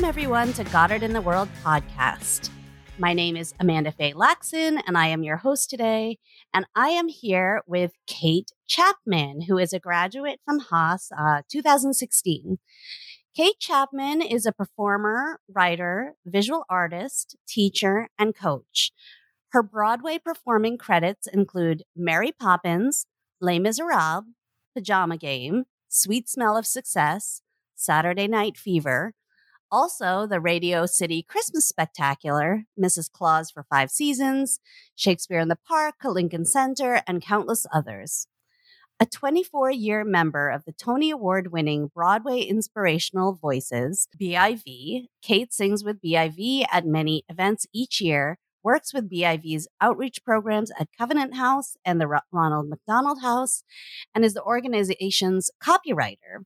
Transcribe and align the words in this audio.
Welcome, 0.00 0.18
everyone, 0.18 0.52
to 0.54 0.64
Goddard 0.64 1.02
in 1.02 1.12
the 1.12 1.20
World 1.20 1.50
podcast. 1.62 2.48
My 2.96 3.12
name 3.12 3.36
is 3.36 3.52
Amanda 3.60 3.92
Faye 3.92 4.14
Laxon, 4.14 4.80
and 4.86 4.96
I 4.96 5.08
am 5.08 5.22
your 5.22 5.36
host 5.36 5.68
today. 5.68 6.16
And 6.54 6.64
I 6.74 6.88
am 6.88 7.08
here 7.08 7.60
with 7.66 7.92
Kate 8.06 8.50
Chapman, 8.66 9.42
who 9.42 9.58
is 9.58 9.74
a 9.74 9.78
graduate 9.78 10.40
from 10.42 10.60
Haas 10.60 11.10
uh, 11.12 11.42
2016. 11.50 12.56
Kate 13.36 13.60
Chapman 13.60 14.22
is 14.22 14.46
a 14.46 14.52
performer, 14.52 15.38
writer, 15.54 16.14
visual 16.24 16.64
artist, 16.70 17.36
teacher, 17.46 18.08
and 18.18 18.34
coach. 18.34 18.92
Her 19.50 19.62
Broadway 19.62 20.16
performing 20.16 20.78
credits 20.78 21.26
include 21.26 21.82
Mary 21.94 22.32
Poppins, 22.32 23.04
Les 23.38 23.58
Miserables, 23.58 24.24
Pajama 24.74 25.18
Game, 25.18 25.64
Sweet 25.90 26.26
Smell 26.26 26.56
of 26.56 26.66
Success, 26.66 27.42
Saturday 27.76 28.28
Night 28.28 28.56
Fever, 28.56 29.12
also 29.70 30.26
the 30.26 30.40
Radio 30.40 30.86
City 30.86 31.22
Christmas 31.22 31.66
Spectacular, 31.66 32.64
Mrs. 32.78 33.10
Claus 33.10 33.50
for 33.50 33.64
Five 33.70 33.90
Seasons, 33.90 34.60
Shakespeare 34.94 35.38
in 35.38 35.48
the 35.48 35.58
Park, 35.68 35.96
Lincoln 36.04 36.44
Center, 36.44 37.02
and 37.06 37.22
countless 37.22 37.66
others. 37.72 38.26
A 38.98 39.06
24 39.06 39.70
year 39.70 40.04
member 40.04 40.50
of 40.50 40.64
the 40.66 40.72
Tony 40.72 41.10
Award 41.10 41.52
winning 41.52 41.90
Broadway 41.94 42.40
Inspirational 42.40 43.32
Voices, 43.32 44.08
BIV, 44.20 45.06
Kate 45.22 45.54
sings 45.54 45.82
with 45.82 46.02
BIV 46.02 46.66
at 46.70 46.84
many 46.84 47.24
events 47.28 47.66
each 47.72 48.00
year, 48.02 48.38
works 48.62 48.92
with 48.92 49.10
BIV's 49.10 49.68
outreach 49.80 50.22
programs 50.22 50.70
at 50.78 50.88
Covenant 50.98 51.36
House 51.36 51.76
and 51.82 51.98
the 51.98 52.20
Ronald 52.30 52.68
McDonald 52.68 53.22
House, 53.22 53.64
and 54.14 54.22
is 54.22 54.34
the 54.34 54.42
organization's 54.42 55.50
copywriter. 55.64 56.44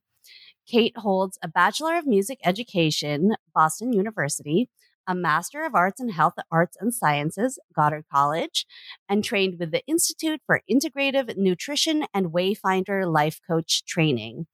Kate 0.67 0.97
holds 0.97 1.37
a 1.43 1.47
Bachelor 1.47 1.97
of 1.97 2.07
Music 2.07 2.39
Education, 2.43 3.35
Boston 3.53 3.93
University, 3.93 4.69
a 5.07 5.13
Master 5.13 5.63
of 5.63 5.75
Arts 5.75 6.01
in 6.01 6.09
Health 6.09 6.33
Arts 6.51 6.77
and 6.79 6.93
Sciences, 6.93 7.59
Goddard 7.75 8.05
College, 8.11 8.65
and 9.07 9.23
trained 9.23 9.59
with 9.59 9.71
the 9.71 9.85
Institute 9.85 10.41
for 10.45 10.61
Integrative 10.69 11.37
Nutrition 11.37 12.05
and 12.13 12.27
Wayfinder 12.27 13.11
Life 13.11 13.39
Coach 13.47 13.85
Training. 13.85 14.47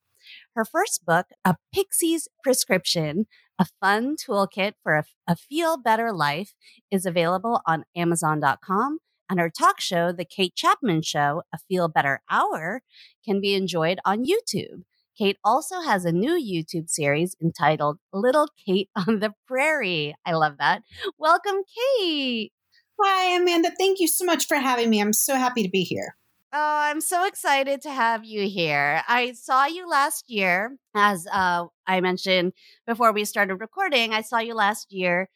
Her 0.56 0.66
first 0.66 1.06
book, 1.06 1.28
A 1.46 1.56
Pixie's 1.74 2.28
Prescription, 2.44 3.28
a 3.58 3.66
fun 3.80 4.16
toolkit 4.18 4.74
for 4.84 4.96
a, 4.98 5.06
a 5.28 5.36
feel 5.36 5.78
better 5.78 6.12
life, 6.12 6.54
is 6.90 7.06
available 7.06 7.62
on 7.66 7.86
Amazon.com. 7.96 9.00
And 9.30 9.40
her 9.40 9.50
talk 9.50 9.80
show, 9.80 10.12
The 10.12 10.26
Kate 10.26 10.56
Chapman 10.56 11.04
Show, 11.04 11.44
A 11.54 11.58
Feel 11.70 11.88
Better 11.88 12.22
Hour, 12.30 12.82
can 13.24 13.40
be 13.40 13.54
enjoyed 13.54 14.00
on 14.04 14.26
YouTube. 14.26 14.84
Kate 15.22 15.38
also 15.44 15.82
has 15.82 16.04
a 16.04 16.12
new 16.12 16.32
YouTube 16.32 16.90
series 16.90 17.36
entitled 17.40 18.00
Little 18.12 18.48
Kate 18.66 18.90
on 19.08 19.20
the 19.20 19.32
Prairie. 19.48 20.16
I 20.26 20.34
love 20.34 20.58
that. 20.58 20.82
Welcome, 21.20 21.58
Kate. 22.00 22.52
Hi, 23.00 23.36
Amanda. 23.40 23.70
Thank 23.78 24.00
you 24.00 24.08
so 24.08 24.26
much 24.26 24.48
for 24.48 24.58
having 24.58 24.90
me. 24.90 25.00
I'm 25.00 25.14
so 25.14 25.36
happy 25.36 25.62
to 25.62 25.70
be 25.70 25.84
here. 25.84 26.16
Oh, 26.52 26.58
I'm 26.58 27.02
so 27.02 27.28
excited 27.28 27.84
to 27.84 27.92
have 27.92 28.26
you 28.26 28.50
here. 28.50 29.04
I 29.08 29.34
saw 29.34 29.68
you 29.68 29.88
last 29.88 30.26
year, 30.28 30.76
as 30.96 31.28
uh, 31.32 31.68
I 31.92 32.02
mentioned 32.02 32.54
before 32.88 33.12
we 33.12 33.26
started 33.26 33.56
recording. 33.56 34.14
I 34.14 34.22
saw 34.22 34.40
you 34.40 34.54
last 34.56 34.92
year 34.94 35.30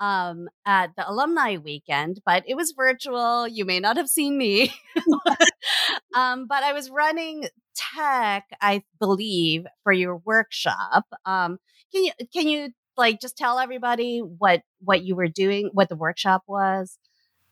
um, 0.00 0.48
at 0.66 0.96
the 0.96 1.08
alumni 1.08 1.56
weekend, 1.58 2.20
but 2.24 2.44
it 2.46 2.56
was 2.56 2.72
virtual. 2.76 3.48
You 3.48 3.64
may 3.64 3.80
not 3.80 3.96
have 3.96 4.08
seen 4.08 4.38
me, 4.38 4.72
um, 6.14 6.46
but 6.48 6.62
I 6.62 6.72
was 6.72 6.90
running 6.90 7.48
tech, 7.96 8.44
I 8.60 8.82
believe, 8.98 9.66
for 9.82 9.92
your 9.92 10.16
workshop. 10.16 11.04
Um, 11.24 11.58
can 11.92 12.04
you 12.04 12.12
can 12.32 12.48
you 12.48 12.70
like 12.96 13.20
just 13.20 13.36
tell 13.36 13.58
everybody 13.58 14.18
what 14.20 14.62
what 14.80 15.02
you 15.04 15.16
were 15.16 15.28
doing, 15.28 15.70
what 15.72 15.88
the 15.88 15.96
workshop 15.96 16.42
was? 16.46 16.98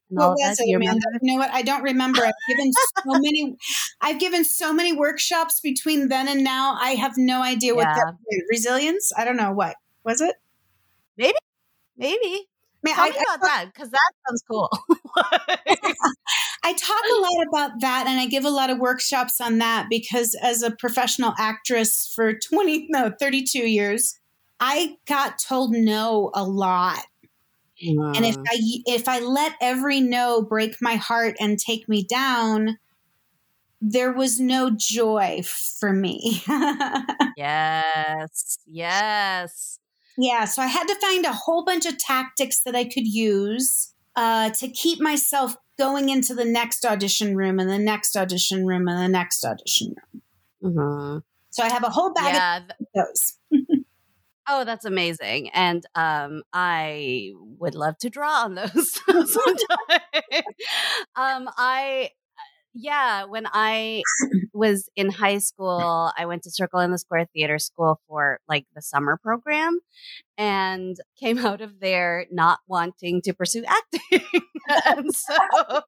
What 0.09 0.31
was 0.31 0.57
it, 0.61 0.75
Amanda? 0.75 1.01
You 1.21 1.33
know 1.33 1.39
what? 1.39 1.51
I 1.53 1.63
don't 1.63 1.83
remember. 1.83 2.25
I've 2.25 2.35
given 2.49 2.73
so 2.73 3.03
many. 3.07 3.57
I've 4.01 4.21
given 4.21 4.45
so 4.45 4.73
many 4.73 4.93
workshops 4.93 5.61
between 5.61 6.09
then 6.09 6.29
and 6.29 6.45
now. 6.45 6.77
I 6.81 6.91
have 6.91 7.15
no 7.17 7.43
idea 7.43 7.75
what 7.75 7.89
yeah. 7.89 7.95
that 7.95 8.15
resilience. 8.51 9.13
I 9.17 9.25
don't 9.25 9.37
know 9.37 9.53
what 9.53 9.77
was 10.05 10.21
it. 10.21 10.37
Maybe, 11.17 11.39
maybe. 11.97 12.47
Man, 12.83 12.95
Tell 12.95 13.05
I, 13.05 13.11
me 13.11 13.17
about 13.17 13.45
I, 13.45 13.49
that 13.49 13.67
because 13.75 13.91
that 13.91 14.13
sounds 14.29 14.45
cool. 14.49 14.71
I 16.63 16.73
talk 16.73 17.03
a 17.11 17.21
lot 17.21 17.47
about 17.49 17.81
that 17.81 18.07
and 18.07 18.21
I 18.21 18.27
give 18.27 18.45
a 18.45 18.51
lot 18.51 18.71
of 18.71 18.79
workshops 18.79 19.41
on 19.41 19.59
that 19.59 19.87
because 19.91 20.37
as 20.41 20.63
a 20.63 20.71
professional 20.71 21.33
actress 21.39 22.13
for 22.15 22.35
20, 22.35 22.87
no, 22.91 23.13
32 23.19 23.59
years, 23.61 24.19
I 24.61 24.97
got 25.07 25.39
told 25.39 25.73
no 25.73 26.31
a 26.35 26.45
lot. 26.45 27.05
And 27.81 28.25
if 28.25 28.37
I 28.37 28.57
if 28.87 29.09
I 29.09 29.19
let 29.21 29.53
every 29.61 30.01
no 30.01 30.43
break 30.43 30.77
my 30.81 30.97
heart 30.97 31.37
and 31.39 31.59
take 31.59 31.89
me 31.89 32.05
down, 32.05 32.79
there 33.81 34.13
was 34.13 34.41
no 34.41 34.71
joy 34.71 35.43
for 35.45 35.93
me. 35.93 36.43
yes. 37.37 38.59
Yes. 38.67 39.79
Yeah, 40.19 40.47
so 40.47 40.63
I 40.63 40.67
had 40.67 40.87
to 40.89 40.95
find 40.95 41.27
a 41.27 41.33
whole 41.33 41.65
bunch 41.65 41.85
of 41.85 41.99
tactics 41.99 42.61
that 42.61 42.75
I 42.75 42.85
could 42.85 43.07
use 43.07 43.93
uh, 44.17 44.51
to 44.51 44.69
keep 44.69 45.01
myself 45.01 45.57
going 45.79 46.09
into 46.09 46.35
the 46.35 46.45
next 46.45 46.87
audition 46.87 47.37
room 47.37 47.59
and 47.59 47.69
the 47.69 47.79
next 47.79 48.17
audition 48.17 48.65
room 48.65 48.89
and 48.89 48.99
the 48.99 49.09
next 49.09 49.45
audition 49.45 49.95
room. 49.95 50.23
Mm-hmm. 50.63 51.19
So 51.51 51.63
I 51.63 51.71
have 51.71 51.85
a 51.85 51.91
whole 51.91 52.15
bag 52.15 52.35
yeah. 52.35 52.59
of 52.59 52.87
those. 52.95 53.35
oh, 54.49 54.65
that's 54.65 54.85
amazing. 54.85 55.51
And 55.51 55.85
um, 55.95 56.43
I 56.53 57.33
would 57.59 57.75
love 57.75 57.99
to 57.99 58.11
draw 58.11 58.45
on 58.45 58.55
those 58.55 58.93
sometime. 59.07 60.43
um, 61.17 61.49
I 61.57 62.11
yeah, 62.79 63.25
when 63.25 63.47
I 63.51 64.03
was 64.53 64.91
in 64.97 65.11
high 65.11 65.39
school, 65.39 66.13
I 66.17 66.27
went 66.27 66.43
to 66.43 66.51
Circle 66.51 66.81
in 66.81 66.91
the 66.91 66.99
Square 66.99 67.29
Theater 67.33 67.59
School 67.59 68.01
for 68.07 68.39
like 68.49 68.67
the 68.75 68.83
summer 68.83 69.19
program 69.23 69.81
and 70.37 70.97
came 71.19 71.39
out 71.39 71.63
of 71.63 71.81
there 71.81 72.27
not 72.31 72.59
wanting 72.69 73.23
to 73.23 73.33
pursue 73.33 73.65
acting. 73.67 74.43
and 74.85 75.15
so 75.15 75.81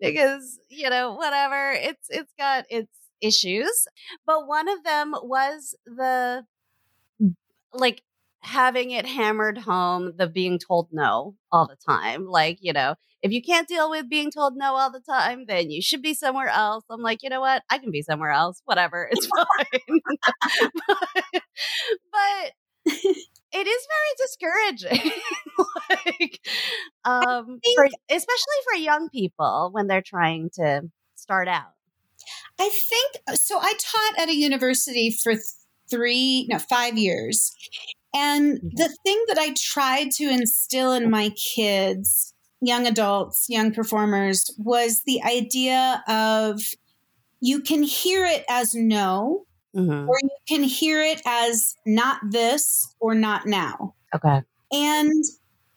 because, 0.00 0.60
you 0.68 0.88
know, 0.88 1.14
whatever, 1.14 1.72
it's 1.72 2.06
it's 2.08 2.32
got 2.38 2.66
its 2.70 2.92
issues, 3.20 3.86
but 4.24 4.46
one 4.46 4.68
of 4.68 4.84
them 4.84 5.14
was 5.24 5.74
the 5.86 6.44
like 7.72 8.02
having 8.40 8.90
it 8.90 9.06
hammered 9.06 9.56
home 9.58 10.12
the 10.16 10.26
being 10.26 10.58
told 10.58 10.88
no 10.92 11.36
all 11.50 11.66
the 11.66 11.76
time. 11.76 12.26
Like, 12.26 12.58
you 12.60 12.72
know, 12.72 12.96
if 13.22 13.30
you 13.30 13.40
can't 13.40 13.68
deal 13.68 13.88
with 13.88 14.08
being 14.08 14.30
told 14.32 14.56
no 14.56 14.74
all 14.74 14.90
the 14.90 15.00
time, 15.00 15.44
then 15.46 15.70
you 15.70 15.80
should 15.80 16.02
be 16.02 16.12
somewhere 16.14 16.48
else. 16.48 16.84
I'm 16.90 17.02
like, 17.02 17.22
you 17.22 17.30
know 17.30 17.40
what? 17.40 17.62
I 17.70 17.78
can 17.78 17.92
be 17.92 18.02
somewhere 18.02 18.32
else. 18.32 18.60
Whatever. 18.64 19.08
It's 19.10 19.26
fine. 19.36 20.00
but, 20.88 21.08
but 22.12 22.52
it 22.84 23.66
is 23.66 23.86
very 23.88 24.12
discouraging. 24.18 25.12
like, 25.90 26.40
um, 27.04 27.60
think, 27.62 27.76
for, 27.76 27.86
especially 28.10 28.60
for 28.72 28.78
young 28.78 29.08
people 29.08 29.70
when 29.72 29.86
they're 29.86 30.02
trying 30.02 30.50
to 30.54 30.82
start 31.14 31.46
out. 31.46 31.72
I 32.58 32.68
think 32.68 33.38
so. 33.38 33.58
I 33.60 33.74
taught 33.78 34.18
at 34.18 34.28
a 34.28 34.36
university 34.36 35.10
for 35.10 35.34
three, 35.90 36.46
no, 36.50 36.58
five 36.58 36.96
years. 36.96 37.54
And 38.14 38.58
mm-hmm. 38.58 38.68
the 38.74 38.94
thing 39.04 39.24
that 39.28 39.38
I 39.38 39.54
tried 39.58 40.10
to 40.12 40.24
instill 40.24 40.92
in 40.92 41.10
my 41.10 41.30
kids, 41.30 42.34
young 42.60 42.86
adults, 42.86 43.46
young 43.48 43.72
performers, 43.72 44.54
was 44.58 45.02
the 45.02 45.22
idea 45.22 46.02
of 46.08 46.62
you 47.40 47.60
can 47.60 47.82
hear 47.82 48.24
it 48.24 48.44
as 48.48 48.74
no, 48.74 49.46
mm-hmm. 49.74 50.08
or 50.08 50.16
you 50.22 50.30
can 50.48 50.62
hear 50.62 51.02
it 51.02 51.20
as 51.26 51.76
not 51.86 52.20
this 52.30 52.94
or 53.00 53.14
not 53.14 53.46
now. 53.46 53.94
Okay. 54.14 54.42
And 54.72 55.24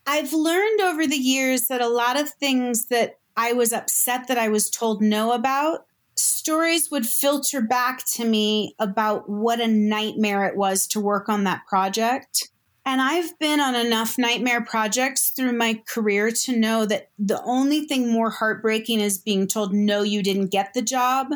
I've 0.06 0.34
learned 0.34 0.82
over 0.82 1.08
the 1.08 1.16
years 1.16 1.68
that 1.68 1.82
a 1.82 1.90
lot 1.90 2.20
of 2.20 2.30
things 2.30 2.86
that 2.88 3.18
I 3.38 3.54
was 3.54 3.74
upset 3.74 4.28
that 4.28 4.38
I 4.38 4.50
was 4.50 4.70
told 4.70 5.02
no 5.02 5.32
about 5.34 5.86
stories 6.26 6.90
would 6.92 7.06
filter 7.06 7.62
back 7.62 8.04
to 8.14 8.26
me 8.26 8.76
about 8.80 9.30
what 9.30 9.62
a 9.62 9.68
nightmare 9.68 10.46
it 10.46 10.58
was 10.58 10.88
to 10.88 11.00
work 11.00 11.30
on 11.30 11.44
that 11.44 11.62
project. 11.68 12.50
And 12.86 13.02
I've 13.02 13.38
been 13.40 13.60
on 13.60 13.74
enough 13.74 14.18
nightmare 14.18 14.64
projects 14.64 15.30
through 15.30 15.54
my 15.54 15.82
career 15.88 16.32
to 16.44 16.56
know 16.56 16.86
that 16.86 17.10
the 17.18 17.42
only 17.44 17.86
thing 17.86 18.12
more 18.12 18.30
heartbreaking 18.30 19.00
is 19.00 19.18
being 19.18 19.48
told, 19.48 19.74
no, 19.74 20.04
you 20.04 20.22
didn't 20.22 20.52
get 20.52 20.74
the 20.74 20.84
job, 20.84 21.28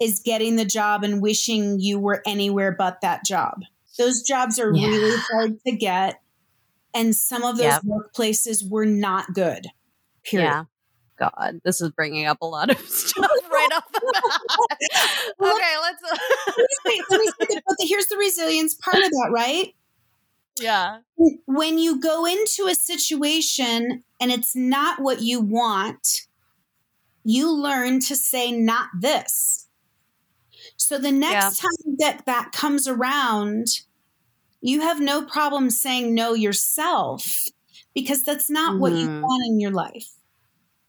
is 0.00 0.20
getting 0.24 0.56
the 0.56 0.64
job 0.64 1.04
and 1.04 1.20
wishing 1.20 1.80
you 1.80 1.98
were 1.98 2.22
anywhere 2.26 2.72
but 2.72 3.02
that 3.02 3.24
job. 3.26 3.60
Those 3.98 4.22
jobs 4.22 4.58
are 4.58 4.74
yeah. 4.74 4.86
really 4.86 5.16
hard 5.30 5.58
to 5.66 5.72
get. 5.72 6.20
And 6.94 7.14
some 7.14 7.42
of 7.42 7.58
those 7.58 7.64
yep. 7.64 7.82
workplaces 7.82 8.68
were 8.68 8.86
not 8.86 9.34
good. 9.34 9.66
Period. 10.24 10.46
Yeah. 10.46 10.64
God, 11.16 11.60
this 11.64 11.80
is 11.80 11.90
bringing 11.90 12.26
up 12.26 12.38
a 12.42 12.46
lot 12.46 12.70
of 12.70 12.78
stuff 12.88 13.30
right 13.50 13.68
off 13.74 13.90
the 13.92 14.00
bat. 14.12 14.22
okay, 15.54 15.74
let's. 15.82 16.02
wait, 16.84 17.00
let 17.10 17.20
me 17.20 17.26
say 17.26 17.60
but 17.66 17.76
here's 17.80 18.06
the 18.06 18.16
resilience 18.16 18.74
part 18.74 19.02
of 19.02 19.10
that, 19.10 19.30
right? 19.32 19.74
Yeah. 20.60 20.98
When 21.46 21.78
you 21.78 22.00
go 22.00 22.24
into 22.24 22.66
a 22.66 22.74
situation 22.74 24.04
and 24.20 24.30
it's 24.30 24.56
not 24.56 25.00
what 25.00 25.20
you 25.20 25.40
want, 25.40 26.22
you 27.24 27.52
learn 27.52 28.00
to 28.00 28.16
say, 28.16 28.52
not 28.52 28.88
this. 28.98 29.68
So 30.76 30.98
the 30.98 31.12
next 31.12 31.62
yeah. 31.62 31.68
time 31.68 31.96
that 31.98 32.26
that 32.26 32.52
comes 32.52 32.88
around, 32.88 33.66
you 34.60 34.80
have 34.80 35.00
no 35.00 35.24
problem 35.24 35.70
saying 35.70 36.14
no 36.14 36.34
yourself 36.34 37.44
because 37.94 38.24
that's 38.24 38.50
not 38.50 38.72
mm-hmm. 38.72 38.80
what 38.80 38.92
you 38.92 39.08
mm-hmm. 39.08 39.22
want 39.22 39.46
in 39.46 39.60
your 39.60 39.72
life. 39.72 40.15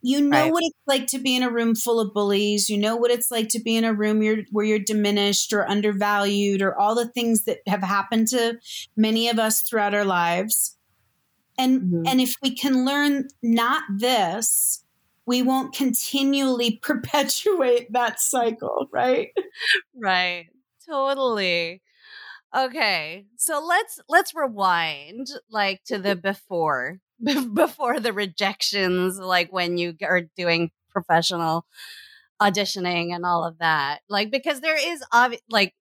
You 0.01 0.21
know 0.21 0.43
right. 0.43 0.51
what 0.51 0.63
it's 0.63 0.77
like 0.85 1.07
to 1.07 1.19
be 1.19 1.35
in 1.35 1.43
a 1.43 1.49
room 1.49 1.75
full 1.75 1.99
of 1.99 2.13
bullies. 2.13 2.69
You 2.69 2.77
know 2.77 2.95
what 2.95 3.11
it's 3.11 3.31
like 3.31 3.49
to 3.49 3.59
be 3.59 3.75
in 3.75 3.83
a 3.83 3.93
room 3.93 4.21
you're, 4.21 4.43
where 4.51 4.65
you're 4.65 4.79
diminished 4.79 5.51
or 5.53 5.67
undervalued 5.67 6.61
or 6.61 6.77
all 6.77 6.95
the 6.95 7.07
things 7.07 7.45
that 7.45 7.59
have 7.67 7.81
happened 7.81 8.27
to 8.29 8.59
many 8.95 9.27
of 9.27 9.39
us 9.39 9.61
throughout 9.61 9.95
our 9.95 10.05
lives. 10.05 10.77
And 11.57 11.81
mm-hmm. 11.81 12.03
and 12.07 12.21
if 12.21 12.35
we 12.41 12.53
can 12.53 12.85
learn 12.85 13.27
not 13.41 13.83
this, 13.89 14.83
we 15.25 15.41
won't 15.41 15.75
continually 15.75 16.77
perpetuate 16.81 17.91
that 17.93 18.19
cycle, 18.19 18.87
right? 18.91 19.29
Right. 19.95 20.47
Totally. 20.87 21.81
Okay. 22.55 23.25
So 23.35 23.63
let's 23.63 23.99
let's 24.07 24.33
rewind 24.33 25.27
like 25.49 25.83
to 25.85 25.97
the 25.97 26.15
before 26.15 26.99
before 27.53 27.99
the 27.99 28.13
rejections 28.13 29.19
like 29.19 29.51
when 29.51 29.77
you 29.77 29.95
are 30.03 30.21
doing 30.37 30.71
professional 30.89 31.65
auditioning 32.41 33.13
and 33.15 33.25
all 33.25 33.43
of 33.45 33.57
that. 33.59 33.99
Like 34.09 34.31
because 34.31 34.61
there 34.61 34.77
is 34.77 35.03
obvi- 35.13 35.41
like 35.49 35.73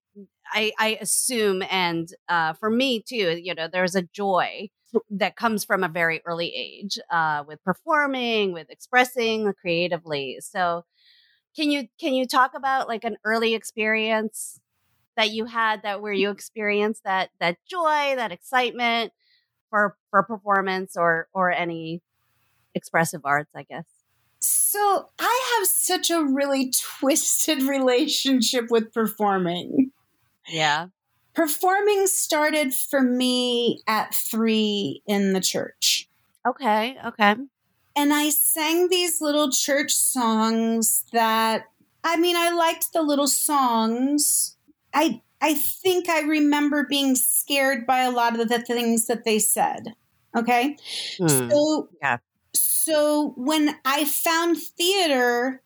I 0.53 0.71
I 0.79 0.97
assume 1.01 1.63
and 1.69 2.09
uh 2.29 2.53
for 2.53 2.69
me 2.69 3.01
too, 3.01 3.39
you 3.41 3.55
know, 3.55 3.67
there's 3.71 3.95
a 3.95 4.01
joy 4.03 4.69
that 5.11 5.35
comes 5.35 5.65
from 5.65 5.83
a 5.83 5.89
very 5.89 6.21
early 6.25 6.53
age 6.55 6.97
uh, 7.11 7.43
with 7.47 7.63
performing, 7.63 8.53
with 8.53 8.69
expressing 8.71 9.53
creatively. 9.61 10.37
So, 10.39 10.85
can 11.55 11.71
you 11.71 11.87
can 11.99 12.13
you 12.13 12.25
talk 12.27 12.53
about 12.55 12.87
like 12.87 13.03
an 13.03 13.17
early 13.23 13.55
experience 13.55 14.59
that 15.17 15.31
you 15.31 15.45
had 15.45 15.83
that 15.83 16.01
where 16.01 16.13
you 16.13 16.29
experienced 16.31 17.03
that 17.05 17.29
that 17.39 17.57
joy, 17.69 18.15
that 18.17 18.31
excitement 18.31 19.13
for 19.69 19.95
for 20.09 20.23
performance 20.23 20.95
or 20.95 21.27
or 21.33 21.51
any 21.51 22.01
expressive 22.73 23.21
arts, 23.23 23.51
I 23.55 23.63
guess? 23.63 23.85
So, 24.39 25.09
I 25.19 25.57
have 25.57 25.67
such 25.67 26.09
a 26.11 26.23
really 26.23 26.71
twisted 26.99 27.63
relationship 27.63 28.69
with 28.69 28.93
performing. 28.93 29.91
Yeah 30.47 30.87
performing 31.37 32.07
started 32.07 32.73
for 32.73 32.99
me 32.99 33.79
at 33.87 34.13
three 34.13 35.03
in 35.05 35.33
the 35.33 35.39
church. 35.39 36.09
Okay, 36.47 36.97
okay. 37.05 37.35
And 37.95 38.11
I 38.11 38.29
sang 38.31 38.89
these 38.89 39.21
little 39.21 39.51
church 39.51 39.93
songs 39.93 41.03
that 41.13 41.65
I 42.03 42.17
mean, 42.17 42.35
I 42.35 42.49
liked 42.49 42.91
the 42.91 43.03
little 43.03 43.27
songs. 43.27 44.57
I 44.95 45.21
I 45.41 45.53
think 45.53 46.09
I 46.09 46.21
remember 46.21 46.85
being 46.87 47.15
scared 47.15 47.85
by 47.85 47.99
a 47.99 48.11
lot 48.11 48.39
of 48.39 48.49
the 48.49 48.59
things 48.59 49.07
that 49.07 49.23
they 49.23 49.39
said. 49.39 49.93
Okay. 50.35 50.77
Hmm. 51.19 51.27
So 51.27 51.89
yeah. 52.01 52.17
So 52.53 53.33
when 53.35 53.75
I 53.85 54.05
found 54.05 54.57
theater, 54.57 55.61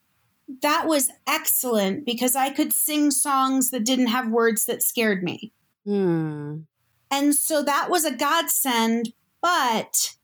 that 0.61 0.87
was 0.87 1.11
excellent 1.27 2.05
because 2.05 2.35
I 2.35 2.49
could 2.49 2.73
sing 2.73 3.11
songs 3.11 3.71
that 3.71 3.85
didn't 3.85 4.07
have 4.07 4.27
words 4.27 4.65
that 4.65 4.83
scared 4.83 5.23
me. 5.23 5.53
Hmm. 5.85 6.61
And 7.09 7.35
so 7.35 7.61
that 7.63 7.89
was 7.89 8.05
a 8.05 8.15
godsend. 8.15 9.13
But 9.41 10.15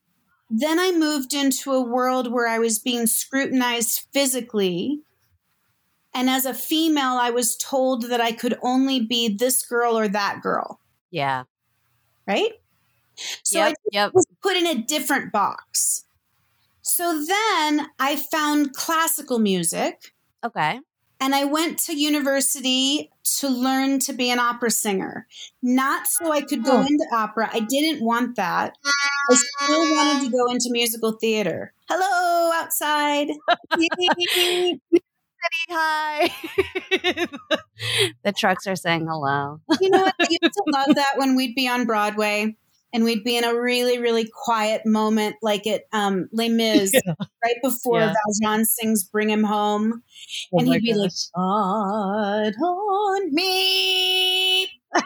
then 0.50 0.80
I 0.80 0.92
moved 0.92 1.34
into 1.34 1.72
a 1.74 1.82
world 1.82 2.32
where 2.32 2.48
I 2.48 2.60
was 2.60 2.80
being 2.80 3.08
scrutinized 3.08 4.08
physically. 4.14 5.02
And 6.18 6.32
as 6.32 6.48
a 6.48 6.54
female, 6.56 7.20
I 7.22 7.30
was 7.30 7.56
told 7.56 8.10
that 8.10 8.20
I 8.20 8.32
could 8.32 8.58
only 8.64 9.00
be 9.00 9.30
this 9.30 9.64
girl 9.64 9.96
or 9.96 10.08
that 10.08 10.42
girl. 10.42 10.80
Yeah. 11.12 11.44
Right? 12.26 12.54
So 13.44 13.60
yep, 13.60 13.74
I 13.74 13.90
yep. 13.92 14.14
was 14.16 14.26
put 14.42 14.58
in 14.58 14.66
a 14.66 14.82
different 14.82 15.32
box. 15.32 16.06
So 16.82 17.24
then 17.24 17.86
I 18.00 18.16
found 18.16 18.74
classical 18.74 19.38
music. 19.38 20.12
Okay. 20.44 20.80
And 21.20 21.36
I 21.36 21.44
went 21.44 21.78
to 21.82 21.96
university 21.96 23.12
to 23.38 23.48
learn 23.48 24.00
to 24.00 24.14
be 24.14 24.32
an 24.32 24.40
opera 24.40 24.72
singer. 24.72 25.28
Not 25.62 26.08
so 26.08 26.32
I 26.32 26.42
could 26.42 26.64
go 26.64 26.78
oh. 26.78 26.82
into 26.82 27.06
opera. 27.14 27.48
I 27.54 27.60
didn't 27.60 28.04
want 28.04 28.38
that. 28.38 28.76
I 29.30 29.36
still 29.36 29.96
wanted 29.96 30.26
to 30.26 30.32
go 30.32 30.50
into 30.50 30.70
musical 30.72 31.12
theater. 31.12 31.74
Hello, 31.88 32.52
outside. 32.56 33.28
Hi. 35.70 36.30
the 38.24 38.32
trucks 38.36 38.68
are 38.68 38.76
saying 38.76 39.08
hello. 39.08 39.60
you 39.82 39.90
know 39.90 40.04
what? 40.04 40.16
I 40.20 40.28
used 40.30 40.42
to 40.42 40.64
love 40.68 40.88
that 40.96 41.14
when 41.18 41.36
we'd 41.36 41.56
be 41.56 41.68
on 41.68 41.86
Broadway 41.86 42.56
and 42.94 43.04
we'd 43.04 43.24
be 43.24 43.38
in 43.38 43.44
a 43.44 43.54
really, 43.54 44.00
really 44.00 44.30
quiet 44.46 44.86
moment, 44.86 45.36
like 45.42 45.68
at 45.68 45.84
um, 45.92 46.30
Les 46.32 46.50
Mis, 46.50 46.94
yeah. 46.94 47.14
right 47.44 47.58
before 47.62 48.00
yeah. 48.00 48.14
Valjean 48.44 48.66
sings 48.66 49.04
"Bring 49.04 49.30
Him 49.30 49.44
Home," 49.44 50.04
oh 50.54 50.60
and 50.60 50.68
he'd 50.68 50.82
be 50.82 50.94
gosh. 50.94 51.02
like, 51.02 51.12
"God 51.36 52.54
on 52.62 53.34
me." 53.34 54.68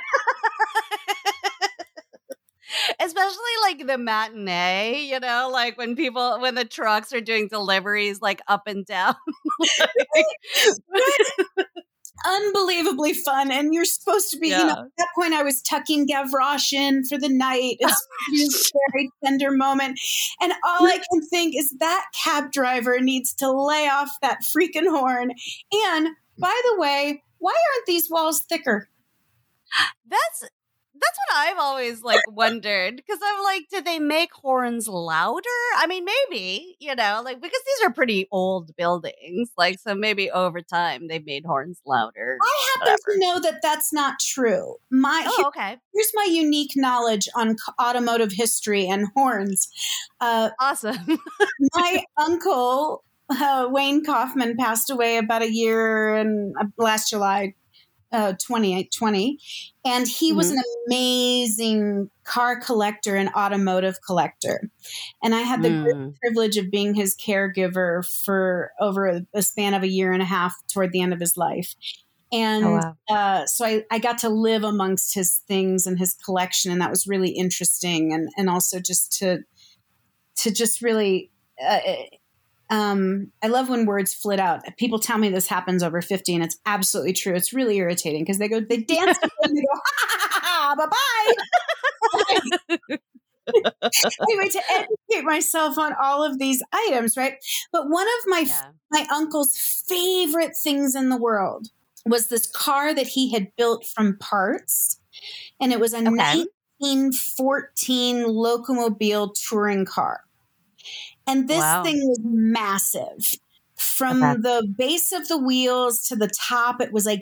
Especially 2.99 3.55
like 3.63 3.85
the 3.87 3.97
matinee, 3.97 5.01
you 5.01 5.19
know, 5.19 5.49
like 5.51 5.77
when 5.77 5.95
people 5.95 6.39
when 6.39 6.55
the 6.55 6.65
trucks 6.65 7.13
are 7.13 7.21
doing 7.21 7.47
deliveries 7.47 8.21
like 8.21 8.41
up 8.47 8.67
and 8.67 8.85
down. 8.85 9.15
unbelievably 12.25 13.13
fun. 13.13 13.51
And 13.51 13.73
you're 13.73 13.85
supposed 13.85 14.31
to 14.31 14.37
be, 14.37 14.49
yeah. 14.49 14.59
you 14.59 14.67
know, 14.67 14.73
at 14.73 14.97
that 14.97 15.07
point 15.15 15.33
I 15.33 15.43
was 15.43 15.61
tucking 15.61 16.07
Gavroche 16.07 16.73
in 16.73 17.05
for 17.05 17.17
the 17.17 17.29
night. 17.29 17.77
It's 18.33 18.69
a 18.69 18.79
very 18.91 19.09
tender 19.23 19.51
moment. 19.51 19.99
And 20.39 20.53
all 20.63 20.85
I 20.85 20.99
can 21.11 21.21
think 21.27 21.55
is 21.57 21.75
that 21.79 22.05
cab 22.23 22.51
driver 22.51 22.99
needs 22.99 23.33
to 23.35 23.51
lay 23.51 23.87
off 23.87 24.11
that 24.21 24.41
freaking 24.43 24.87
horn. 24.87 25.31
And 25.71 26.07
by 26.37 26.61
the 26.69 26.79
way, 26.79 27.23
why 27.39 27.51
aren't 27.51 27.87
these 27.87 28.11
walls 28.11 28.41
thicker? 28.41 28.89
That's 30.07 30.51
that's 31.01 31.17
what 31.17 31.37
I've 31.37 31.57
always 31.57 32.03
like 32.03 32.21
wondered 32.29 32.95
because 32.95 33.19
I'm 33.23 33.43
like, 33.43 33.67
did 33.69 33.85
they 33.85 33.99
make 33.99 34.31
horns 34.33 34.87
louder? 34.87 35.49
I 35.77 35.87
mean, 35.87 36.05
maybe 36.05 36.75
you 36.79 36.95
know, 36.95 37.21
like 37.23 37.41
because 37.41 37.61
these 37.65 37.87
are 37.87 37.93
pretty 37.93 38.27
old 38.31 38.75
buildings, 38.75 39.51
like 39.57 39.79
so 39.79 39.95
maybe 39.95 40.29
over 40.31 40.61
time 40.61 41.07
they 41.07 41.19
made 41.19 41.45
horns 41.45 41.81
louder. 41.85 42.37
I 42.41 42.67
happen 42.73 42.93
whatever. 42.93 43.13
to 43.13 43.19
know 43.19 43.39
that 43.41 43.61
that's 43.61 43.91
not 43.91 44.19
true. 44.19 44.75
My 44.89 45.23
oh, 45.27 45.47
okay. 45.47 45.77
Here's 45.93 46.11
my 46.13 46.27
unique 46.29 46.73
knowledge 46.75 47.27
on 47.35 47.55
automotive 47.81 48.31
history 48.31 48.87
and 48.87 49.07
horns. 49.15 49.69
Uh, 50.19 50.51
awesome. 50.59 51.19
my 51.73 52.03
uncle 52.17 53.03
uh, 53.31 53.67
Wayne 53.69 54.03
Kaufman 54.03 54.57
passed 54.57 54.89
away 54.89 55.17
about 55.17 55.41
a 55.41 55.51
year 55.51 56.15
and 56.15 56.53
uh, 56.59 56.65
last 56.77 57.09
July 57.09 57.55
uh, 58.11 58.33
2020. 58.33 59.39
And 59.85 60.07
he 60.07 60.29
mm-hmm. 60.29 60.37
was 60.37 60.51
an 60.51 60.61
amazing 60.87 62.09
car 62.23 62.59
collector 62.59 63.15
and 63.15 63.29
automotive 63.29 63.97
collector. 64.05 64.69
And 65.23 65.33
I 65.33 65.41
had 65.41 65.63
the 65.63 65.69
mm. 65.69 66.15
privilege 66.19 66.57
of 66.57 66.69
being 66.69 66.93
his 66.93 67.15
caregiver 67.15 68.05
for 68.23 68.71
over 68.79 69.21
a 69.33 69.41
span 69.41 69.73
of 69.73 69.83
a 69.83 69.87
year 69.87 70.11
and 70.11 70.21
a 70.21 70.25
half 70.25 70.55
toward 70.67 70.91
the 70.91 71.01
end 71.01 71.13
of 71.13 71.19
his 71.19 71.37
life. 71.37 71.75
And 72.33 72.65
oh, 72.65 72.71
wow. 72.71 72.97
uh, 73.09 73.45
so 73.45 73.65
I, 73.65 73.83
I 73.91 73.99
got 73.99 74.19
to 74.19 74.29
live 74.29 74.63
amongst 74.63 75.13
his 75.13 75.41
things 75.47 75.85
and 75.85 75.99
his 75.99 76.13
collection, 76.13 76.71
and 76.71 76.79
that 76.79 76.89
was 76.89 77.05
really 77.05 77.31
interesting. 77.31 78.13
And 78.13 78.29
and 78.37 78.49
also 78.49 78.79
just 78.79 79.11
to 79.19 79.39
to 80.37 80.51
just 80.51 80.81
really 80.81 81.29
uh, 81.61 81.79
um, 82.71 83.31
I 83.43 83.47
love 83.47 83.67
when 83.69 83.85
words 83.85 84.13
flit 84.13 84.39
out. 84.39 84.61
People 84.77 84.97
tell 84.97 85.17
me 85.17 85.29
this 85.29 85.47
happens 85.47 85.83
over 85.83 86.01
50 86.01 86.33
and 86.33 86.43
it's 86.43 86.57
absolutely 86.65 87.11
true. 87.11 87.35
It's 87.35 87.53
really 87.53 87.75
irritating 87.77 88.23
because 88.23 88.37
they 88.37 88.47
go, 88.47 88.61
they 88.61 88.77
dance 88.77 89.17
and 89.43 89.57
they 89.57 89.61
go, 89.61 89.67
ha 89.73 90.07
ha 90.07 90.39
ha, 90.41 90.75
bye 90.77 90.85
bye. 92.87 92.97
anyway, 94.21 94.47
to 94.47 94.61
educate 94.71 95.25
myself 95.25 95.77
on 95.77 95.93
all 96.01 96.23
of 96.23 96.39
these 96.39 96.63
items, 96.71 97.17
right? 97.17 97.33
But 97.73 97.89
one 97.89 98.07
of 98.07 98.27
my 98.27 98.45
yeah. 98.47 98.69
my 98.89 99.05
uncle's 99.13 99.57
favorite 99.87 100.55
things 100.55 100.95
in 100.95 101.09
the 101.09 101.17
world 101.17 101.67
was 102.05 102.29
this 102.29 102.47
car 102.47 102.93
that 102.93 103.07
he 103.07 103.33
had 103.33 103.53
built 103.57 103.85
from 103.85 104.17
parts, 104.17 105.01
and 105.59 105.73
it 105.73 105.79
was 105.79 105.93
a 105.93 105.97
okay. 105.97 106.45
1914 106.79 108.25
Locomobile 108.27 109.33
touring 109.33 109.85
car. 109.85 110.21
And 111.27 111.47
this 111.47 111.59
wow. 111.59 111.83
thing 111.83 111.99
was 112.07 112.19
massive. 112.23 113.31
From 113.75 114.21
okay. 114.21 114.41
the 114.41 114.73
base 114.77 115.11
of 115.11 115.27
the 115.27 115.37
wheels 115.37 116.07
to 116.07 116.15
the 116.15 116.27
top, 116.27 116.81
it 116.81 116.91
was 116.91 117.05
like 117.05 117.21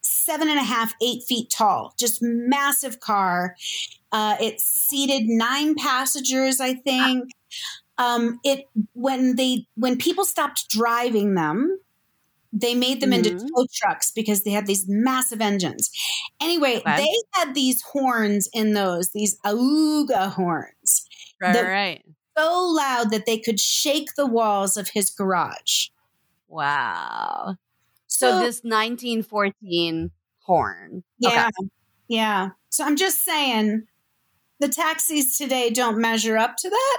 seven 0.00 0.48
and 0.48 0.58
a 0.58 0.64
half, 0.64 0.94
eight 1.02 1.22
feet 1.22 1.48
tall, 1.50 1.94
just 1.98 2.18
massive 2.20 3.00
car. 3.00 3.54
Uh, 4.10 4.36
it 4.40 4.60
seated 4.60 5.28
nine 5.28 5.74
passengers, 5.74 6.60
I 6.60 6.74
think. 6.74 7.30
Um, 7.98 8.40
it 8.42 8.64
when 8.94 9.36
they 9.36 9.66
when 9.76 9.96
people 9.96 10.24
stopped 10.24 10.68
driving 10.70 11.34
them, 11.34 11.78
they 12.52 12.74
made 12.74 13.00
them 13.00 13.10
mm-hmm. 13.10 13.24
into 13.24 13.46
tow 13.46 13.66
trucks 13.72 14.10
because 14.10 14.42
they 14.42 14.50
had 14.50 14.66
these 14.66 14.86
massive 14.88 15.40
engines. 15.40 15.90
Anyway, 16.40 16.76
okay. 16.76 16.96
they 16.96 17.14
had 17.32 17.54
these 17.54 17.82
horns 17.82 18.48
in 18.52 18.74
those, 18.74 19.10
these 19.10 19.38
auga 19.40 20.30
horns. 20.32 21.06
Right, 21.40 21.64
right. 21.64 22.04
So 22.36 22.64
loud 22.64 23.10
that 23.10 23.26
they 23.26 23.38
could 23.38 23.60
shake 23.60 24.14
the 24.16 24.26
walls 24.26 24.76
of 24.76 24.90
his 24.90 25.10
garage. 25.10 25.88
Wow. 26.48 27.56
So, 28.06 28.30
so 28.30 28.40
this 28.40 28.62
1914 28.62 30.10
horn. 30.40 31.02
Yeah. 31.18 31.48
Okay. 31.48 31.68
Yeah. 32.08 32.50
So 32.68 32.84
I'm 32.84 32.96
just 32.96 33.24
saying 33.24 33.86
the 34.60 34.68
taxis 34.68 35.36
today 35.36 35.70
don't 35.70 35.98
measure 35.98 36.36
up 36.36 36.56
to 36.58 36.70
that. 36.70 36.98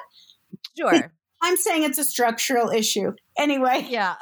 Sure. 0.77 1.13
I'm 1.41 1.57
saying 1.57 1.83
it's 1.83 1.97
a 1.97 2.05
structural 2.05 2.69
issue. 2.69 3.11
Anyway. 3.37 3.85
Yeah. 3.89 4.15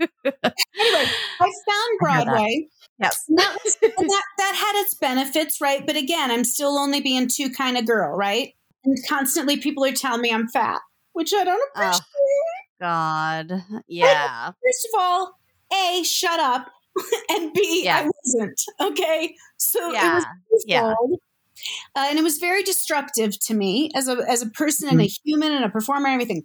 anyway, 0.00 1.08
I 1.40 1.50
found 1.68 1.98
Broadway. 1.98 2.68
Yes. 2.98 3.24
And 3.28 3.38
that, 3.38 3.56
was, 3.64 3.76
and 3.82 3.92
that, 4.08 4.22
that 4.38 4.54
had 4.54 4.82
its 4.82 4.94
benefits, 4.94 5.60
right? 5.60 5.84
But 5.84 5.96
again, 5.96 6.30
I'm 6.30 6.44
still 6.44 6.78
only 6.78 7.00
being 7.00 7.28
two 7.28 7.50
kind 7.50 7.76
of 7.76 7.84
girl, 7.84 8.16
right? 8.16 8.54
And 8.84 8.98
constantly 9.08 9.56
people 9.56 9.84
are 9.84 9.92
telling 9.92 10.22
me 10.22 10.32
I'm 10.32 10.48
fat, 10.48 10.80
which 11.12 11.32
I 11.32 11.44
don't 11.44 11.70
appreciate. 11.74 12.00
Oh, 12.00 12.80
God. 12.80 13.64
Yeah. 13.86 14.46
first 14.46 14.88
of 14.92 15.00
all, 15.00 15.38
A, 15.72 16.02
shut 16.02 16.40
up. 16.40 16.68
and 17.30 17.52
B. 17.54 17.88
I 17.88 18.08
wasn't. 18.24 18.60
Okay. 18.80 19.34
So 19.56 19.92
yeah. 19.92 20.18
it 20.18 20.24
was 20.50 20.64
yeah. 20.66 20.94
Uh, 21.94 22.06
and 22.10 22.18
it 22.18 22.22
was 22.22 22.38
very 22.38 22.62
destructive 22.62 23.38
to 23.40 23.54
me 23.54 23.90
as 23.94 24.08
a 24.08 24.24
as 24.28 24.42
a 24.42 24.50
person 24.50 24.88
mm-hmm. 24.88 24.98
and 24.98 25.06
a 25.06 25.10
mm-hmm. 25.10 25.28
human 25.28 25.52
and 25.52 25.64
a 25.64 25.68
performer 25.68 26.08
and 26.08 26.14
everything. 26.14 26.44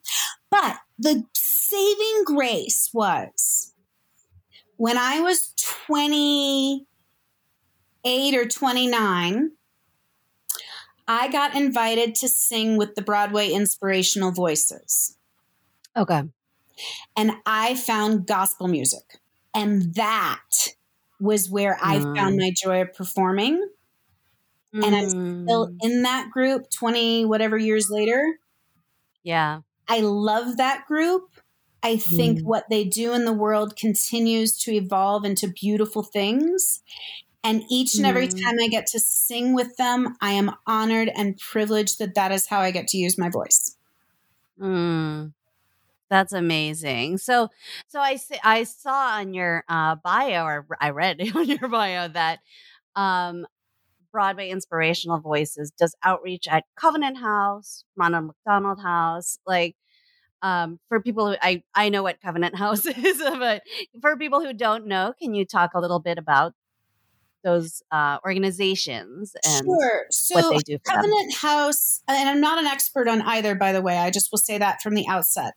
But 0.49 0.77
the 0.97 1.23
saving 1.33 2.23
grace 2.25 2.89
was 2.93 3.73
when 4.77 4.97
I 4.97 5.21
was 5.21 5.53
28 5.85 8.35
or 8.35 8.45
29, 8.45 9.51
I 11.07 11.29
got 11.29 11.55
invited 11.55 12.15
to 12.15 12.27
sing 12.27 12.77
with 12.77 12.95
the 12.95 13.01
Broadway 13.01 13.51
Inspirational 13.51 14.31
Voices. 14.31 15.17
Okay. 15.95 16.23
And 17.15 17.31
I 17.45 17.75
found 17.75 18.27
gospel 18.27 18.67
music. 18.67 19.19
And 19.53 19.95
that 19.95 20.75
was 21.19 21.49
where 21.49 21.77
I 21.81 21.97
mm. 21.97 22.15
found 22.15 22.37
my 22.37 22.51
joy 22.55 22.81
of 22.81 22.93
performing. 22.93 23.67
Mm. 24.75 24.85
And 24.85 24.95
I'm 24.95 25.09
still 25.09 25.69
mm. 25.69 25.77
in 25.81 26.03
that 26.03 26.29
group 26.29 26.69
20 26.69 27.25
whatever 27.25 27.57
years 27.57 27.89
later. 27.89 28.39
Yeah. 29.23 29.61
I 29.87 30.01
love 30.01 30.57
that 30.57 30.85
group. 30.87 31.29
I 31.81 31.97
think 31.97 32.39
mm. 32.39 32.43
what 32.43 32.65
they 32.69 32.83
do 32.83 33.13
in 33.13 33.25
the 33.25 33.33
world 33.33 33.75
continues 33.75 34.57
to 34.59 34.73
evolve 34.73 35.25
into 35.25 35.47
beautiful 35.47 36.03
things. 36.03 36.81
And 37.43 37.63
each 37.69 37.95
and 37.95 38.05
every 38.05 38.27
mm. 38.27 38.43
time 38.43 38.55
I 38.61 38.67
get 38.67 38.87
to 38.87 38.99
sing 39.27 39.53
with 39.53 39.75
them, 39.77 40.15
I 40.21 40.31
am 40.31 40.51
honored 40.65 41.09
and 41.15 41.37
privileged 41.37 41.99
that 41.99 42.15
that 42.15 42.31
is 42.31 42.47
how 42.47 42.59
I 42.59 42.71
get 42.71 42.87
to 42.89 42.97
use 42.97 43.17
my 43.17 43.29
voice. 43.29 43.75
Mm. 44.59 45.33
That's 46.09 46.33
amazing. 46.33 47.17
So, 47.17 47.49
so 47.87 47.99
I 47.99 48.15
say, 48.15 48.39
I 48.43 48.63
saw 48.63 49.17
on 49.17 49.33
your 49.33 49.63
uh, 49.67 49.95
bio, 49.95 50.43
or 50.45 50.65
I 50.79 50.91
read 50.91 51.21
on 51.35 51.45
your 51.45 51.67
bio 51.67 52.07
that 52.07 52.39
um, 52.95 53.45
Broadway 54.11 54.49
Inspirational 54.49 55.19
Voices 55.19 55.71
does 55.71 55.95
outreach 56.03 56.47
at 56.47 56.63
Covenant 56.75 57.17
House, 57.17 57.83
Ronald 57.95 58.27
McDonald 58.27 58.81
House, 58.81 59.39
like 59.45 59.75
um, 60.41 60.79
for 60.87 61.01
people 61.01 61.29
who 61.29 61.35
I, 61.41 61.63
I 61.75 61.89
know 61.89 62.03
what 62.03 62.21
Covenant 62.21 62.55
House 62.57 62.85
is, 62.85 63.17
but 63.17 63.63
for 64.01 64.15
people 64.17 64.41
who 64.41 64.53
don't 64.53 64.87
know, 64.87 65.13
can 65.21 65.33
you 65.33 65.45
talk 65.45 65.71
a 65.73 65.79
little 65.79 65.99
bit 65.99 66.17
about 66.17 66.53
those 67.43 67.81
uh, 67.91 68.17
organizations 68.25 69.33
and 69.45 69.65
sure. 69.65 70.05
so 70.09 70.35
what 70.35 70.65
they 70.65 70.73
do 70.73 70.79
Covenant 70.79 71.31
them. 71.31 71.39
House, 71.39 72.01
and 72.07 72.29
I'm 72.29 72.41
not 72.41 72.59
an 72.59 72.65
expert 72.65 73.07
on 73.07 73.21
either, 73.21 73.55
by 73.55 73.71
the 73.73 73.81
way. 73.81 73.97
I 73.97 74.11
just 74.11 74.31
will 74.31 74.39
say 74.39 74.57
that 74.57 74.81
from 74.81 74.93
the 74.93 75.07
outset. 75.07 75.53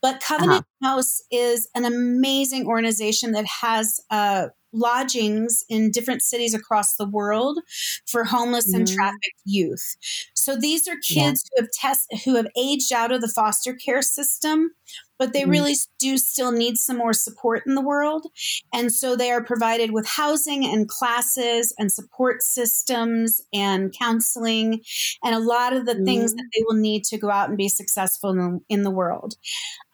But 0.00 0.20
Covenant 0.20 0.64
uh-huh. 0.82 0.96
House 0.96 1.22
is 1.30 1.68
an 1.74 1.84
amazing 1.84 2.66
organization 2.66 3.32
that 3.32 3.46
has 3.46 4.00
uh, 4.10 4.48
lodgings 4.74 5.64
in 5.68 5.90
different 5.90 6.20
cities 6.22 6.52
across 6.52 6.96
the 6.96 7.08
world 7.08 7.60
for 8.06 8.24
homeless 8.24 8.68
mm-hmm. 8.68 8.80
and 8.80 8.88
trafficked 8.88 9.40
youth. 9.44 9.96
So 10.34 10.56
these 10.56 10.88
are 10.88 10.96
kids 10.96 11.44
yeah. 11.56 11.60
who 11.60 11.62
have 11.62 11.70
test 11.70 12.24
who 12.24 12.36
have 12.36 12.48
aged 12.56 12.92
out 12.92 13.12
of 13.12 13.20
the 13.20 13.28
foster 13.28 13.72
care 13.72 14.02
system 14.02 14.72
but 15.18 15.32
they 15.32 15.42
mm-hmm. 15.42 15.50
really 15.50 15.74
do 15.98 16.18
still 16.18 16.52
need 16.52 16.76
some 16.76 16.96
more 16.96 17.12
support 17.12 17.62
in 17.66 17.74
the 17.74 17.82
world. 17.82 18.26
And 18.72 18.92
so 18.92 19.16
they 19.16 19.30
are 19.30 19.42
provided 19.42 19.92
with 19.92 20.06
housing 20.06 20.64
and 20.64 20.88
classes 20.88 21.74
and 21.78 21.90
support 21.90 22.42
systems 22.42 23.40
and 23.52 23.94
counseling 23.96 24.80
and 25.22 25.34
a 25.34 25.38
lot 25.38 25.72
of 25.72 25.86
the 25.86 25.94
mm-hmm. 25.94 26.04
things 26.04 26.34
that 26.34 26.48
they 26.54 26.62
will 26.66 26.76
need 26.76 27.04
to 27.04 27.18
go 27.18 27.30
out 27.30 27.48
and 27.48 27.58
be 27.58 27.68
successful 27.68 28.30
in 28.30 28.38
the, 28.38 28.60
in 28.68 28.82
the 28.82 28.90
world. 28.90 29.34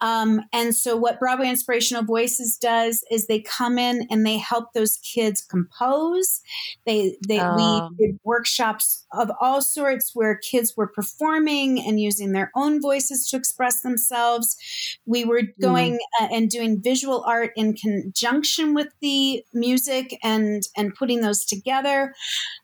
Um, 0.01 0.41
and 0.51 0.75
so 0.75 0.97
what 0.97 1.19
Broadway 1.19 1.49
Inspirational 1.49 2.03
Voices 2.03 2.57
does 2.57 3.03
is 3.09 3.27
they 3.27 3.41
come 3.41 3.77
in 3.77 4.07
and 4.09 4.25
they 4.25 4.37
help 4.37 4.73
those 4.73 4.97
kids 4.97 5.41
compose. 5.41 6.41
They, 6.85 7.17
they, 7.27 7.39
oh. 7.39 7.89
we 7.97 8.07
did 8.07 8.19
workshops 8.23 9.05
of 9.13 9.31
all 9.39 9.61
sorts 9.61 10.11
where 10.13 10.37
kids 10.37 10.73
were 10.75 10.87
performing 10.87 11.79
and 11.79 11.99
using 11.99 12.31
their 12.31 12.51
own 12.55 12.81
voices 12.81 13.27
to 13.29 13.37
express 13.37 13.81
themselves 13.81 14.57
we 15.05 15.25
were 15.25 15.41
mm-hmm. 15.41 15.61
going 15.61 15.93
mm. 15.93 16.25
uh, 16.25 16.29
and 16.31 16.49
doing 16.49 16.81
visual 16.81 17.23
art 17.25 17.51
in 17.55 17.73
conjunction 17.73 18.73
with 18.73 18.87
the 19.01 19.43
music 19.53 20.17
and 20.23 20.63
and 20.77 20.95
putting 20.95 21.21
those 21.21 21.45
together. 21.45 22.13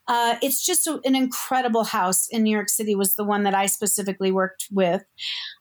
Uh, 0.08 0.36
it's 0.42 0.66
just 0.66 0.88
a, 0.88 1.00
an 1.04 1.16
incredible 1.16 1.84
house 1.84 2.28
in 2.30 2.44
New 2.44 2.52
York 2.52 2.70
City. 2.70 2.96
Was 2.96 3.16
the 3.16 3.24
one 3.24 3.44
that 3.44 3.56
I 3.56 3.66
specifically 3.66 4.32
worked 4.32 4.68
with. 4.72 5.04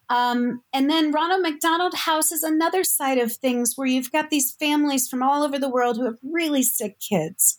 Um, 0.09 0.63
and 0.73 0.89
then 0.89 1.11
Ronald 1.11 1.43
McDonald 1.43 1.95
House 1.95 2.31
is 2.31 2.43
another 2.43 2.85
side 2.85 3.19
of 3.19 3.33
things 3.33 3.73
where 3.77 3.89
you've 3.89 4.13
got 4.13 4.31
these 4.31 4.53
families 4.53 5.09
from 5.09 5.23
all 5.23 5.43
over 5.43 5.59
the 5.59 5.69
world 5.69 5.97
who 5.97 6.05
have 6.05 6.19
really 6.23 6.63
sick 6.63 6.99
kids. 7.01 7.59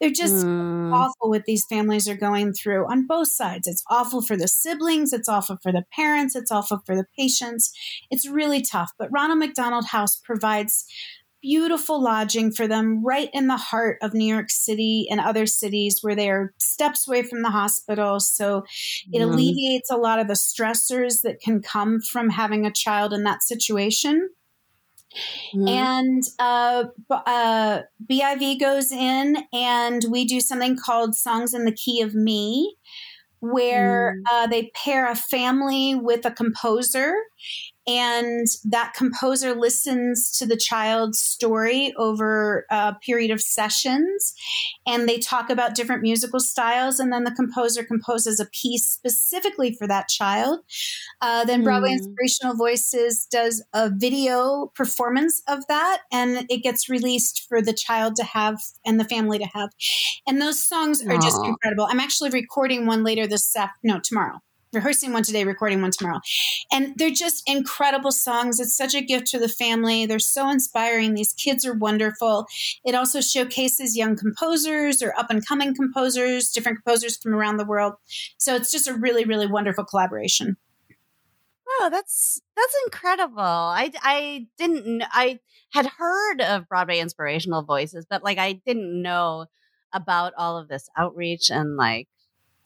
They're 0.00 0.10
just 0.10 0.46
mm. 0.46 0.92
awful 0.92 1.30
what 1.30 1.44
these 1.44 1.66
families 1.66 2.08
are 2.08 2.16
going 2.16 2.52
through 2.52 2.90
on 2.90 3.06
both 3.06 3.28
sides. 3.28 3.66
It's 3.66 3.84
awful 3.90 4.22
for 4.22 4.36
the 4.36 4.48
siblings, 4.48 5.12
it's 5.12 5.28
awful 5.28 5.58
for 5.62 5.72
the 5.72 5.84
parents, 5.92 6.36
it's 6.36 6.52
awful 6.52 6.80
for 6.86 6.94
the 6.94 7.06
patients. 7.18 7.72
It's 8.10 8.28
really 8.28 8.62
tough. 8.62 8.92
But 8.98 9.10
Ronald 9.10 9.40
McDonald 9.40 9.86
House 9.86 10.16
provides 10.16 10.86
beautiful 11.42 12.02
lodging 12.02 12.52
for 12.52 12.66
them 12.66 13.04
right 13.04 13.30
in 13.32 13.46
the 13.46 13.56
heart 13.56 13.98
of 14.02 14.14
New 14.14 14.32
York 14.32 14.50
City 14.50 15.06
and 15.10 15.20
other 15.20 15.46
cities 15.46 15.98
where 16.02 16.14
they 16.14 16.30
are 16.30 16.52
steps 16.58 17.08
away 17.08 17.22
from 17.22 17.42
the 17.42 17.50
hospital. 17.50 18.20
So 18.20 18.64
it 19.12 19.20
mm. 19.20 19.24
alleviates 19.24 19.90
a 19.90 19.96
lot 19.96 20.18
of 20.18 20.28
the 20.28 20.34
stressors 20.34 21.22
that 21.22 21.40
can 21.40 21.62
come 21.62 22.00
from 22.00 22.30
having 22.30 22.66
a 22.66 22.72
child 22.72 23.12
in 23.12 23.24
that 23.24 23.42
situation. 23.42 24.30
Mm. 25.54 25.68
And 25.68 26.22
uh, 26.38 26.84
uh, 27.10 27.80
BIV 28.08 28.60
goes 28.60 28.92
in 28.92 29.38
and 29.52 30.04
we 30.08 30.24
do 30.24 30.40
something 30.40 30.76
called 30.76 31.14
Songs 31.14 31.54
in 31.54 31.64
the 31.64 31.72
Key 31.72 32.00
of 32.02 32.14
Me, 32.14 32.76
where 33.40 34.16
mm. 34.16 34.22
uh, 34.30 34.46
they 34.46 34.70
pair 34.74 35.10
a 35.10 35.16
family 35.16 35.94
with 35.94 36.24
a 36.24 36.30
composer 36.30 37.14
and 37.86 38.46
that 38.64 38.92
composer 38.94 39.54
listens 39.54 40.30
to 40.38 40.46
the 40.46 40.56
child's 40.56 41.18
story 41.18 41.94
over 41.96 42.66
a 42.70 42.94
period 42.94 43.30
of 43.30 43.40
sessions 43.40 44.34
and 44.86 45.08
they 45.08 45.18
talk 45.18 45.48
about 45.48 45.74
different 45.74 46.02
musical 46.02 46.40
styles 46.40 47.00
and 47.00 47.12
then 47.12 47.24
the 47.24 47.30
composer 47.30 47.82
composes 47.82 48.38
a 48.38 48.44
piece 48.46 48.86
specifically 48.86 49.74
for 49.74 49.86
that 49.86 50.08
child 50.08 50.60
uh, 51.22 51.44
then 51.44 51.64
broadway 51.64 51.90
mm. 51.90 51.98
inspirational 51.98 52.54
voices 52.54 53.26
does 53.30 53.64
a 53.72 53.90
video 53.90 54.70
performance 54.74 55.42
of 55.48 55.66
that 55.68 56.02
and 56.12 56.46
it 56.50 56.62
gets 56.62 56.88
released 56.88 57.46
for 57.48 57.62
the 57.62 57.72
child 57.72 58.14
to 58.14 58.24
have 58.24 58.58
and 58.84 59.00
the 59.00 59.04
family 59.04 59.38
to 59.38 59.46
have 59.46 59.70
and 60.26 60.40
those 60.40 60.62
songs 60.62 61.02
are 61.02 61.08
Aww. 61.08 61.22
just 61.22 61.44
incredible 61.44 61.86
i'm 61.88 62.00
actually 62.00 62.30
recording 62.30 62.86
one 62.86 63.02
later 63.04 63.26
this 63.26 63.56
no 63.82 63.98
tomorrow 64.00 64.40
rehearsing 64.72 65.12
one 65.12 65.22
today, 65.22 65.44
recording 65.44 65.82
one 65.82 65.90
tomorrow. 65.90 66.20
And 66.72 66.94
they're 66.96 67.10
just 67.10 67.42
incredible 67.46 68.12
songs. 68.12 68.60
It's 68.60 68.76
such 68.76 68.94
a 68.94 69.02
gift 69.02 69.26
to 69.28 69.38
the 69.38 69.48
family. 69.48 70.06
They're 70.06 70.18
so 70.18 70.48
inspiring. 70.48 71.14
These 71.14 71.32
kids 71.32 71.66
are 71.66 71.74
wonderful. 71.74 72.46
It 72.84 72.94
also 72.94 73.20
showcases 73.20 73.96
young 73.96 74.16
composers 74.16 75.02
or 75.02 75.14
up 75.18 75.30
and 75.30 75.46
coming 75.46 75.74
composers, 75.74 76.50
different 76.50 76.78
composers 76.84 77.16
from 77.16 77.34
around 77.34 77.56
the 77.56 77.64
world. 77.64 77.94
So 78.38 78.54
it's 78.54 78.70
just 78.70 78.88
a 78.88 78.94
really, 78.94 79.24
really 79.24 79.46
wonderful 79.46 79.84
collaboration. 79.84 80.56
Oh, 81.72 81.88
that's 81.90 82.40
that's 82.56 82.74
incredible. 82.84 83.40
I 83.40 83.92
I 84.02 84.46
didn't 84.58 85.04
I 85.12 85.38
had 85.72 85.86
heard 85.86 86.40
of 86.40 86.68
Broadway 86.68 86.98
inspirational 86.98 87.62
voices, 87.62 88.06
but 88.10 88.24
like 88.24 88.38
I 88.38 88.54
didn't 88.54 89.00
know 89.02 89.46
about 89.92 90.32
all 90.36 90.58
of 90.58 90.68
this 90.68 90.88
outreach 90.96 91.48
and 91.50 91.76
like 91.76 92.08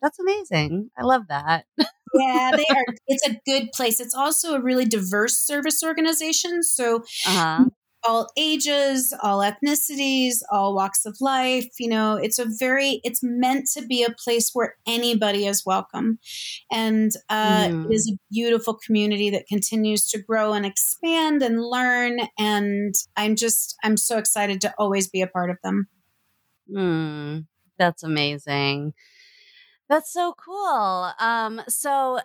That's 0.04 0.18
amazing. 0.18 0.90
I 0.98 1.02
love 1.02 1.22
that. 1.28 1.64
yeah, 1.78 2.50
they 2.54 2.66
are. 2.68 2.84
It's 3.06 3.26
a 3.26 3.40
good 3.46 3.72
place. 3.72 4.00
It's 4.00 4.14
also 4.14 4.54
a 4.54 4.60
really 4.60 4.84
diverse 4.84 5.38
service 5.38 5.82
organization. 5.82 6.62
So 6.62 7.04
uh-huh 7.26 7.64
all 8.04 8.28
ages, 8.36 9.14
all 9.22 9.38
ethnicities, 9.38 10.36
all 10.52 10.74
walks 10.74 11.06
of 11.06 11.16
life. 11.20 11.68
You 11.78 11.88
know, 11.88 12.16
it's 12.16 12.38
a 12.38 12.46
very, 12.58 13.00
it's 13.02 13.20
meant 13.22 13.66
to 13.76 13.86
be 13.86 14.02
a 14.02 14.14
place 14.22 14.50
where 14.52 14.76
anybody 14.86 15.46
is 15.46 15.64
welcome. 15.64 16.18
And 16.70 17.12
uh, 17.28 17.68
mm. 17.68 17.86
it 17.86 17.94
is 17.94 18.12
a 18.12 18.18
beautiful 18.30 18.74
community 18.74 19.30
that 19.30 19.46
continues 19.48 20.06
to 20.10 20.22
grow 20.22 20.52
and 20.52 20.66
expand 20.66 21.42
and 21.42 21.62
learn. 21.62 22.18
And 22.38 22.94
I'm 23.16 23.36
just, 23.36 23.76
I'm 23.82 23.96
so 23.96 24.18
excited 24.18 24.60
to 24.62 24.74
always 24.78 25.08
be 25.08 25.22
a 25.22 25.26
part 25.26 25.50
of 25.50 25.56
them. 25.62 25.88
Mm, 26.70 27.46
that's 27.78 28.02
amazing. 28.02 28.94
That's 29.88 30.12
so 30.12 30.34
cool. 30.42 31.10
Um, 31.20 31.60
so, 31.68 32.20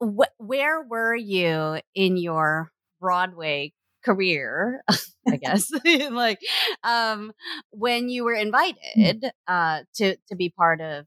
wh- 0.00 0.40
where 0.40 0.82
were 0.82 1.14
you 1.14 1.80
in 1.94 2.16
your 2.16 2.70
Broadway 3.00 3.72
career, 4.04 4.82
I 5.28 5.36
guess, 5.40 5.70
like 6.10 6.40
um, 6.84 7.32
when 7.70 8.08
you 8.08 8.24
were 8.24 8.34
mm. 8.34 8.42
invited 8.42 9.30
uh, 9.46 9.80
to 9.96 10.16
to 10.28 10.36
be 10.36 10.50
part 10.50 10.80
of 10.80 11.06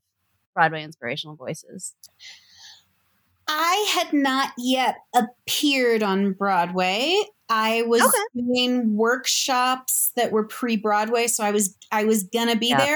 Broadway 0.54 0.84
Inspirational 0.84 1.36
Voices? 1.36 1.96
I 3.48 3.94
had 3.96 4.14
not 4.14 4.52
yet 4.60 4.98
appeared 5.16 6.04
on 6.04 6.34
Broadway. 6.34 7.20
I 7.50 7.82
was 7.82 8.04
okay. 8.04 8.46
doing 8.46 8.96
workshops 8.96 10.12
that 10.16 10.32
were 10.32 10.46
pre-Broadway, 10.46 11.26
so 11.28 11.44
I 11.44 11.50
was 11.50 11.76
I 11.92 12.04
was 12.04 12.24
gonna 12.24 12.56
be 12.56 12.74
there. 12.74 12.96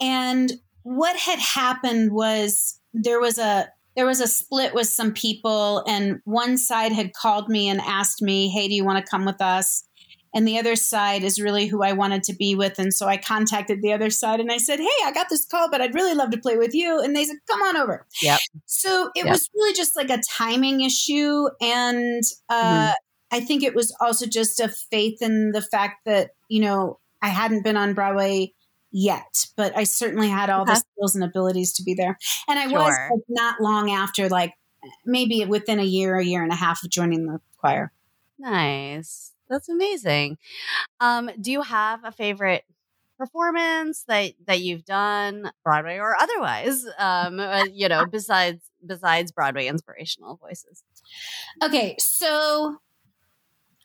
And 0.00 0.52
what 0.86 1.16
had 1.16 1.40
happened 1.40 2.12
was 2.12 2.80
there 2.94 3.18
was 3.18 3.38
a 3.38 3.68
there 3.96 4.06
was 4.06 4.20
a 4.20 4.28
split 4.28 4.72
with 4.72 4.86
some 4.86 5.12
people, 5.12 5.82
and 5.88 6.20
one 6.24 6.56
side 6.58 6.92
had 6.92 7.12
called 7.12 7.48
me 7.48 7.68
and 7.68 7.80
asked 7.80 8.22
me, 8.22 8.48
Hey, 8.48 8.68
do 8.68 8.74
you 8.74 8.84
want 8.84 9.04
to 9.04 9.10
come 9.10 9.24
with 9.24 9.40
us? 9.40 9.82
And 10.32 10.46
the 10.46 10.58
other 10.58 10.76
side 10.76 11.24
is 11.24 11.40
really 11.40 11.66
who 11.66 11.82
I 11.82 11.92
wanted 11.92 12.22
to 12.24 12.34
be 12.34 12.54
with. 12.54 12.78
And 12.78 12.92
so 12.92 13.08
I 13.08 13.16
contacted 13.16 13.80
the 13.80 13.94
other 13.94 14.10
side 14.10 14.38
and 14.38 14.52
I 14.52 14.58
said, 14.58 14.78
Hey, 14.78 14.86
I 15.04 15.10
got 15.12 15.28
this 15.28 15.44
call, 15.44 15.68
but 15.70 15.80
I'd 15.80 15.94
really 15.94 16.14
love 16.14 16.30
to 16.30 16.38
play 16.38 16.56
with 16.56 16.72
you. 16.72 17.00
And 17.00 17.16
they 17.16 17.24
said, 17.24 17.38
Come 17.50 17.62
on 17.62 17.76
over. 17.76 18.06
Yep. 18.22 18.38
So 18.66 19.10
it 19.16 19.24
yep. 19.24 19.32
was 19.32 19.48
really 19.56 19.72
just 19.72 19.96
like 19.96 20.10
a 20.10 20.22
timing 20.30 20.82
issue. 20.82 21.48
And 21.60 22.22
uh, 22.48 22.92
mm-hmm. 22.92 23.36
I 23.36 23.40
think 23.40 23.64
it 23.64 23.74
was 23.74 23.96
also 24.00 24.26
just 24.26 24.60
a 24.60 24.68
faith 24.68 25.20
in 25.20 25.50
the 25.50 25.62
fact 25.62 26.04
that, 26.04 26.30
you 26.48 26.60
know, 26.60 27.00
I 27.22 27.28
hadn't 27.28 27.64
been 27.64 27.76
on 27.76 27.94
Broadway 27.94 28.52
yet, 28.96 29.46
but 29.56 29.76
I 29.76 29.84
certainly 29.84 30.28
had 30.28 30.48
all 30.48 30.62
okay. 30.62 30.72
the 30.72 30.76
skills 30.76 31.14
and 31.14 31.22
abilities 31.22 31.74
to 31.74 31.82
be 31.82 31.92
there. 31.92 32.18
And 32.48 32.58
I 32.58 32.66
sure. 32.66 32.78
was 32.78 32.96
like, 33.10 33.20
not 33.28 33.60
long 33.60 33.90
after, 33.90 34.30
like 34.30 34.54
maybe 35.04 35.44
within 35.44 35.78
a 35.78 35.84
year, 35.84 36.16
a 36.16 36.24
year 36.24 36.42
and 36.42 36.50
a 36.50 36.56
half 36.56 36.82
of 36.82 36.88
joining 36.88 37.26
the 37.26 37.38
choir. 37.58 37.92
Nice. 38.38 39.32
That's 39.50 39.68
amazing. 39.68 40.38
Um, 40.98 41.30
do 41.38 41.52
you 41.52 41.60
have 41.60 42.04
a 42.04 42.10
favorite 42.10 42.64
performance 43.18 44.04
that 44.08 44.32
that 44.46 44.60
you've 44.60 44.84
done 44.84 45.50
broadway 45.64 45.96
or 45.96 46.14
otherwise 46.20 46.84
um 46.98 47.40
uh, 47.40 47.64
you 47.72 47.88
know 47.88 48.04
besides 48.04 48.70
besides 48.86 49.32
broadway 49.32 49.66
inspirational 49.66 50.36
voices 50.36 50.84
okay 51.64 51.96
so 51.98 52.76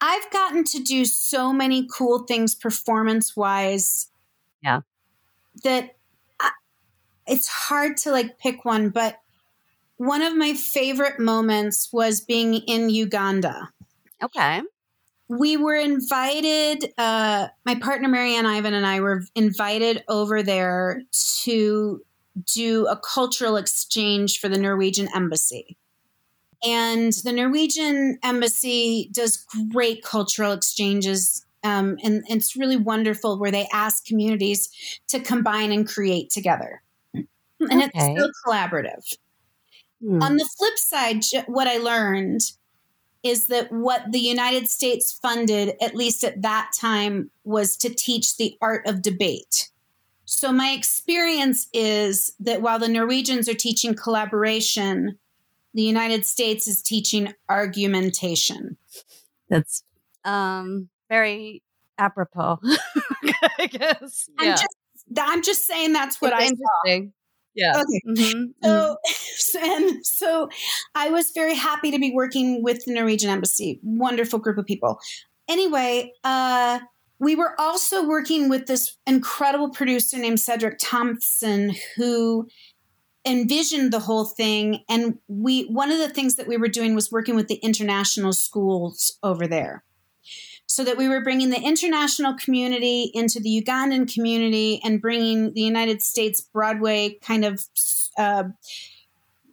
i've 0.02 0.30
gotten 0.32 0.66
to 0.66 0.80
do 0.80 1.06
so 1.06 1.54
many 1.54 1.88
cool 1.98 2.26
things 2.26 2.56
performance 2.56 3.34
wise 3.34 4.12
yeah 4.62 4.82
that 5.64 5.96
I, 6.40 6.52
it's 7.28 7.48
hard 7.48 7.98
to 7.98 8.12
like 8.12 8.40
pick 8.40 8.66
one, 8.66 8.90
but 8.90 9.20
one 9.98 10.22
of 10.22 10.36
my 10.36 10.54
favorite 10.54 11.20
moments 11.20 11.90
was 11.94 12.22
being 12.22 12.56
in 12.56 12.90
Uganda. 12.90 13.70
Okay. 14.24 14.62
We 15.28 15.58
were 15.58 15.76
invited, 15.76 16.92
uh, 16.98 17.48
my 17.66 17.76
partner 17.76 18.10
Marianne 18.10 18.46
Ivan 18.46 18.74
and 18.74 18.86
I 18.86 19.00
were 19.00 19.24
invited 19.36 20.04
over 20.08 20.44
there 20.44 21.04
to 21.44 22.02
do 22.54 22.88
a 22.88 22.98
cultural 22.98 23.58
exchange 23.58 24.40
for 24.40 24.50
the 24.50 24.58
Norwegian 24.58 25.08
embassy. 25.16 25.78
And 26.64 27.14
the 27.24 27.32
Norwegian 27.32 28.20
embassy 28.24 29.10
does 29.14 29.46
great 29.72 30.04
cultural 30.04 30.52
exchanges 30.52 31.46
um, 31.64 31.98
and, 32.04 32.24
and, 32.28 32.38
it's 32.38 32.56
really 32.56 32.78
wonderful 32.78 33.38
where 33.38 33.52
they 33.52 33.68
ask 33.72 34.06
communities 34.06 34.70
to 35.10 35.20
combine 35.20 35.72
and 35.72 35.88
create 35.88 36.30
together. 36.30 36.82
And 37.14 37.84
okay. 37.84 37.92
it's 37.94 38.04
still 38.04 38.32
collaborative. 38.46 39.18
Hmm. 40.04 40.24
On 40.24 40.38
the 40.38 40.50
flip 40.58 40.78
side, 40.78 41.24
what 41.48 41.68
I 41.68 41.78
learned 41.78 42.42
is 43.24 43.48
that 43.48 43.72
what 43.72 44.12
the 44.12 44.20
United 44.20 44.68
States 44.68 45.14
funded, 45.14 45.76
at 45.80 45.96
least 45.96 46.24
at 46.24 46.42
that 46.42 46.72
time, 46.76 47.30
was 47.44 47.78
to 47.78 47.90
teach 47.90 48.38
the 48.38 48.58
art 48.62 48.88
of 48.88 49.02
debate. 49.02 49.70
So, 50.26 50.52
my 50.52 50.72
experience 50.72 51.68
is 51.74 52.34
that 52.40 52.62
while 52.62 52.80
the 52.80 52.88
Norwegians 52.88 53.48
are 53.48 53.54
teaching 53.54 53.94
collaboration, 53.94 55.20
the 55.74 55.84
United 55.84 56.26
States 56.26 56.68
is 56.68 56.82
teaching 56.82 57.34
argumentation. 57.50 58.78
That's 59.50 59.84
um, 60.24 60.90
very 61.12 61.62
apropos, 61.98 62.58
I 63.60 63.68
guess. 63.68 64.30
I'm 64.40 64.52
just, 64.52 64.78
I'm 65.20 65.44
just 65.44 65.68
saying 65.68 65.92
that's 65.92 66.22
what 66.22 66.34
it's 66.34 66.52
I 66.52 66.56
saw. 66.56 67.08
Yeah. 67.54 67.74
Okay. 67.76 68.02
Mm-hmm. 68.08 68.44
So, 68.64 68.98
mm-hmm. 69.06 69.66
and 69.90 70.06
so 70.06 70.50
I 70.96 71.10
was 71.10 71.32
very 71.36 71.54
happy 71.54 71.92
to 71.92 72.00
be 72.00 72.12
working 72.14 72.64
with 72.64 72.86
the 72.86 72.94
Norwegian 72.94 73.30
embassy. 73.30 73.80
Wonderful 73.84 74.40
group 74.40 74.58
of 74.58 74.66
people. 74.66 75.00
Anyway, 75.50 76.14
uh, 76.24 76.80
we 77.20 77.36
were 77.36 77.60
also 77.60 78.08
working 78.08 78.48
with 78.48 78.68
this 78.68 78.96
incredible 79.06 79.70
producer 79.70 80.18
named 80.18 80.40
Cedric 80.40 80.80
Thompson 80.80 81.76
who 81.98 82.48
envisioned 83.28 83.92
the 83.92 84.00
whole 84.00 84.26
thing 84.26 84.80
and 84.90 85.20
we 85.28 85.66
one 85.66 85.92
of 85.92 86.00
the 86.00 86.10
things 86.10 86.38
that 86.38 86.48
we 86.48 86.58
were 86.58 86.68
doing 86.68 86.96
was 86.96 87.12
working 87.12 87.36
with 87.36 87.48
the 87.48 87.58
international 87.58 88.34
schools 88.34 89.20
over 89.22 89.46
there 89.46 89.84
so 90.72 90.86
that 90.86 90.96
we 90.96 91.10
were 91.10 91.20
bringing 91.20 91.50
the 91.50 91.60
international 91.60 92.34
community 92.34 93.12
into 93.14 93.42
the 93.42 93.62
Ugandan 93.62 94.12
community 94.12 94.80
and 94.86 95.02
bringing 95.02 95.54
the 95.54 95.60
United 95.60 96.02
States 96.02 96.40
Broadway 96.40 97.18
kind 97.22 97.44
of 97.44 97.66
uh, 98.18 98.44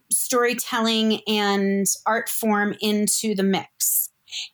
storytelling 0.09 1.19
and 1.27 1.85
art 2.05 2.29
form 2.29 2.73
into 2.79 3.35
the 3.35 3.43
mix 3.43 4.11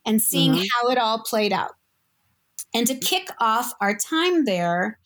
and 0.07 0.19
seeing 0.19 0.53
mm-hmm. 0.53 0.65
how 0.73 0.89
it 0.89 0.97
all 0.97 1.21
played 1.21 1.53
out. 1.53 1.73
And 2.73 2.87
to 2.87 2.95
kick 2.95 3.29
off 3.39 3.71
our 3.79 3.95
time 3.95 4.45
there, 4.45 4.97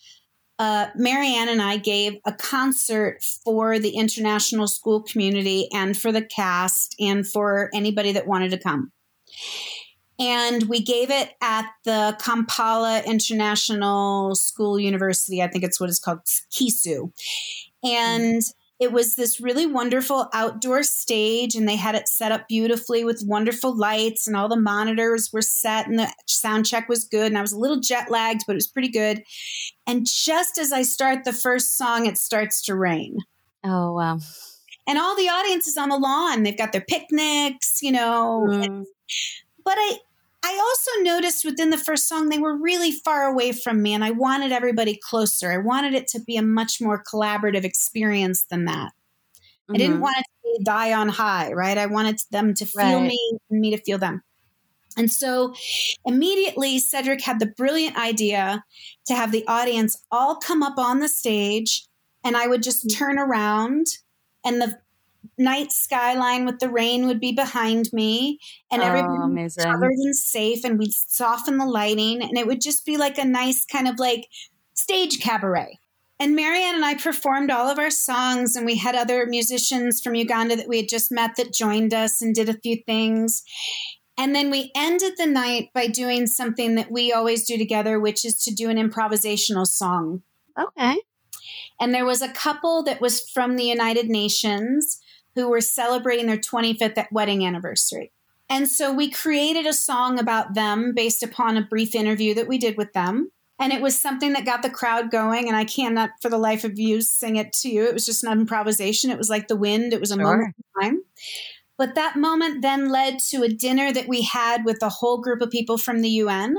uh, 0.60 0.88
Marianne 0.96 1.50
and 1.50 1.62
I 1.62 1.76
gave 1.76 2.20
a 2.26 2.32
concert 2.32 3.22
for 3.44 3.80
the 3.80 3.98
international 3.98 4.70
school 4.70 5.04
community 5.04 5.68
and 5.74 5.98
for 5.98 6.14
the 6.14 6.24
cast 6.24 6.96
and 7.02 7.28
for 7.28 7.70
anybody 7.74 8.14
that 8.14 8.28
wanted 8.28 8.52
to 8.52 8.58
come 8.58 8.94
and 10.20 10.64
we 10.64 10.82
gave 10.82 11.10
it 11.10 11.32
at 11.42 11.66
the 11.86 12.18
Kampala 12.22 13.02
International 13.06 14.36
School 14.36 14.80
University. 14.80 15.42
I 15.42 15.48
think 15.48 15.64
it's 15.64 15.80
what 15.80 15.90
it's 15.90 16.00
called, 16.00 16.20
KISU. 16.52 17.12
And 17.84 18.44
it 18.80 18.92
was 18.94 19.16
this 19.16 19.42
really 19.42 19.66
wonderful 19.66 20.30
outdoor 20.34 20.84
stage, 20.84 21.56
and 21.56 21.68
they 21.68 21.76
had 21.76 21.96
it 21.96 22.08
set 22.08 22.32
up 22.32 22.48
beautifully 22.48 23.04
with 23.04 23.24
wonderful 23.26 23.76
lights, 23.76 24.26
and 24.26 24.38
all 24.38 24.48
the 24.48 24.56
monitors 24.56 25.34
were 25.34 25.42
set, 25.42 25.88
and 25.88 26.00
the 26.00 26.14
sound 26.28 26.66
check 26.66 26.88
was 26.88 27.04
good. 27.04 27.28
And 27.28 27.38
I 27.38 27.42
was 27.42 27.52
a 27.52 27.60
little 27.60 27.80
jet 27.80 28.10
lagged, 28.10 28.44
but 28.48 28.54
it 28.54 28.56
was 28.56 28.68
pretty 28.68 28.88
good. 28.88 29.24
And 29.86 30.06
just 30.06 30.58
as 30.58 30.72
I 30.72 30.84
start 30.84 31.26
the 31.26 31.34
first 31.34 31.78
song, 31.78 32.06
it 32.06 32.18
starts 32.18 32.62
to 32.64 32.76
rain. 32.76 33.18
Oh, 33.66 33.94
wow. 33.94 34.20
And 34.88 34.98
all 34.98 35.16
the 35.16 35.30
audience 35.30 35.68
is 35.68 35.78
on 35.78 35.90
the 35.90 35.98
lawn. 35.98 36.44
They've 36.44 36.58
got 36.58 36.72
their 36.72 36.82
picnics, 36.82 37.80
you 37.82 37.92
know. 37.92 38.46
Mm. 38.50 38.86
But 39.66 39.76
I, 39.78 39.98
I 40.44 40.58
also 40.58 41.04
noticed 41.04 41.44
within 41.44 41.70
the 41.70 41.78
first 41.78 42.08
song, 42.08 42.30
they 42.30 42.38
were 42.38 42.56
really 42.56 42.92
far 42.92 43.28
away 43.28 43.52
from 43.52 43.82
me, 43.82 43.94
and 43.94 44.04
I 44.04 44.12
wanted 44.12 44.52
everybody 44.52 44.98
closer. 45.02 45.52
I 45.52 45.58
wanted 45.58 45.94
it 45.94 46.08
to 46.10 46.20
be 46.20 46.38
a 46.38 46.42
much 46.42 46.80
more 46.80 47.04
collaborative 47.04 47.66
experience 47.66 48.44
than 48.44 48.66
that. 48.66 48.92
Mm-hmm. 48.94 49.76
I 49.76 49.78
didn't 49.78 49.94
mm-hmm. 49.96 50.04
want 50.04 50.18
it 50.20 50.58
to 50.58 50.64
die 50.64 50.94
on 50.94 51.10
high, 51.10 51.52
right? 51.52 51.78
I 51.78 51.88
wanted 51.88 52.22
them 52.32 52.54
to 52.54 52.66
feel 52.66 53.00
right. 53.00 53.08
me 53.08 53.40
and 53.50 53.60
me 53.60 53.72
to 53.72 53.78
feel 53.78 53.98
them. 53.98 54.24
And 54.98 55.12
so 55.12 55.54
immediately, 56.06 56.80
Cedric 56.80 57.22
had 57.22 57.40
the 57.40 57.46
brilliant 57.46 57.98
idea 57.98 58.64
to 59.08 59.16
have 59.16 59.32
the 59.32 59.46
audience 59.48 60.02
all 60.12 60.36
come 60.36 60.64
up 60.64 60.78
on 60.78 61.00
the 61.00 61.10
stage, 61.10 61.86
and 62.24 62.36
I 62.36 62.48
would 62.48 62.64
just 62.64 62.88
mm. 62.88 62.96
turn 62.96 63.20
around, 63.20 63.88
and 64.46 64.62
the 64.62 64.80
night 65.38 65.72
skyline 65.72 66.46
with 66.46 66.60
the 66.60 66.70
rain 66.70 67.06
would 67.08 67.20
be 67.20 67.32
behind 67.32 67.92
me 67.94 68.40
and 68.72 68.82
oh, 68.82 69.28
was 69.42 69.56
covered 69.56 69.92
and 69.92 70.16
safe 70.16 70.64
and 70.64 70.78
we'd 70.78 70.94
soften 70.94 71.58
the 71.58 71.66
lighting 71.66 72.22
and 72.22 72.38
it 72.38 72.46
would 72.46 72.62
just 72.62 72.86
be 72.86 72.98
like 72.98 73.18
a 73.18 73.26
nice 73.26 73.66
kind 73.66 73.88
of 73.88 73.98
like 74.00 74.28
stage 74.74 75.20
cabaret 75.22 75.80
and 76.20 76.36
Marianne 76.36 76.76
and 76.76 76.86
I 76.86 76.96
performed 76.96 77.50
all 77.50 77.70
of 77.70 77.80
our 77.80 77.90
songs, 77.90 78.58
and 78.58 78.66
we 78.66 78.76
had 78.76 78.94
other 78.94 79.26
musicians 79.26 80.02
from 80.02 80.16
Uganda 80.16 80.58
that 80.58 80.68
we 80.68 80.78
had 80.78 80.90
just 80.90 81.14
met 81.14 81.38
that 81.38 81.54
joined 81.54 81.94
us 81.94 82.22
and 82.22 82.36
did 82.36 82.50
a 82.50 82.60
few 82.60 82.76
things. 82.86 83.42
And 84.18 84.36
then 84.36 84.52
we 84.52 84.70
ended 84.76 85.14
the 85.18 85.26
night 85.26 85.70
by 85.74 85.88
doing 85.88 86.28
something 86.28 86.76
that 86.76 86.92
we 86.92 87.14
always 87.14 87.48
do 87.48 87.58
together, 87.58 88.02
which 88.02 88.26
is 88.26 88.44
to 88.44 88.54
do 88.54 88.70
an 88.70 88.76
improvisational 88.76 89.66
song. 89.66 90.24
Okay. 90.60 90.98
And 91.80 91.94
there 91.94 92.06
was 92.06 92.22
a 92.22 92.34
couple 92.34 92.84
that 92.84 93.00
was 93.00 93.22
from 93.30 93.56
the 93.56 93.64
United 93.64 94.10
Nations 94.10 95.00
who 95.40 95.50
were 95.50 95.62
celebrating 95.62 96.28
their 96.28 96.38
25th 96.38 97.08
wedding 97.12 97.46
anniversary. 97.46 98.12
And 98.50 98.68
so 98.68 98.92
we 98.92 99.12
created 99.12 99.68
a 99.68 99.74
song 99.74 100.20
about 100.20 100.56
them 100.56 100.94
based 100.96 101.22
upon 101.22 101.56
a 101.56 101.62
brief 101.62 101.94
interview 101.94 102.34
that 102.34 102.48
we 102.48 102.58
did 102.58 102.78
with 102.78 102.94
them. 102.94 103.32
And 103.60 103.74
it 103.74 103.82
was 103.82 104.00
something 104.00 104.34
that 104.34 104.46
got 104.46 104.64
the 104.64 104.70
crowd 104.70 105.12
going. 105.12 105.48
And 105.48 105.56
I 105.56 105.66
cannot, 105.66 106.12
for 106.22 106.30
the 106.30 106.38
life 106.38 106.64
of 106.64 106.80
you, 106.80 107.02
sing 107.02 107.36
it 107.36 107.54
to 107.54 107.70
you. 107.70 107.86
It 107.86 107.94
was 107.94 108.06
just 108.06 108.24
an 108.24 108.32
improvisation. 108.32 109.12
It 109.12 109.18
was 109.18 109.30
like 109.30 109.48
the 109.48 109.56
wind, 109.56 109.94
it 109.94 110.00
was 110.00 110.12
a 110.12 110.16
sure. 110.16 110.24
moment 110.24 110.56
of 110.58 110.82
time. 110.82 111.04
But 111.78 111.96
that 111.96 112.16
moment 112.16 112.62
then 112.62 112.90
led 112.90 113.20
to 113.30 113.44
a 113.44 113.50
dinner 113.50 113.94
that 113.94 114.08
we 114.08 114.24
had 114.24 114.66
with 114.66 114.82
a 114.82 114.90
whole 114.90 115.22
group 115.22 115.42
of 115.42 115.52
people 115.52 115.78
from 115.78 116.02
the 116.02 116.10
UN, 116.10 116.58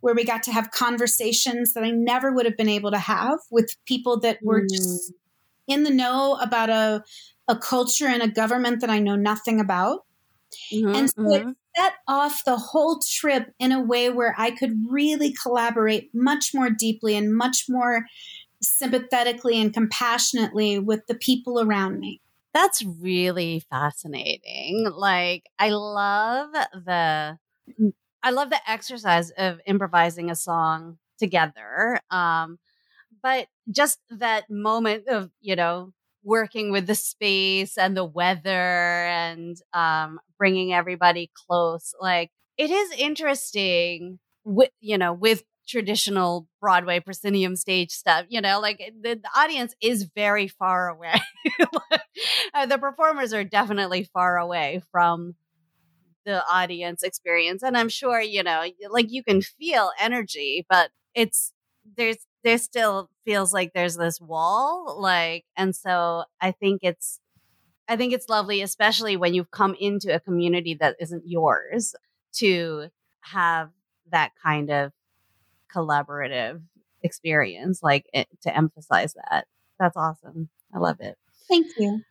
where 0.00 0.14
we 0.14 0.24
got 0.24 0.42
to 0.44 0.52
have 0.52 0.70
conversations 0.70 1.74
that 1.74 1.84
I 1.84 1.90
never 1.90 2.32
would 2.32 2.46
have 2.46 2.56
been 2.56 2.68
able 2.68 2.90
to 2.90 2.98
have 2.98 3.38
with 3.50 3.76
people 3.86 4.18
that 4.20 4.38
were 4.42 4.62
mm. 4.62 4.68
just 4.68 5.12
in 5.68 5.82
the 5.82 5.90
know 5.90 6.38
about 6.40 6.70
a, 6.70 7.04
a 7.48 7.56
culture 7.56 8.06
and 8.06 8.22
a 8.22 8.28
government 8.28 8.80
that 8.80 8.90
I 8.90 8.98
know 8.98 9.16
nothing 9.16 9.60
about. 9.60 10.04
Mm-hmm, 10.72 10.94
and 10.94 11.10
so 11.10 11.22
mm-hmm. 11.22 11.48
it 11.50 11.56
set 11.76 11.94
off 12.08 12.44
the 12.44 12.56
whole 12.56 13.00
trip 13.00 13.52
in 13.58 13.72
a 13.72 13.80
way 13.80 14.10
where 14.10 14.34
I 14.38 14.50
could 14.50 14.72
really 14.88 15.32
collaborate 15.32 16.10
much 16.14 16.52
more 16.54 16.70
deeply 16.70 17.16
and 17.16 17.34
much 17.34 17.66
more 17.68 18.06
sympathetically 18.62 19.60
and 19.60 19.72
compassionately 19.72 20.78
with 20.78 21.06
the 21.06 21.14
people 21.14 21.60
around 21.60 22.00
me. 22.00 22.20
That's 22.54 22.82
really 22.82 23.60
fascinating. 23.68 24.86
Like 24.90 25.44
I 25.58 25.70
love 25.70 26.52
the 26.52 27.38
I 28.22 28.30
love 28.30 28.50
the 28.50 28.60
exercise 28.66 29.30
of 29.30 29.60
improvising 29.66 30.30
a 30.30 30.34
song 30.34 30.98
together. 31.18 32.00
Um 32.10 32.58
but 33.22 33.48
just 33.70 33.98
that 34.10 34.48
moment 34.48 35.08
of, 35.08 35.30
you 35.40 35.56
know, 35.56 35.92
working 36.26 36.72
with 36.72 36.86
the 36.86 36.94
space 36.94 37.78
and 37.78 37.96
the 37.96 38.04
weather 38.04 39.06
and 39.06 39.56
um 39.72 40.20
bringing 40.38 40.74
everybody 40.74 41.30
close 41.48 41.94
like 42.00 42.30
it 42.58 42.70
is 42.70 42.92
interesting 42.98 44.18
with 44.44 44.70
you 44.80 44.98
know 44.98 45.14
with 45.14 45.44
traditional 45.68 46.46
Broadway 46.60 47.00
proscenium 47.00 47.56
stage 47.56 47.90
stuff. 47.90 48.26
You 48.28 48.40
know, 48.40 48.60
like 48.60 48.78
the, 49.00 49.16
the 49.16 49.30
audience 49.36 49.74
is 49.82 50.08
very 50.14 50.48
far 50.48 50.88
away. 50.88 51.14
uh, 52.54 52.66
the 52.66 52.78
performers 52.78 53.32
are 53.32 53.44
definitely 53.44 54.04
far 54.04 54.38
away 54.38 54.82
from 54.92 55.34
the 56.24 56.42
audience 56.50 57.02
experience. 57.02 57.62
And 57.62 57.76
I'm 57.76 57.88
sure, 57.88 58.20
you 58.20 58.42
know, 58.42 58.64
like 58.90 59.06
you 59.10 59.22
can 59.22 59.42
feel 59.42 59.90
energy, 60.00 60.66
but 60.68 60.90
it's, 61.14 61.52
there's, 61.96 62.18
there 62.46 62.58
still 62.58 63.10
feels 63.24 63.52
like 63.52 63.72
there's 63.72 63.96
this 63.96 64.20
wall. 64.20 64.96
Like, 65.00 65.44
and 65.56 65.74
so 65.74 66.24
I 66.40 66.52
think 66.52 66.80
it's, 66.82 67.18
I 67.88 67.96
think 67.96 68.12
it's 68.12 68.28
lovely, 68.28 68.62
especially 68.62 69.16
when 69.16 69.34
you've 69.34 69.50
come 69.50 69.74
into 69.80 70.14
a 70.14 70.20
community 70.20 70.74
that 70.74 70.96
isn't 71.00 71.24
yours 71.26 71.96
to 72.34 72.88
have 73.20 73.70
that 74.12 74.30
kind 74.40 74.70
of 74.70 74.92
collaborative 75.74 76.62
experience, 77.02 77.82
like 77.82 78.06
it, 78.14 78.28
to 78.42 78.56
emphasize 78.56 79.14
that. 79.14 79.46
That's 79.80 79.96
awesome. 79.96 80.48
I 80.72 80.78
love 80.78 81.00
it. 81.00 81.16
Thank 81.48 81.66
you. 81.78 82.02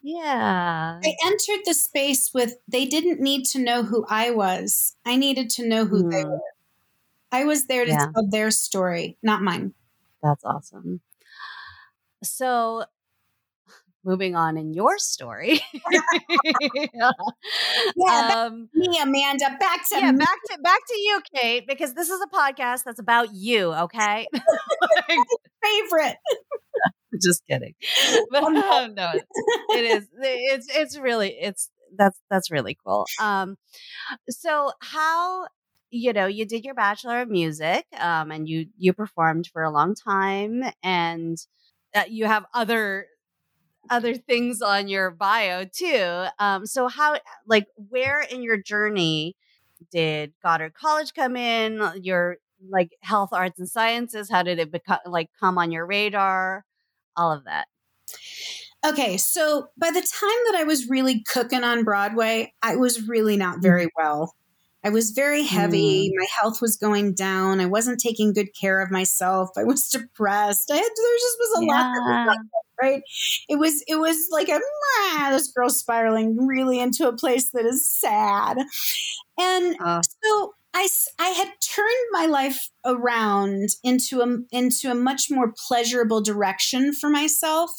Yeah. 0.00 1.00
I 1.04 1.14
entered 1.26 1.62
the 1.64 1.74
space 1.74 2.30
with, 2.32 2.54
they 2.68 2.84
didn't 2.84 3.20
need 3.20 3.46
to 3.46 3.58
know 3.58 3.82
who 3.82 4.06
I 4.08 4.30
was. 4.30 4.94
I 5.04 5.16
needed 5.16 5.50
to 5.50 5.66
know 5.66 5.86
who 5.86 6.04
mm. 6.04 6.10
they 6.12 6.24
were. 6.24 6.40
I 7.32 7.44
was 7.44 7.66
there 7.66 7.84
to 7.84 7.90
yeah. 7.90 8.06
tell 8.12 8.28
their 8.28 8.50
story, 8.50 9.16
not 9.22 9.42
mine. 9.42 9.72
That's 10.22 10.44
awesome. 10.44 11.00
So, 12.22 12.84
moving 14.04 14.36
on 14.36 14.56
in 14.56 14.72
your 14.74 14.98
story. 14.98 15.60
yeah, 16.94 17.10
um, 18.46 18.68
me, 18.74 18.98
Amanda. 19.00 19.56
Back 19.58 19.88
to 19.88 19.96
yeah, 19.98 20.12
me. 20.12 20.18
back 20.18 20.38
to 20.50 20.58
back 20.62 20.80
to 20.86 20.98
you, 20.98 21.20
Kate, 21.34 21.66
because 21.66 21.94
this 21.94 22.10
is 22.10 22.20
a 22.20 22.26
podcast 22.26 22.84
that's 22.84 23.00
about 23.00 23.32
you. 23.32 23.72
Okay, 23.72 24.26
favorite. 25.62 26.16
Just 27.22 27.42
kidding, 27.46 27.74
but 28.30 28.42
um, 28.42 28.94
no, 28.94 29.12
it 29.14 29.84
is. 29.84 30.08
It's 30.18 30.66
it's 30.74 30.98
really 30.98 31.28
it's 31.30 31.70
that's 31.96 32.18
that's 32.30 32.50
really 32.50 32.76
cool. 32.84 33.06
Um, 33.20 33.56
so 34.30 34.72
how 34.80 35.46
you 35.92 36.12
know 36.12 36.26
you 36.26 36.46
did 36.46 36.64
your 36.64 36.74
bachelor 36.74 37.20
of 37.20 37.28
music, 37.28 37.86
um, 38.00 38.32
and 38.32 38.48
you 38.48 38.66
you 38.78 38.92
performed 38.92 39.46
for 39.52 39.62
a 39.62 39.70
long 39.70 39.94
time, 39.94 40.64
and 40.82 41.38
uh, 41.94 42.04
you 42.08 42.24
have 42.24 42.44
other 42.54 43.06
other 43.90 44.14
things 44.14 44.62
on 44.62 44.88
your 44.88 45.10
bio 45.10 45.64
too. 45.64 46.24
Um, 46.38 46.66
so 46.66 46.88
how, 46.88 47.18
like, 47.46 47.66
where 47.76 48.20
in 48.20 48.42
your 48.42 48.56
journey 48.56 49.36
did 49.90 50.32
Goddard 50.42 50.74
College 50.74 51.12
come 51.14 51.36
in? 51.36 51.82
Your 52.02 52.38
like 52.70 52.92
health, 53.02 53.30
arts, 53.32 53.58
and 53.58 53.68
sciences. 53.68 54.30
How 54.30 54.42
did 54.42 54.58
it 54.58 54.72
become 54.72 54.98
like 55.06 55.30
come 55.38 55.58
on 55.58 55.72
your 55.72 55.86
radar? 55.86 56.64
All 57.16 57.32
of 57.32 57.44
that. 57.44 57.66
Okay, 58.84 59.16
so 59.16 59.68
by 59.76 59.90
the 59.90 60.00
time 60.00 60.40
that 60.46 60.54
I 60.56 60.64
was 60.64 60.88
really 60.88 61.22
cooking 61.22 61.62
on 61.62 61.84
Broadway, 61.84 62.52
I 62.62 62.76
was 62.76 63.06
really 63.06 63.36
not 63.36 63.58
mm. 63.58 63.62
very 63.62 63.88
well. 63.96 64.34
I 64.84 64.90
was 64.90 65.10
very 65.10 65.44
heavy. 65.44 66.08
Mm. 66.08 66.18
My 66.18 66.26
health 66.40 66.60
was 66.60 66.76
going 66.76 67.14
down. 67.14 67.60
I 67.60 67.66
wasn't 67.66 68.00
taking 68.00 68.32
good 68.32 68.48
care 68.58 68.82
of 68.82 68.90
myself. 68.90 69.50
I 69.56 69.64
was 69.64 69.88
depressed. 69.92 70.70
I 70.70 70.76
had 70.76 70.82
there 70.82 71.16
just 71.16 71.36
was 71.38 71.62
a 71.62 71.66
yeah. 71.66 72.24
lot 72.26 72.36
right? 72.82 73.02
It 73.48 73.56
was 73.56 73.82
it 73.86 73.96
was 73.96 74.28
like 74.30 74.48
a 74.48 74.60
this 75.30 75.52
girl 75.52 75.70
spiraling 75.70 76.46
really 76.46 76.80
into 76.80 77.08
a 77.08 77.16
place 77.16 77.50
that 77.50 77.64
is 77.64 77.86
sad, 77.86 78.58
and 79.38 79.76
so 80.22 80.54
I, 80.74 80.88
I 81.18 81.28
had 81.28 81.48
turned 81.60 81.88
my 82.12 82.26
life 82.26 82.70
around 82.84 83.70
into 83.84 84.22
a 84.22 84.38
into 84.50 84.90
a 84.90 84.94
much 84.94 85.30
more 85.30 85.52
pleasurable 85.68 86.22
direction 86.22 86.94
for 86.94 87.10
myself 87.10 87.70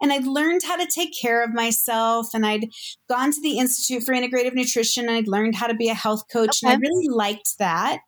and 0.00 0.12
I'd 0.12 0.26
learned 0.26 0.62
how 0.62 0.76
to 0.76 0.86
take 0.86 1.18
care 1.20 1.42
of 1.42 1.52
myself 1.52 2.28
and 2.34 2.46
I'd 2.46 2.70
gone 3.08 3.32
to 3.32 3.42
the 3.42 3.58
Institute 3.58 4.04
for 4.04 4.14
Integrative 4.14 4.54
Nutrition 4.54 5.08
and 5.08 5.16
I'd 5.16 5.28
learned 5.28 5.56
how 5.56 5.66
to 5.66 5.74
be 5.74 5.88
a 5.88 5.94
health 5.94 6.24
coach 6.32 6.62
okay. 6.62 6.72
and 6.72 6.76
I 6.76 6.88
really 6.88 7.08
liked 7.08 7.58
that 7.58 8.00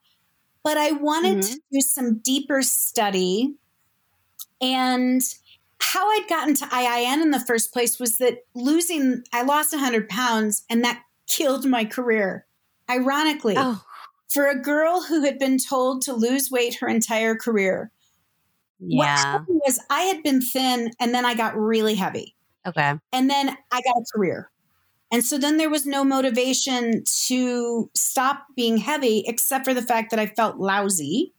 but 0.62 0.76
I 0.76 0.92
wanted 0.92 1.38
mm-hmm. 1.38 1.52
to 1.54 1.60
do 1.72 1.80
some 1.80 2.18
deeper 2.18 2.62
study 2.62 3.54
and 4.60 5.22
how 5.80 6.08
I'd 6.10 6.28
gotten 6.28 6.54
to 6.54 6.66
IIN 6.66 7.22
in 7.22 7.30
the 7.30 7.40
first 7.40 7.72
place 7.72 7.98
was 7.98 8.18
that 8.18 8.44
losing, 8.54 9.24
I 9.32 9.42
lost 9.42 9.72
100 9.72 10.08
pounds 10.08 10.64
and 10.68 10.84
that 10.84 11.02
killed 11.26 11.66
my 11.66 11.84
career. 11.84 12.46
Ironically, 12.88 13.54
oh. 13.56 13.82
For 14.32 14.48
a 14.48 14.60
girl 14.60 15.02
who 15.02 15.24
had 15.24 15.38
been 15.38 15.58
told 15.58 16.02
to 16.02 16.12
lose 16.12 16.50
weight 16.50 16.76
her 16.76 16.88
entire 16.88 17.34
career, 17.34 17.90
yeah. 18.78 18.98
what 18.98 19.08
happened 19.08 19.60
was 19.66 19.80
I 19.90 20.02
had 20.02 20.22
been 20.22 20.40
thin 20.40 20.92
and 21.00 21.14
then 21.14 21.24
I 21.24 21.34
got 21.34 21.56
really 21.56 21.94
heavy. 21.94 22.36
Okay. 22.66 22.94
And 23.12 23.28
then 23.28 23.56
I 23.72 23.80
got 23.82 23.96
a 23.96 24.04
career. 24.14 24.50
And 25.12 25.24
so 25.24 25.38
then 25.38 25.56
there 25.56 25.70
was 25.70 25.86
no 25.86 26.04
motivation 26.04 27.02
to 27.26 27.90
stop 27.94 28.46
being 28.54 28.76
heavy 28.76 29.24
except 29.26 29.64
for 29.64 29.74
the 29.74 29.82
fact 29.82 30.10
that 30.10 30.20
I 30.20 30.26
felt 30.26 30.58
lousy. 30.58 31.32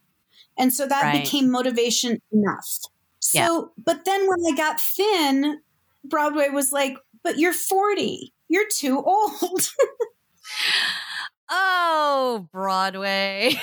And 0.58 0.74
so 0.74 0.86
that 0.86 1.04
right. 1.04 1.24
became 1.24 1.50
motivation 1.50 2.22
enough. 2.34 2.80
So, 3.20 3.40
yeah. 3.40 3.62
but 3.86 4.04
then 4.04 4.28
when 4.28 4.54
I 4.54 4.58
got 4.58 4.82
thin, 4.82 5.62
Broadway 6.04 6.50
was 6.50 6.74
like, 6.74 6.98
but 7.24 7.38
you're 7.38 7.54
40. 7.54 8.34
You're 8.50 8.68
too 8.68 9.02
old. 9.02 9.70
oh, 11.52 12.48
Broadway. 12.52 13.54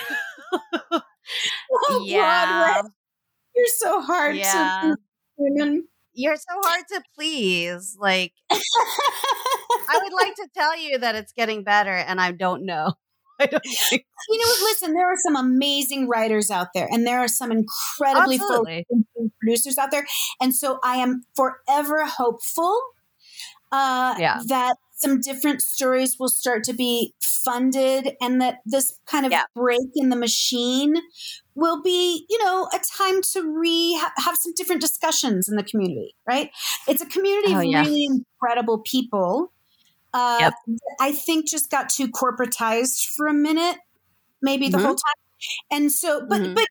oh, 0.93 2.05
yeah. 2.05 2.73
Broadway. 2.73 2.91
You're 3.57 3.67
so 3.79 4.01
hard 4.01 4.37
yeah. 4.37 4.81
to 4.83 4.97
women. 5.37 5.89
You're 6.15 6.37
so 6.37 6.61
hard 6.63 6.85
to 6.91 7.03
please. 7.15 7.97
Like, 7.99 8.33
I 8.51 10.01
would 10.03 10.13
like 10.13 10.35
to 10.37 10.49
tell 10.55 10.79
you 10.79 10.99
that 10.99 11.15
it's 11.15 11.33
getting 11.33 11.65
better, 11.65 11.93
and 11.93 12.21
I 12.21 12.33
don't 12.33 12.65
know. 12.65 12.95
I 13.41 13.47
don't 13.47 13.65
think. 13.65 14.05
You 14.29 14.39
know, 14.39 14.53
listen, 14.63 14.95
there 14.95 15.11
are 15.11 15.17
some 15.17 15.37
amazing 15.37 16.09
writers 16.09 16.51
out 16.51 16.69
there, 16.75 16.89
and 16.91 17.07
there 17.07 17.21
are 17.21 17.29
some 17.29 17.53
incredibly 17.53 18.39
producers 19.41 19.79
out 19.79 19.91
there. 19.91 20.07
And 20.41 20.55
so 20.55 20.79
I 20.83 20.97
am 20.97 21.23
forever 21.37 22.05
hopeful 22.05 22.81
uh, 23.71 24.17
yeah. 24.19 24.41
that 24.49 24.77
some 24.99 25.21
different 25.21 25.63
stories 25.63 26.17
will 26.19 26.29
start 26.29 26.65
to 26.65 26.73
be 26.73 27.15
funded 27.21 28.17
and 28.21 28.41
that 28.41 28.59
this 28.67 28.99
kind 29.07 29.25
of 29.25 29.33
Yeah. 29.33 29.45
break 29.55 29.81
in 29.95 30.09
the 30.09 30.17
machine 30.17 30.97
will 31.55 31.81
be 31.83 32.27
you 32.29 32.45
know 32.45 32.69
a 32.75 32.81
time 32.97 33.23
to 33.23 33.43
re 33.43 33.95
ha- 33.99 34.13
have 34.19 34.37
some 34.37 34.53
different 34.55 34.81
discussions 34.81 35.49
in 35.49 35.57
the 35.57 35.63
community 35.63 36.15
right 36.29 36.51
it's 36.87 37.01
a 37.01 37.07
community 37.07 37.55
Oh, 37.55 37.59
of 37.59 37.65
yeah. 37.65 37.83
really 37.83 38.05
incredible 38.07 38.79
people 38.81 39.53
uh, 40.15 40.51
Yep. 40.69 40.79
i 41.01 41.13
think 41.13 41.49
just 41.49 41.71
got 41.71 41.89
too 41.89 42.09
corporatized 42.09 43.07
for 43.17 43.27
a 43.27 43.35
minute 43.35 43.77
maybe 44.43 44.69
the 44.69 44.79
Mhm. 44.79 44.83
whole 44.83 44.95
time 44.95 45.15
and 45.71 45.93
so 45.93 46.21
but 46.29 46.41
Mhm. 46.41 46.55
but 46.55 46.67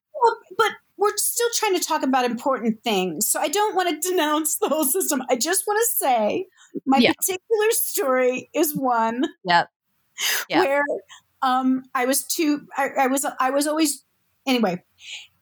but 0.57 0.71
we're 0.97 1.15
still 1.17 1.47
trying 1.55 1.75
to 1.75 1.79
talk 1.79 2.03
about 2.03 2.25
important 2.25 2.83
things 2.83 3.29
so 3.29 3.39
i 3.39 3.47
don't 3.47 3.75
want 3.75 3.89
to 3.89 4.09
denounce 4.09 4.57
the 4.57 4.67
whole 4.67 4.83
system 4.83 5.21
i 5.29 5.35
just 5.35 5.63
want 5.67 5.79
to 5.87 5.93
say 5.95 6.45
my 6.85 6.97
Yeah. 6.97 7.13
particular 7.13 7.71
story 7.71 8.49
is 8.53 8.75
one 8.75 9.23
Yep. 9.45 9.69
Yeah. 10.49 10.59
where 10.59 10.83
um 11.41 11.83
i 11.95 12.05
was 12.05 12.25
too 12.25 12.61
I, 12.77 12.89
I 13.01 13.07
was 13.07 13.25
i 13.39 13.49
was 13.51 13.67
always 13.67 14.03
anyway 14.47 14.83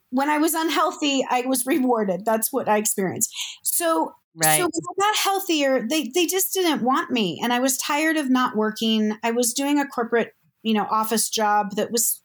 when 0.09 0.29
i 0.29 0.37
was 0.37 0.53
unhealthy 0.53 1.25
i 1.29 1.41
was 1.41 1.65
rewarded 1.65 2.25
that's 2.25 2.51
what 2.53 2.67
i 2.69 2.77
experienced 2.77 3.33
so 3.63 4.13
Right. 4.37 4.57
so 4.59 4.63
when 4.65 4.81
I 4.99 5.07
got 5.11 5.15
healthier, 5.17 5.87
they 5.89 6.11
they 6.13 6.25
just 6.25 6.53
didn't 6.53 6.81
want 6.83 7.09
me, 7.09 7.39
and 7.41 7.53
I 7.53 7.59
was 7.61 7.77
tired 7.77 8.17
of 8.17 8.29
not 8.29 8.57
working. 8.57 9.17
I 9.23 9.31
was 9.31 9.53
doing 9.53 9.79
a 9.79 9.87
corporate, 9.87 10.33
you 10.61 10.73
know, 10.73 10.85
office 10.91 11.29
job 11.29 11.77
that 11.77 11.89
was 11.89 12.21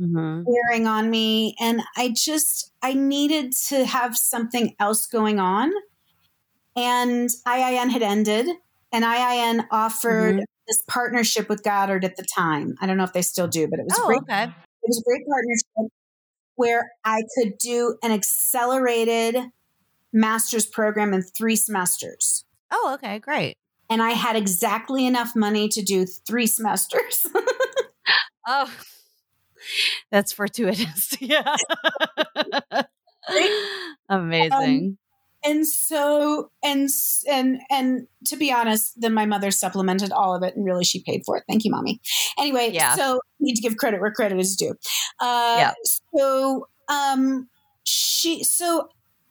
Mhm. 0.00 0.42
wearing 0.46 0.88
on 0.88 1.10
me, 1.10 1.54
and 1.60 1.80
I 1.96 2.08
just 2.08 2.72
I 2.82 2.94
needed 2.94 3.52
to 3.68 3.84
have 3.84 4.16
something 4.16 4.74
else 4.80 5.06
going 5.06 5.38
on. 5.38 5.70
And 6.78 7.28
IIN 7.46 7.90
had 7.90 8.02
ended, 8.02 8.46
and 8.92 9.04
IIN 9.04 9.66
offered 9.70 10.36
Mhm. 10.36 10.44
this 10.68 10.82
partnership 10.86 11.48
with 11.48 11.62
Goddard 11.64 12.04
at 12.04 12.16
the 12.16 12.22
time. 12.24 12.76
I 12.80 12.86
don't 12.86 12.96
know 12.96 13.04
if 13.04 13.12
they 13.12 13.22
still 13.22 13.48
do, 13.48 13.66
but 13.66 13.80
it 13.80 13.84
was 13.84 13.98
Oh, 13.98 14.06
great 14.06 14.20
okay. 14.22 14.44
it 14.44 14.86
was 14.86 14.98
a 14.98 15.02
great 15.02 15.26
partnership 15.26 15.92
where 16.54 16.90
I 17.04 17.22
could 17.34 17.58
do 17.58 17.98
an 18.02 18.12
accelerated 18.12 19.36
master's 20.12 20.66
program 20.66 21.12
in 21.12 21.22
three 21.22 21.56
semesters. 21.56 22.44
Oh, 22.70 22.92
okay. 22.94 23.18
Great. 23.18 23.56
And 23.90 24.02
I 24.02 24.10
had 24.10 24.36
exactly 24.36 25.06
enough 25.06 25.34
money 25.34 25.68
to 25.70 25.82
do 25.82 26.06
three 26.06 26.46
semesters. 26.46 27.26
Oh, 28.50 28.72
that's 30.10 30.32
fortuitous. 30.32 31.14
Yeah. 31.20 31.54
Amazing. 34.08 34.96
And 35.44 35.66
so 35.66 36.50
and 36.62 36.88
and 37.30 37.60
and 37.70 38.06
to 38.26 38.36
be 38.36 38.52
honest, 38.52 39.00
then 39.00 39.14
my 39.14 39.26
mother 39.26 39.50
supplemented 39.50 40.12
all 40.12 40.34
of 40.34 40.42
it 40.42 40.56
and 40.56 40.64
really 40.64 40.84
she 40.84 41.02
paid 41.02 41.22
for 41.24 41.36
it. 41.36 41.44
Thank 41.48 41.64
you, 41.64 41.70
mommy. 41.70 42.00
Anyway, 42.38 42.70
Yeah. 42.72 42.94
so 42.96 43.20
need 43.40 43.54
to 43.54 43.62
give 43.62 43.76
credit 43.76 44.00
where 44.00 44.12
credit 44.12 44.38
is 44.38 44.56
due. 44.56 44.74
Uh 45.20 45.56
Yeah. 45.58 45.72
so 46.14 46.68
um 46.88 47.48
she 47.84 48.42
so 48.44 48.88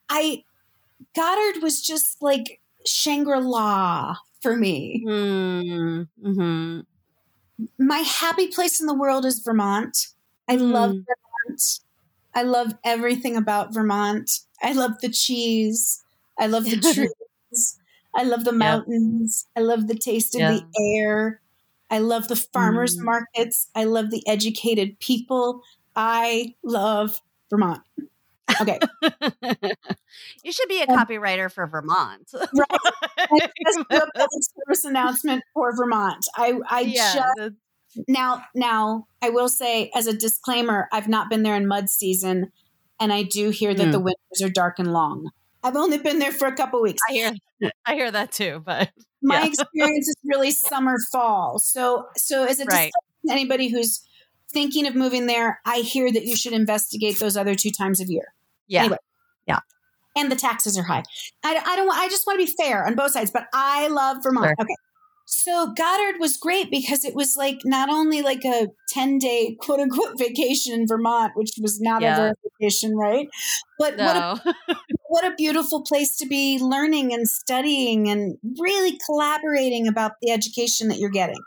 I 0.10 0.43
Goddard 1.15 1.62
was 1.62 1.82
just 1.82 2.22
like 2.22 2.60
Shangri-La 2.86 4.15
for 4.41 4.56
me. 4.56 5.04
mm-hmm. 5.06 6.80
my 7.80 7.98
happy 8.00 8.48
place 8.48 8.80
in 8.80 8.88
the 8.88 8.93
world 8.93 9.26
is 9.26 9.39
Vermont. 9.39 10.08
I 10.48 10.56
love 10.56 10.91
Mm. 10.91 11.06
Vermont. 11.06 11.80
I 12.34 12.43
love 12.43 12.74
everything 12.84 13.36
about 13.36 13.74
Vermont. 13.74 14.30
I 14.62 14.74
love 14.74 15.00
the 15.02 15.10
cheese. 15.10 16.04
I 16.39 16.48
love 16.48 16.65
the 16.65 16.78
trees. 16.93 17.80
I 18.15 18.24
love 18.24 18.43
the 18.46 18.52
Yeah. 18.52 18.58
mountains. 18.58 19.48
I 19.56 19.62
love 19.62 19.88
the 19.88 19.96
taste 19.96 20.36
of 20.36 20.41
the 20.41 20.63
air. 20.98 21.41
I 21.89 22.00
love 22.00 22.28
the 22.28 22.36
farmers 22.36 22.98
Mm. 22.98 23.04
markets. 23.06 23.70
I 23.76 23.86
love 23.86 24.10
the 24.12 24.28
educated 24.28 25.00
people. 25.00 25.62
I 25.96 26.56
love 26.63 27.22
Vermont. 27.50 27.82
Okay. 28.62 28.80
you 30.43 30.52
should 30.52 30.67
be 30.70 30.82
a 30.82 30.86
Um, 30.91 30.98
copywriter 30.98 31.52
for 31.52 31.67
Vermont. 31.67 32.30
Right. 32.34 32.80
I 33.17 33.39
just 33.65 33.78
do 33.89 33.98
a 33.98 34.12
public 34.12 34.43
service 34.65 34.86
announcement 34.86 35.43
for 35.54 35.76
Vermont. 35.76 36.26
I, 36.36 36.60
I 36.70 36.80
yeah. 36.82 37.13
just 37.38 37.56
Now, 38.08 38.43
now 38.56 39.08
I 39.22 39.30
will 39.30 39.50
say 39.50 39.91
as 39.96 40.08
a 40.08 40.13
disclaimer, 40.13 40.88
I've 40.91 41.08
not 41.08 41.30
been 41.30 41.43
there 41.43 41.56
in 41.56 41.67
mud 41.67 41.89
season, 41.89 42.52
and 43.00 43.12
I 43.14 43.24
do 43.24 43.50
hear 43.50 43.74
that 43.74 43.88
Mm. 43.88 43.92
the 43.92 44.00
winters 44.00 44.42
are 44.44 44.50
dark 44.50 44.80
and 44.80 44.92
long. 44.92 45.30
I've 45.64 45.76
only 45.76 45.98
been 45.98 46.20
there 46.20 46.32
for 46.32 46.48
a 46.48 46.56
couple 46.56 46.82
weeks. 46.82 47.02
I 47.10 47.14
hear 47.14 47.34
I 47.86 47.96
hear 47.96 48.12
that 48.12 48.32
too, 48.32 48.62
but 48.66 48.90
My 49.22 49.40
yeah. 49.42 49.48
experience 49.48 50.08
is 50.08 50.16
really 50.24 50.52
summer 50.52 50.96
fall. 51.12 51.60
So, 51.60 52.06
so 52.16 52.44
as 52.46 52.60
a 52.60 52.66
Right. 52.66 52.92
to 53.26 53.32
anybody 53.32 53.70
who's 53.70 54.02
thinking 54.54 54.86
of 54.88 54.96
moving 54.96 55.26
there, 55.26 55.60
I 55.66 55.78
hear 55.80 56.12
that 56.12 56.24
you 56.26 56.36
should 56.36 56.54
investigate 56.54 57.20
those 57.20 57.36
other 57.36 57.56
two 57.56 57.72
times 57.72 58.00
of 58.00 58.10
year. 58.10 58.34
yeah. 58.68 58.82
Anyway. 58.82 58.98
Yeah. 59.48 59.60
And 60.16 60.32
the 60.32 60.36
taxes 60.36 60.78
are 60.78 60.84
high. 60.84 61.04
I, 61.44 61.56
I 61.66 61.76
don't. 61.76 61.88
want- 61.88 62.00
I 62.00 62.08
just 62.10 62.26
want 62.28 62.40
to 62.40 62.46
be 62.46 62.52
fair 62.52 62.86
on 62.86 62.96
both 62.96 63.12
sides, 63.12 63.32
but 63.32 63.46
I 63.54 63.88
love 63.88 64.18
Vermont. 64.24 64.48
Sure. 64.48 64.56
Okay. 64.62 64.76
So 65.30 65.74
Goddard 65.76 66.22
was 66.22 66.38
great 66.38 66.72
because 66.72 67.04
it 67.04 67.13
was 67.13 67.36
like 67.36 67.60
not 67.66 67.90
only 67.90 68.22
like 68.22 68.46
a 68.46 68.70
10 68.88 69.20
day 69.20 69.58
quote 69.60 69.82
unquote 69.82 70.13
vacation 70.18 70.74
in 70.74 70.88
Vermont, 70.88 71.34
which 71.36 71.52
was 71.62 71.82
not 71.82 72.02
Yeah. 72.02 72.30
a 72.30 72.34
vacation, 72.62 72.96
right? 72.96 73.28
But 73.78 73.98
what, 73.98 74.16
a, 74.16 74.56
what 75.10 75.26
a 75.26 75.36
beautiful 75.36 75.84
place 75.84 76.16
to 76.18 76.26
be 76.28 76.60
learning 76.62 77.13
and 77.13 77.28
studying 77.28 78.08
and 78.08 78.38
really 78.58 78.98
collaborating 79.06 79.86
about 79.86 80.13
the 80.22 80.32
education 80.32 80.88
that 80.88 80.98
you're 80.98 81.10
getting. 81.10 81.44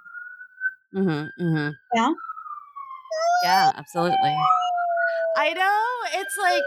hmm 0.93 1.25
hmm 1.38 1.69
Yeah. 1.95 2.11
Yeah, 3.43 3.73
absolutely. 3.75 4.37
I 5.38 5.55
know. 5.55 6.21
It's 6.21 6.37
like 6.37 6.62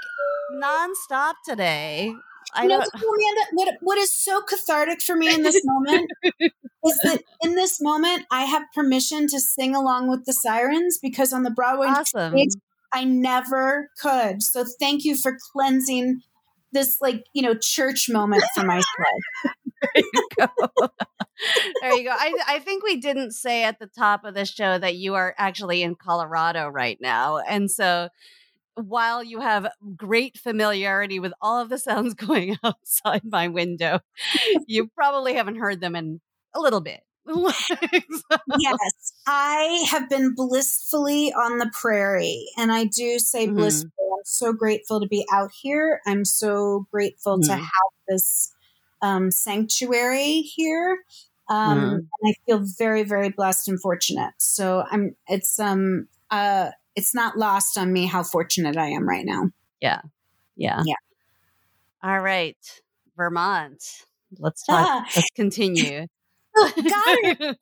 nonstop 0.56 1.34
today. 1.46 2.12
I 2.56 2.68
don't 2.68 2.88
Amanda, 2.94 3.42
what, 3.54 3.76
what 3.82 3.98
is 3.98 4.12
so 4.12 4.42
cathartic 4.42 5.02
for 5.02 5.16
me 5.16 5.34
in 5.34 5.44
this 5.44 5.60
moment 5.64 6.10
is 6.24 7.00
that 7.04 7.22
in 7.42 7.56
this 7.56 7.82
moment, 7.82 8.26
I 8.32 8.44
have 8.44 8.64
permission 8.74 9.28
to 9.28 9.40
sing 9.40 9.76
along 9.76 10.10
with 10.10 10.26
the 10.26 10.34
sirens 10.34 11.00
because 11.02 11.34
on 11.34 11.44
the 11.44 11.52
Broadway 11.52 11.88
awesome. 11.88 12.32
stage, 12.32 12.52
I 12.94 13.04
never 13.04 13.90
could. 14.00 14.44
So 14.44 14.66
thank 14.80 15.04
you 15.04 15.16
for 15.18 15.38
cleansing 15.52 16.22
this, 16.72 16.98
like, 17.02 17.26
you 17.34 17.42
know, 17.42 17.56
church 17.56 18.10
moment 18.10 18.44
for 18.56 18.64
myself. 18.66 18.86
There 19.84 20.04
you 20.14 20.28
go. 20.38 20.48
there 21.82 21.94
you 21.98 22.04
go. 22.06 22.12
I, 22.12 22.34
I 22.48 22.60
think 22.60 22.86
we 22.86 23.02
didn't 23.02 23.32
say 23.32 23.64
at 23.64 23.80
the 23.80 23.88
top 23.88 24.24
of 24.24 24.34
the 24.34 24.46
show 24.46 24.78
that 24.78 24.96
you 24.96 25.16
are 25.16 25.36
actually 25.38 25.84
in 25.84 25.96
Colorado 25.96 26.70
right 26.70 26.98
now. 27.02 27.40
And 27.40 27.70
so 27.70 28.08
while 28.76 29.24
you 29.24 29.40
have 29.40 29.68
great 29.96 30.38
familiarity 30.38 31.20
with 31.20 31.34
all 31.42 31.60
of 31.62 31.70
the 31.70 31.78
sounds 31.78 32.14
going 32.16 32.58
outside 32.64 33.22
my 33.26 33.48
window, 33.48 34.00
you 34.68 34.90
probably 34.96 35.34
haven't 35.36 35.56
heard 35.58 35.82
them 35.82 35.96
in 35.96 36.22
a 36.56 36.60
little 36.60 36.82
bit. 36.82 37.02
So- 37.28 38.38
yes, 38.58 39.14
I 39.28 39.86
have 39.90 40.10
been 40.10 40.34
blissfully 40.36 41.32
on 41.34 41.58
the 41.58 41.72
prairie. 41.80 42.46
And 42.58 42.72
I 42.72 42.86
do 42.86 43.20
say 43.20 43.48
Mhm. 43.48 43.56
blissful. 43.56 43.90
I'm 44.18 44.26
so 44.26 44.54
grateful 44.54 45.00
to 45.00 45.08
be 45.08 45.26
out 45.32 45.52
here. 45.62 46.02
I'm 46.06 46.26
so 46.26 46.86
grateful 46.92 47.40
to 47.42 47.54
Mhm. 47.54 47.60
have 47.60 47.92
this 48.08 48.54
um, 49.02 49.32
sanctuary 49.32 50.42
here. 50.42 50.98
Um, 51.50 51.78
Mhm. 51.80 51.94
And 51.96 52.10
I 52.26 52.34
feel 52.46 52.60
very, 52.78 53.04
very 53.04 53.30
blessed 53.30 53.68
and 53.68 53.82
fortunate. 53.82 54.34
So 54.40 54.84
I'm, 54.90 55.16
it's, 55.28 55.60
um, 55.60 56.08
uh, 56.32 56.72
it's 56.96 57.14
not 57.16 57.38
lost 57.38 57.78
on 57.78 57.92
me 57.92 58.06
how 58.06 58.24
fortunate 58.24 58.78
I 58.78 58.88
am 58.90 59.08
right 59.08 59.26
now. 59.26 59.50
yeah. 59.82 60.02
Yeah. 60.56 60.82
Yeah. 60.86 60.96
All 62.04 62.20
right. 62.20 62.58
Vermont. 63.18 63.84
Let's 64.40 64.64
talk. 64.68 64.86
Ah, 64.88 65.06
Let's 65.16 65.30
continue. 65.36 66.06
so 66.56 66.70
Goddard, 66.82 67.58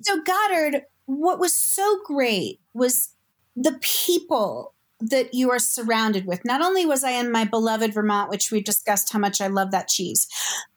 so 0.00 0.22
Goddard, 0.22 0.82
what 1.06 1.38
was 1.38 1.54
so 1.54 2.00
great 2.04 2.60
was 2.72 3.14
the 3.56 3.78
people 3.82 4.74
that 5.00 5.34
you 5.34 5.50
are 5.50 5.58
surrounded 5.58 6.26
with. 6.26 6.44
Not 6.44 6.62
only 6.62 6.86
was 6.86 7.02
I 7.04 7.10
in 7.12 7.30
my 7.32 7.44
beloved 7.44 7.92
Vermont, 7.94 8.30
which 8.30 8.50
we 8.50 8.62
discussed 8.62 9.12
how 9.12 9.18
much 9.18 9.40
I 9.40 9.48
love 9.48 9.70
that 9.72 9.88
cheese, 9.88 10.26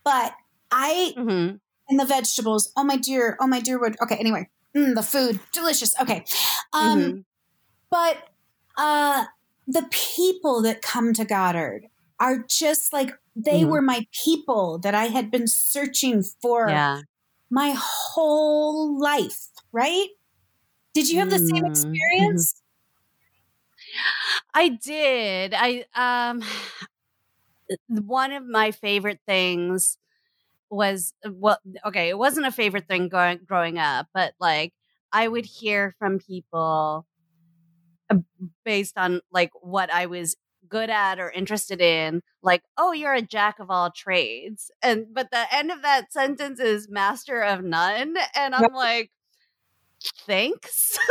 but 0.03 0.33
I 0.71 1.13
Mhm. 1.17 1.59
and 1.89 1.99
the 1.99 2.05
vegetables. 2.05 2.71
Oh 2.75 2.83
my 2.83 2.97
dear, 2.97 3.37
oh 3.39 3.47
my 3.47 3.59
dear 3.59 3.79
wood. 3.79 3.95
Okay, 4.01 4.15
anyway, 4.15 4.49
mm, 4.75 4.95
the 4.95 5.03
food, 5.03 5.39
delicious. 5.51 5.93
Okay, 5.99 6.25
um, 6.73 6.99
Mhm. 6.99 7.23
But 7.93 8.29
uh, 8.77 9.25
the 9.67 9.87
people 9.91 10.63
that 10.63 10.81
come 10.81 11.13
to 11.13 11.25
Goddard 11.25 11.87
are 12.19 12.39
just 12.49 12.93
like 12.93 13.11
they 13.35 13.65
Mhm. 13.65 13.65
were 13.65 13.83
my 13.83 14.07
people 14.25 14.79
that 14.79 14.95
I 14.95 15.05
had 15.05 15.31
been 15.31 15.47
searching 15.47 16.23
for 16.41 16.85
Yeah. 16.85 17.03
my 17.51 17.75
whole 17.77 18.99
life, 18.99 19.47
right? 19.73 20.07
Did 20.93 21.09
you 21.09 21.19
have 21.19 21.29
the 21.29 21.39
same 21.39 21.65
Mm, 22.19 22.45
experience? 22.45 22.61
I 24.53 24.69
did. 24.69 25.53
I 25.55 25.85
um 25.95 26.41
one 27.87 28.31
of 28.31 28.45
my 28.45 28.71
favorite 28.71 29.19
things 29.27 29.97
was 30.71 31.13
well 31.29 31.59
okay 31.85 32.09
it 32.09 32.17
wasn't 32.17 32.45
a 32.45 32.51
favorite 32.51 32.87
thing 32.87 33.09
going 33.09 33.39
growing 33.45 33.77
up 33.79 34.07
but 34.13 34.33
like 34.39 34.73
i 35.13 35.27
would 35.27 35.45
hear 35.45 35.95
from 35.99 36.19
people 36.19 37.05
Uh, 38.13 38.47
based 38.65 38.97
on 38.97 39.21
like 39.31 39.51
what 39.61 39.91
i 39.93 40.05
was 40.05 40.35
good 40.69 40.89
at 40.89 41.19
or 41.19 41.29
interested 41.31 41.81
in 41.81 42.21
like 42.41 42.63
oh 42.77 42.91
you're 42.91 43.13
a 43.13 43.21
jack 43.21 43.59
of 43.59 43.69
all 43.69 43.91
trades 43.91 44.71
and 44.81 45.05
but 45.13 45.29
the 45.31 45.45
end 45.53 45.71
of 45.71 45.81
that 45.81 46.11
sentence 46.11 46.59
is 46.59 46.89
master 46.89 47.41
of 47.41 47.63
none 47.63 48.15
and 48.35 48.55
i'm 48.55 48.73
like 48.73 49.11
thanks. 50.25 50.97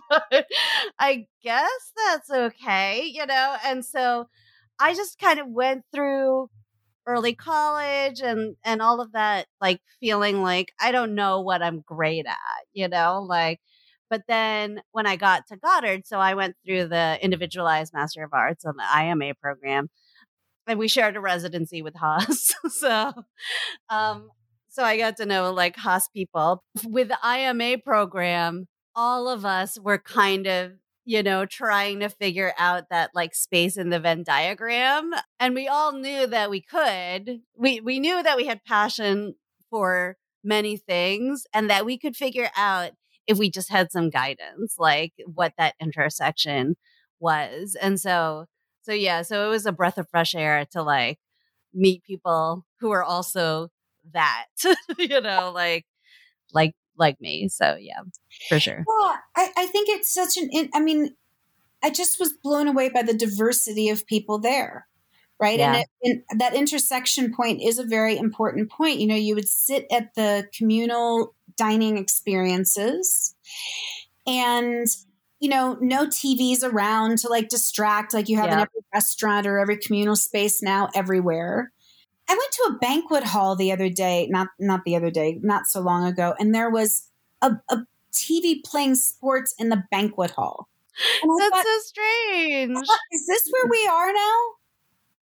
Like, 0.00 0.46
i 0.98 1.26
guess 1.42 1.92
that's 1.96 2.30
okay 2.30 3.04
you 3.04 3.26
know 3.26 3.56
and 3.64 3.84
so 3.84 4.28
i 4.78 4.94
just 4.94 5.18
kind 5.18 5.38
of 5.38 5.48
went 5.48 5.84
through 5.92 6.48
early 7.06 7.34
college 7.34 8.20
and 8.20 8.56
and 8.64 8.80
all 8.82 9.00
of 9.00 9.12
that 9.12 9.46
like 9.60 9.80
feeling 10.00 10.42
like 10.42 10.72
i 10.80 10.92
don't 10.92 11.14
know 11.14 11.40
what 11.40 11.62
i'm 11.62 11.80
great 11.80 12.26
at 12.26 12.36
you 12.72 12.88
know 12.88 13.22
like 13.28 13.60
but 14.10 14.22
then 14.28 14.82
when 14.92 15.06
I 15.06 15.16
got 15.16 15.46
to 15.46 15.56
Goddard, 15.56 16.06
so 16.06 16.18
I 16.18 16.34
went 16.34 16.56
through 16.66 16.88
the 16.88 17.18
individualized 17.22 17.94
Master 17.94 18.24
of 18.24 18.34
Arts 18.34 18.64
on 18.64 18.74
the 18.76 18.84
IMA 18.84 19.34
program, 19.40 19.88
and 20.66 20.78
we 20.78 20.88
shared 20.88 21.16
a 21.16 21.20
residency 21.20 21.80
with 21.80 21.94
HAS. 21.94 22.52
so, 22.68 23.12
um, 23.88 24.30
so 24.68 24.82
I 24.82 24.98
got 24.98 25.16
to 25.18 25.26
know 25.26 25.52
like 25.52 25.76
HAS 25.76 26.08
people 26.08 26.62
with 26.84 27.08
the 27.08 27.18
IMA 27.24 27.78
program. 27.78 28.66
All 28.94 29.28
of 29.28 29.44
us 29.44 29.78
were 29.80 29.98
kind 29.98 30.46
of 30.46 30.72
you 31.06 31.22
know, 31.22 31.46
trying 31.46 31.98
to 31.98 32.08
figure 32.08 32.52
out 32.58 32.84
that 32.90 33.10
like 33.14 33.34
space 33.34 33.76
in 33.76 33.90
the 33.90 33.98
Venn 33.98 34.22
diagram. 34.22 35.12
And 35.40 35.54
we 35.54 35.66
all 35.66 35.92
knew 35.92 36.26
that 36.26 36.50
we 36.50 36.60
could. 36.60 37.40
We 37.56 37.80
we 37.80 37.98
knew 37.98 38.22
that 38.22 38.36
we 38.36 38.46
had 38.46 38.64
passion 38.64 39.34
for 39.70 40.18
many 40.44 40.76
things 40.76 41.46
and 41.52 41.68
that 41.68 41.84
we 41.84 41.98
could 41.98 42.16
figure 42.16 42.50
out 42.56 42.92
if 43.30 43.38
we 43.38 43.48
just 43.48 43.70
had 43.70 43.92
some 43.92 44.10
guidance, 44.10 44.74
like 44.76 45.12
what 45.24 45.52
that 45.56 45.76
intersection 45.80 46.74
was. 47.20 47.76
And 47.80 47.98
so, 48.00 48.46
so 48.82 48.92
yeah, 48.92 49.22
so 49.22 49.46
it 49.46 49.50
was 49.50 49.66
a 49.66 49.72
breath 49.72 49.98
of 49.98 50.08
fresh 50.10 50.34
air 50.34 50.66
to 50.72 50.82
like 50.82 51.20
meet 51.72 52.02
people 52.02 52.66
who 52.80 52.90
are 52.90 53.04
also 53.04 53.68
that, 54.12 54.46
you 54.98 55.20
know, 55.20 55.52
like, 55.54 55.86
like, 56.52 56.74
like 56.98 57.20
me. 57.20 57.48
So 57.48 57.76
yeah, 57.80 58.00
for 58.48 58.58
sure. 58.58 58.78
Yeah, 58.78 59.16
I, 59.36 59.52
I 59.56 59.66
think 59.66 59.88
it's 59.88 60.12
such 60.12 60.36
an, 60.36 60.68
I 60.74 60.80
mean, 60.80 61.14
I 61.84 61.90
just 61.90 62.18
was 62.18 62.32
blown 62.32 62.66
away 62.66 62.88
by 62.88 63.02
the 63.02 63.14
diversity 63.14 63.90
of 63.90 64.06
people 64.06 64.40
there 64.40 64.88
right 65.40 65.58
yeah. 65.58 65.74
and, 65.74 65.86
it, 66.02 66.24
and, 66.30 66.40
that 66.40 66.54
intersection 66.54 67.32
point 67.32 67.62
is 67.62 67.78
a 67.78 67.84
very 67.84 68.18
important 68.18 68.70
point 68.70 69.00
you 69.00 69.06
know 69.06 69.14
you 69.14 69.34
would 69.34 69.48
sit 69.48 69.86
at 69.90 70.14
the 70.14 70.46
communal 70.54 71.34
dining 71.56 71.96
experiences. 71.96 73.34
And 74.26 74.86
you 75.40 75.48
know 75.48 75.78
no 75.80 76.06
tvs 76.06 76.62
around 76.62 77.18
to 77.18 77.28
like 77.28 77.48
distract 77.48 78.12
like 78.12 78.28
you 78.28 78.36
have 78.36 78.46
yeah. 78.46 78.52
in 78.52 78.58
every 78.60 78.80
restaurant 78.92 79.46
or 79.46 79.58
every 79.58 79.78
communal 79.78 80.16
space 80.16 80.62
now 80.62 80.88
everywhere. 80.94 81.72
I 82.28 82.34
went 82.34 82.52
to 82.52 82.74
a 82.74 82.78
banquet 82.78 83.24
hall 83.24 83.56
the 83.56 83.72
other 83.72 83.88
day 83.88 84.28
not 84.30 84.48
not 84.58 84.84
the 84.84 84.96
other 84.96 85.10
day 85.10 85.40
not 85.42 85.66
so 85.66 85.80
long 85.80 86.06
ago 86.06 86.34
and 86.38 86.54
there 86.54 86.70
was 86.70 87.08
a, 87.40 87.52
a 87.70 87.78
tv 88.12 88.62
playing 88.62 88.96
sports 88.96 89.54
in 89.58 89.70
the 89.70 89.82
banquet 89.90 90.32
hall. 90.32 90.68
That's 91.22 91.48
thought, 91.48 91.64
so 91.64 91.78
strange. 91.78 92.76
is 93.12 93.26
this 93.26 93.48
where 93.50 93.70
we 93.70 93.88
are 93.90 94.12
now? 94.12 94.38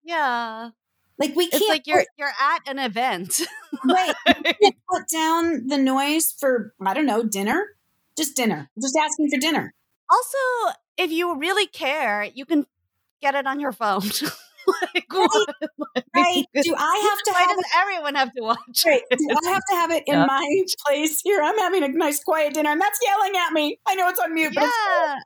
Yeah 0.03 0.71
like 1.19 1.35
we 1.35 1.49
can't. 1.49 1.63
It's 1.63 1.69
like 1.69 1.87
you're 1.87 1.99
put, 1.99 2.09
you're 2.17 2.29
at 2.29 2.61
an 2.67 2.79
event. 2.79 3.43
right. 3.85 4.15
put 4.91 5.09
down 5.13 5.67
the 5.67 5.79
noise 5.79 6.35
for 6.39 6.75
I 6.85 6.95
don't 6.95 7.07
know 7.07 7.23
dinner. 7.23 7.75
Just 8.17 8.37
dinner. 8.37 8.71
Just 8.81 8.97
asking 8.97 9.31
for 9.31 9.39
dinner. 9.39 9.75
Also, 10.11 10.79
if 10.97 11.11
you 11.11 11.37
really 11.37 11.67
care, 11.67 12.25
you 12.35 12.45
can 12.45 12.67
get 13.21 13.35
it 13.35 13.47
on 13.47 13.61
your 13.61 13.73
phone. 13.73 14.01
like, 14.83 15.13
right. 15.13 15.29
Like, 15.95 16.05
right. 16.15 16.45
Do 16.55 16.75
I 16.77 17.11
have 17.11 17.23
to 17.23 17.31
why 17.33 17.41
have 17.41 17.51
does 17.51 17.59
it? 17.59 17.79
everyone 17.79 18.15
have 18.15 18.33
to 18.35 18.43
watch 18.43 18.85
right. 18.87 19.03
Do 19.11 19.29
I 19.45 19.49
have 19.51 19.63
to 19.71 19.77
have 19.77 19.91
it 19.91 20.05
in 20.07 20.15
yeah. 20.15 20.27
my 20.27 20.63
place 20.87 21.21
here? 21.23 21.43
I'm 21.43 21.59
having 21.59 21.83
a 21.83 21.89
nice 21.89 22.23
quiet 22.23 22.55
dinner 22.55 22.71
and 22.71 22.81
that's 22.81 22.99
yelling 23.05 23.37
at 23.37 23.53
me. 23.53 23.79
I 23.87 23.95
know 23.95 24.09
it's 24.09 24.21
on 24.21 24.35
mute, 24.35 24.53
yeah. 24.55 25.17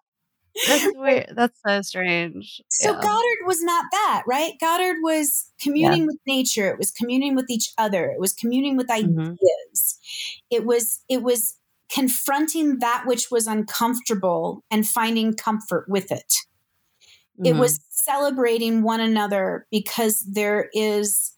That's 0.67 0.87
weird. 0.97 1.33
That's 1.35 1.59
so 1.67 1.83
strange. 1.83 2.61
So 2.69 2.93
yeah. 2.93 3.01
Goddard 3.01 3.47
was 3.47 3.63
not 3.63 3.87
that, 3.91 4.23
right? 4.27 4.53
Goddard 4.61 4.99
was 5.03 5.51
communing 5.61 6.01
yeah. 6.01 6.07
with 6.07 6.19
nature. 6.27 6.69
It 6.71 6.79
was 6.79 6.91
communing 6.91 7.35
with 7.35 7.47
each 7.49 7.73
other. 7.79 8.07
It 8.07 8.21
was 8.21 8.33
communing 8.33 8.77
with 8.77 8.89
mm-hmm. 8.89 9.21
ideas. 9.21 9.39
Mm-hmm. 9.75 10.57
It 10.57 10.67
was 10.67 11.01
it 11.09 11.23
was 11.23 11.59
confronting 11.93 12.79
that 12.79 13.05
which 13.07 13.31
was 13.31 13.47
uncomfortable 13.47 14.65
and 14.71 14.87
finding 14.87 15.35
comfort 15.35 15.87
with 15.89 16.11
it. 16.11 16.35
Mm-hmm. 17.39 17.47
It 17.47 17.57
was 17.57 17.81
celebrating 17.91 18.83
one 18.83 19.01
another 19.01 19.67
because 19.71 20.21
there 20.21 20.69
is 20.73 21.37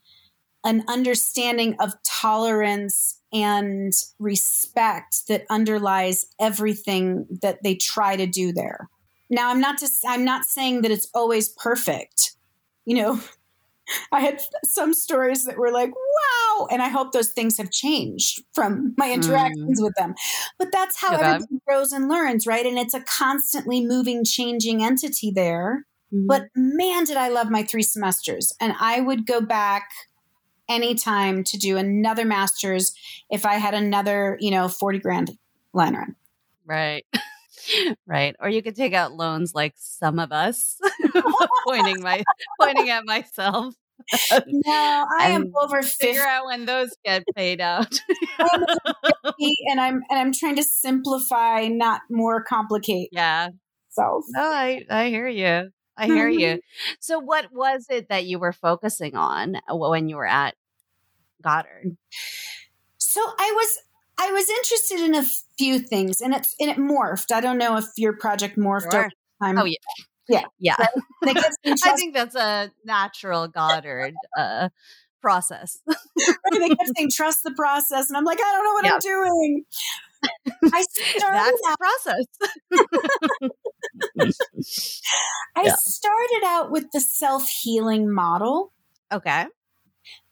an 0.65 0.83
understanding 0.89 1.77
of 1.79 1.95
tolerance 2.05 3.21
and 3.33 3.93
respect 4.19 5.27
that 5.29 5.45
underlies 5.51 6.25
everything 6.41 7.27
that 7.43 7.63
they 7.63 7.75
try 7.75 8.17
to 8.17 8.27
do 8.27 8.53
there. 8.53 8.89
Now, 9.35 9.51
I'm 9.51 9.61
not 9.61 9.81
just, 9.81 10.05
I'm 10.07 10.25
not 10.25 10.45
saying 10.45 10.83
that 10.83 10.91
it's 10.91 11.09
always 11.13 11.49
perfect. 11.49 12.37
You 12.87 12.97
know, 12.97 13.21
I 14.13 14.21
had 14.21 14.41
some 14.65 14.95
stories 14.95 15.45
that 15.45 15.59
were 15.59 15.73
like, 15.73 15.91
wow. 15.95 16.69
And 16.71 16.81
I 16.81 16.89
hope 16.89 17.13
those 17.13 17.33
things 17.33 17.59
have 17.59 17.71
changed 17.71 18.43
from 18.53 18.95
my 18.97 19.13
interactions 19.13 19.81
mm. 19.81 19.85
with 19.85 19.95
them. 19.97 20.15
But 20.59 20.69
that's 20.73 21.01
how 21.01 21.13
yeah, 21.13 21.35
everything 21.35 21.61
grows 21.67 21.93
and 21.93 22.09
learns, 22.09 22.47
right? 22.47 22.65
And 22.65 22.79
it's 22.79 22.95
a 22.95 23.01
constantly 23.01 23.85
moving, 23.85 24.25
changing 24.25 24.85
entity 24.85 25.33
there. 25.35 25.85
Mm. 26.13 26.27
But 26.29 26.45
man, 26.55 27.05
did 27.05 27.17
I 27.17 27.29
love 27.29 27.51
my 27.51 27.65
three 27.65 27.83
semesters. 27.83 28.53
And 28.61 28.75
I 28.79 29.01
would 29.01 29.27
go 29.27 29.41
back 29.41 29.91
anytime 30.69 31.45
to 31.45 31.59
do 31.59 31.77
another 31.77 32.25
master's 32.25 32.95
if 33.31 33.45
I 33.45 33.55
had 33.55 33.75
another, 33.75 34.39
you 34.41 34.51
know, 34.51 34.69
40 34.69 34.99
grand 35.01 35.39
line 35.73 35.95
run. 35.95 36.15
Right. 36.65 37.05
right 38.07 38.37
or 38.41 38.49
you 38.49 38.63
could 38.63 38.77
take 38.77 38.93
out 38.93 39.13
loans 39.13 39.55
like 39.55 39.75
some 39.77 40.19
of 40.19 40.33
us 40.33 40.79
pointing 41.67 42.01
my 42.03 42.23
pointing 42.61 42.91
at 42.91 43.05
myself. 43.05 43.75
No 44.47 45.07
i 45.19 45.29
am 45.29 45.53
over 45.57 45.81
50 45.81 46.05
figure 46.05 46.27
out 46.27 46.47
when 46.47 46.67
those 46.67 46.91
get 47.05 47.23
paid 47.37 47.61
out. 47.61 48.01
And 48.39 49.81
i'm 49.81 50.03
and 50.11 50.19
i'm 50.19 50.33
trying 50.33 50.57
to 50.57 50.65
simplify 50.65 51.69
not 51.69 52.03
more 52.11 52.43
complicate 52.43 53.11
yeah. 53.13 53.49
so 53.91 54.23
no 54.31 54.43
i 54.43 54.85
i 54.91 55.09
hear 55.09 55.29
you. 55.29 55.71
I 55.97 56.07
hear 56.07 56.29
mm-hmm. 56.29 56.41
you 56.41 56.61
so 56.99 57.21
what 57.21 57.47
was 57.53 57.87
it 57.89 58.09
that 58.09 58.25
you 58.25 58.41
were 58.41 58.53
focusing 58.53 59.15
on 59.15 59.57
uh, 59.57 59.77
when 59.77 60.09
you 60.09 60.17
were 60.17 60.27
at 60.27 60.57
goddard? 61.41 61.97
So 62.99 63.21
i 63.21 63.53
was 63.55 63.79
I 64.19 64.33
was 64.33 64.49
interested 64.49 65.01
in 65.01 65.15
a 65.15 65.25
few 65.59 65.79
things, 65.79 66.21
and 66.21 66.35
it 66.35 66.47
and 66.61 66.71
it 66.71 66.77
morphed. 66.77 67.33
I 67.33 67.41
don't 67.41 67.59
know 67.59 67.77
if 67.77 67.87
your 67.97 68.17
project 68.17 68.57
morphed 68.57 68.93
sure. 68.93 69.01
over 69.01 69.11
time. 69.43 69.59
Oh 69.59 69.65
yeah, 69.65 69.77
yeah, 70.29 70.45
yeah. 70.59 70.77
I 70.79 70.95
think 71.97 72.15
that's 72.15 72.35
a 72.35 72.71
natural 72.85 73.49
Goddard 73.49 74.15
uh, 74.37 74.69
process. 75.21 75.79
they 75.87 76.69
kept 76.69 76.97
saying 76.97 77.11
trust 77.13 77.45
the 77.45 77.53
process, 77.53 78.09
and 78.09 78.17
I'm 78.17 78.25
like, 78.25 78.39
I 78.39 78.53
don't 78.53 78.65
know 78.65 78.73
what 78.73 78.85
yeah. 78.85 78.93
I'm 78.93 78.99
doing. 79.01 79.65
I 80.73 80.83
started 80.83 81.39
That's 81.39 81.63
out, 81.69 81.79
process. 81.79 82.25
I 85.57 85.65
yeah. 85.65 85.75
started 85.79 86.43
out 86.47 86.71
with 86.71 86.91
the 86.93 87.01
self 87.01 87.49
healing 87.49 88.11
model. 88.11 88.73
Okay. 89.13 89.47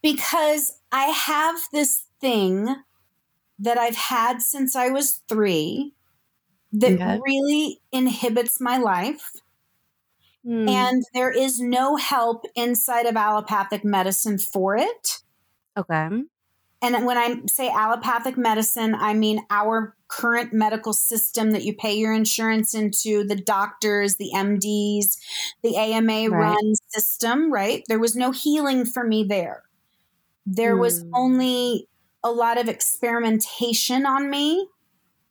Because 0.02 0.78
I 0.90 1.04
have 1.04 1.56
this 1.72 2.04
thing 2.20 2.74
that 3.62 3.78
I've 3.78 3.96
had 3.96 4.42
since 4.42 4.76
I 4.76 4.88
was 4.88 5.22
three 5.28 5.94
that 6.72 6.92
okay. 6.92 7.20
really 7.24 7.80
inhibits 7.92 8.60
my 8.60 8.76
life. 8.76 9.32
Mm. 10.46 10.68
And 10.68 11.02
there 11.14 11.30
is 11.30 11.60
no 11.60 11.96
help 11.96 12.44
inside 12.56 13.06
of 13.06 13.16
allopathic 13.16 13.84
medicine 13.84 14.38
for 14.38 14.76
it. 14.76 15.18
Okay. 15.76 16.08
And 16.84 17.06
when 17.06 17.16
I 17.16 17.42
say 17.46 17.70
allopathic 17.70 18.36
medicine, 18.36 18.96
I 18.96 19.14
mean 19.14 19.46
our 19.50 19.94
current 20.08 20.52
medical 20.52 20.92
system 20.92 21.52
that 21.52 21.64
you 21.64 21.74
pay 21.74 21.94
your 21.94 22.12
insurance 22.12 22.74
into, 22.74 23.22
the 23.22 23.36
doctors, 23.36 24.16
the 24.16 24.32
MDs, 24.34 25.16
the 25.62 25.76
AMA 25.76 26.28
right. 26.28 26.28
run 26.28 26.74
system, 26.88 27.52
right? 27.52 27.84
There 27.86 28.00
was 28.00 28.16
no 28.16 28.32
healing 28.32 28.84
for 28.84 29.04
me 29.04 29.22
there. 29.22 29.62
There 30.44 30.74
mm. 30.74 30.80
was 30.80 31.02
hmm. 31.02 31.10
only 31.14 31.88
a 32.24 32.30
lot 32.30 32.58
of 32.58 32.68
experimentation 32.68 34.06
on 34.06 34.30
me 34.30 34.68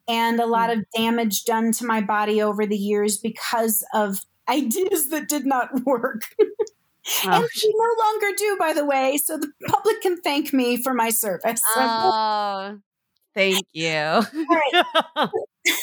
and 0.08 0.40
a 0.40 0.46
lot 0.46 0.70
mm. 0.70 0.80
of 0.80 0.86
damage 0.96 1.46
done 1.46 1.72
to 1.74 1.86
my 1.86 2.02
body 2.02 2.42
over 2.42 2.66
the 2.66 2.78
years 2.78 3.18
because 3.18 3.84
of 3.94 4.20
ideas 4.50 5.10
that 5.10 5.30
did 5.30 5.46
not 5.46 5.86
work. 5.86 6.28
Oh, 7.26 7.32
and 7.32 7.44
we 7.44 7.76
no 7.76 8.06
longer 8.06 8.36
do, 8.38 8.58
by 8.60 8.74
the 8.74 8.86
way. 8.86 9.18
So 9.18 9.36
the 9.36 9.52
public 9.68 10.02
can 10.02 10.22
thank 10.22 10.54
me 10.54 10.78
for 10.78 10.94
my 10.94 11.10
service. 11.10 11.60
Oh, 11.76 12.78
thank 13.34 13.66
you. 13.74 14.22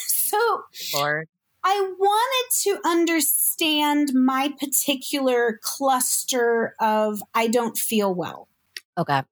so, 0.07 0.63
Lord. 0.95 1.29
I 1.65 1.93
wanted 1.99 2.55
to 2.63 2.89
understand 2.89 4.15
my 4.15 4.55
particular 4.61 5.59
cluster 5.63 6.77
of 6.81 7.21
I 7.35 7.49
don't 7.49 7.77
feel 7.77 8.15
well. 8.15 8.49
Okay. 8.97 9.23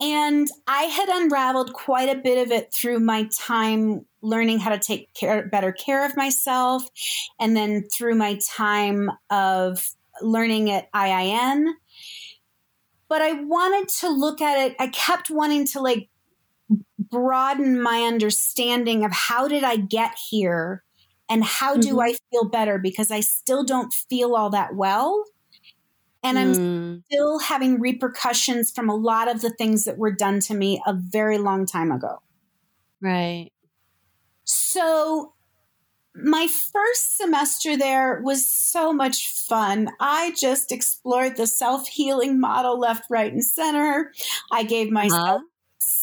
And 0.00 0.48
I 0.66 0.84
had 0.84 1.08
unraveled 1.08 1.72
quite 1.74 2.08
a 2.08 2.20
bit 2.20 2.44
of 2.44 2.52
it 2.52 2.72
through 2.72 3.00
my 3.00 3.28
time 3.36 4.06
learning 4.22 4.58
how 4.58 4.70
to 4.70 4.78
take 4.78 5.12
care, 5.14 5.46
better 5.46 5.72
care 5.72 6.04
of 6.04 6.16
myself, 6.16 6.88
and 7.38 7.56
then 7.56 7.84
through 7.88 8.14
my 8.14 8.38
time 8.48 9.10
of 9.30 9.90
learning 10.22 10.70
at 10.70 10.90
IIN. 10.92 11.72
But 13.08 13.22
I 13.22 13.32
wanted 13.32 13.88
to 14.00 14.08
look 14.08 14.40
at 14.40 14.70
it, 14.70 14.76
I 14.78 14.88
kept 14.88 15.30
wanting 15.30 15.66
to 15.68 15.80
like 15.80 16.08
broaden 16.98 17.80
my 17.80 18.02
understanding 18.02 19.04
of 19.04 19.12
how 19.12 19.48
did 19.48 19.64
I 19.64 19.76
get 19.76 20.14
here 20.30 20.84
and 21.28 21.44
how 21.44 21.72
mm-hmm. 21.72 21.80
do 21.80 22.00
I 22.00 22.14
feel 22.30 22.44
better 22.44 22.78
because 22.78 23.10
I 23.10 23.20
still 23.20 23.64
don't 23.64 23.92
feel 23.92 24.34
all 24.34 24.50
that 24.50 24.74
well. 24.74 25.24
And 26.22 26.38
I'm 26.38 26.52
mm. 26.52 27.04
still 27.06 27.38
having 27.38 27.80
repercussions 27.80 28.70
from 28.70 28.90
a 28.90 28.94
lot 28.94 29.28
of 29.28 29.40
the 29.40 29.50
things 29.50 29.84
that 29.84 29.96
were 29.96 30.12
done 30.12 30.40
to 30.40 30.54
me 30.54 30.82
a 30.86 30.92
very 30.94 31.38
long 31.38 31.66
time 31.66 31.90
ago. 31.90 32.20
Right. 33.00 33.50
So, 34.44 35.32
my 36.14 36.46
first 36.46 37.16
semester 37.16 37.76
there 37.76 38.20
was 38.22 38.46
so 38.46 38.92
much 38.92 39.28
fun. 39.28 39.88
I 40.00 40.34
just 40.36 40.72
explored 40.72 41.36
the 41.36 41.46
self 41.46 41.88
healing 41.88 42.38
model 42.38 42.78
left, 42.78 43.04
right, 43.08 43.32
and 43.32 43.44
center. 43.44 44.12
I 44.52 44.64
gave 44.64 44.90
myself 44.90 45.20
uh-huh 45.20 45.44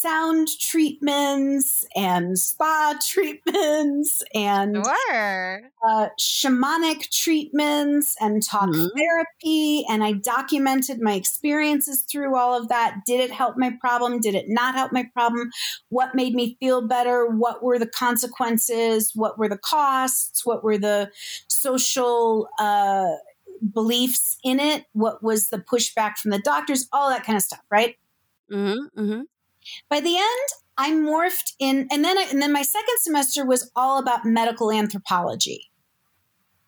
sound 0.02 0.48
treatments 0.60 1.86
and 1.96 2.38
spa 2.38 2.96
treatments 3.06 4.22
and 4.34 4.78
sure. 4.86 5.72
uh, 5.88 6.08
shamanic 6.20 7.10
treatments 7.12 8.16
and 8.20 8.44
talk 8.44 8.70
mm-hmm. 8.70 8.88
therapy. 8.96 9.86
And 9.90 10.04
I 10.04 10.14
documented 10.14 11.02
my 11.02 11.14
experiences 11.14 12.02
through 12.04 12.36
all 12.36 12.60
of 12.60 12.70
that. 12.70 13.02
Did 13.06 13.22
it 13.22 13.32
help 13.32 13.58
my 13.58 13.76
problem? 13.82 14.20
Did 14.20 14.36
it 14.36 14.46
not 14.48 14.76
help 14.76 14.92
my 14.92 15.10
problem? 15.14 15.50
What 15.90 16.16
made 16.16 16.36
me 16.36 16.58
feel 16.60 16.88
better? 16.88 17.28
What 17.28 17.64
were 17.64 17.80
the 17.80 17.88
consequences? 17.88 19.12
What 19.16 19.38
were 19.40 19.50
the 19.50 19.58
costs? 19.58 20.46
What 20.46 20.64
were 20.64 20.78
the 20.78 21.12
social 21.48 22.50
uh, 22.60 23.16
beliefs 23.74 24.38
in 24.44 24.60
it? 24.60 24.86
What 24.94 25.24
was 25.24 25.50
the 25.50 25.58
pushback 25.58 26.18
from 26.18 26.32
the 26.32 26.40
doctors? 26.40 26.88
All 26.94 27.10
that 27.10 27.24
kind 27.24 27.36
of 27.36 27.44
stuff, 27.44 27.64
right? 27.72 27.96
Mm-hmm, 28.52 29.00
mm-hmm. 29.00 29.22
By 29.90 30.00
the 30.00 30.16
end, 30.18 30.50
I 30.78 30.92
morphed 30.92 31.54
in, 31.60 31.88
and 31.92 32.04
then 32.04 32.18
I, 32.18 32.28
and 32.30 32.42
then 32.42 32.54
my 32.54 32.62
second 32.62 32.98
semester 33.00 33.46
was 33.46 33.72
all 33.76 34.00
about 34.00 34.26
medical 34.26 34.72
anthropology. 34.72 35.72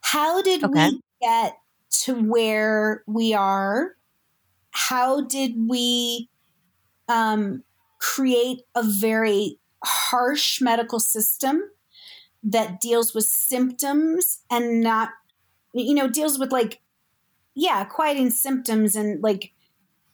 How 0.01 0.41
did 0.41 0.63
okay. 0.63 0.89
we 0.89 1.01
get 1.21 1.57
to 2.03 2.15
where 2.15 3.03
we 3.07 3.33
are? 3.33 3.95
How 4.71 5.21
did 5.21 5.53
we 5.57 6.29
um, 7.07 7.63
create 7.99 8.61
a 8.75 8.83
very 8.83 9.59
harsh 9.83 10.59
medical 10.61 10.99
system 10.99 11.61
that 12.43 12.79
deals 12.79 13.13
with 13.13 13.25
symptoms 13.25 14.39
and 14.49 14.81
not, 14.81 15.09
you 15.73 15.93
know, 15.93 16.07
deals 16.07 16.39
with 16.39 16.51
like, 16.51 16.81
yeah, 17.53 17.83
quieting 17.83 18.31
symptoms 18.31 18.95
and 18.95 19.21
like 19.21 19.51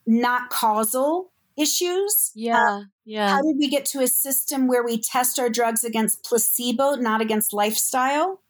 not 0.05 0.49
causal 0.49 1.31
issues. 1.57 2.31
Yeah. 2.35 2.61
Uh, 2.61 2.81
yeah. 3.05 3.29
How 3.29 3.41
did 3.41 3.55
we 3.57 3.69
get 3.69 3.85
to 3.87 4.01
a 4.01 4.07
system 4.07 4.67
where 4.67 4.83
we 4.83 4.99
test 4.99 5.39
our 5.39 5.49
drugs 5.49 5.83
against 5.83 6.23
placebo, 6.23 6.95
not 6.95 7.21
against 7.21 7.53
lifestyle? 7.53 8.41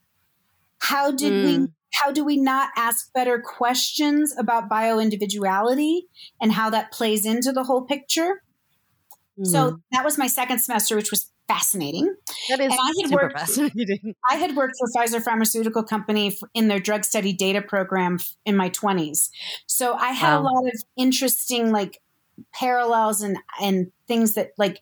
How 0.79 1.11
did 1.11 1.33
mm. 1.33 1.43
we 1.43 1.67
how 1.93 2.11
do 2.11 2.25
we 2.25 2.35
not 2.37 2.71
ask 2.75 3.13
better 3.13 3.39
questions 3.39 4.35
about 4.37 4.69
bioindividuality 4.69 6.01
and 6.41 6.51
how 6.51 6.69
that 6.69 6.91
plays 6.91 7.25
into 7.25 7.51
the 7.51 7.63
whole 7.63 7.83
picture? 7.83 8.43
Mm. 9.39 9.47
So 9.47 9.59
mm-hmm. 9.59 9.75
that 9.91 10.03
was 10.03 10.17
my 10.17 10.27
second 10.27 10.59
semester, 10.59 10.95
which 10.95 11.11
was 11.11 11.31
fascinating. 11.47 12.13
That 12.49 12.59
is 12.59 12.71
and 12.71 12.79
I 12.81 12.91
had 13.01 13.11
worked, 13.11 13.39
fascinating. 13.39 14.15
I 14.29 14.35
had 14.35 14.55
worked 14.55 14.75
for 14.79 14.87
Pfizer 14.95 15.21
Pharmaceutical 15.23 15.83
Company 15.83 16.37
in 16.53 16.67
their 16.67 16.79
drug 16.79 17.05
study 17.05 17.33
data 17.33 17.61
program 17.61 18.19
in 18.45 18.55
my 18.55 18.69
20s. 18.69 19.29
So 19.67 19.93
I 19.93 20.11
had 20.11 20.35
wow. 20.37 20.41
a 20.41 20.43
lot 20.43 20.65
of 20.65 20.83
interesting 20.97 21.71
like 21.71 21.99
parallels 22.53 23.21
and 23.21 23.37
and 23.61 23.91
things 24.07 24.33
that 24.33 24.51
like 24.57 24.81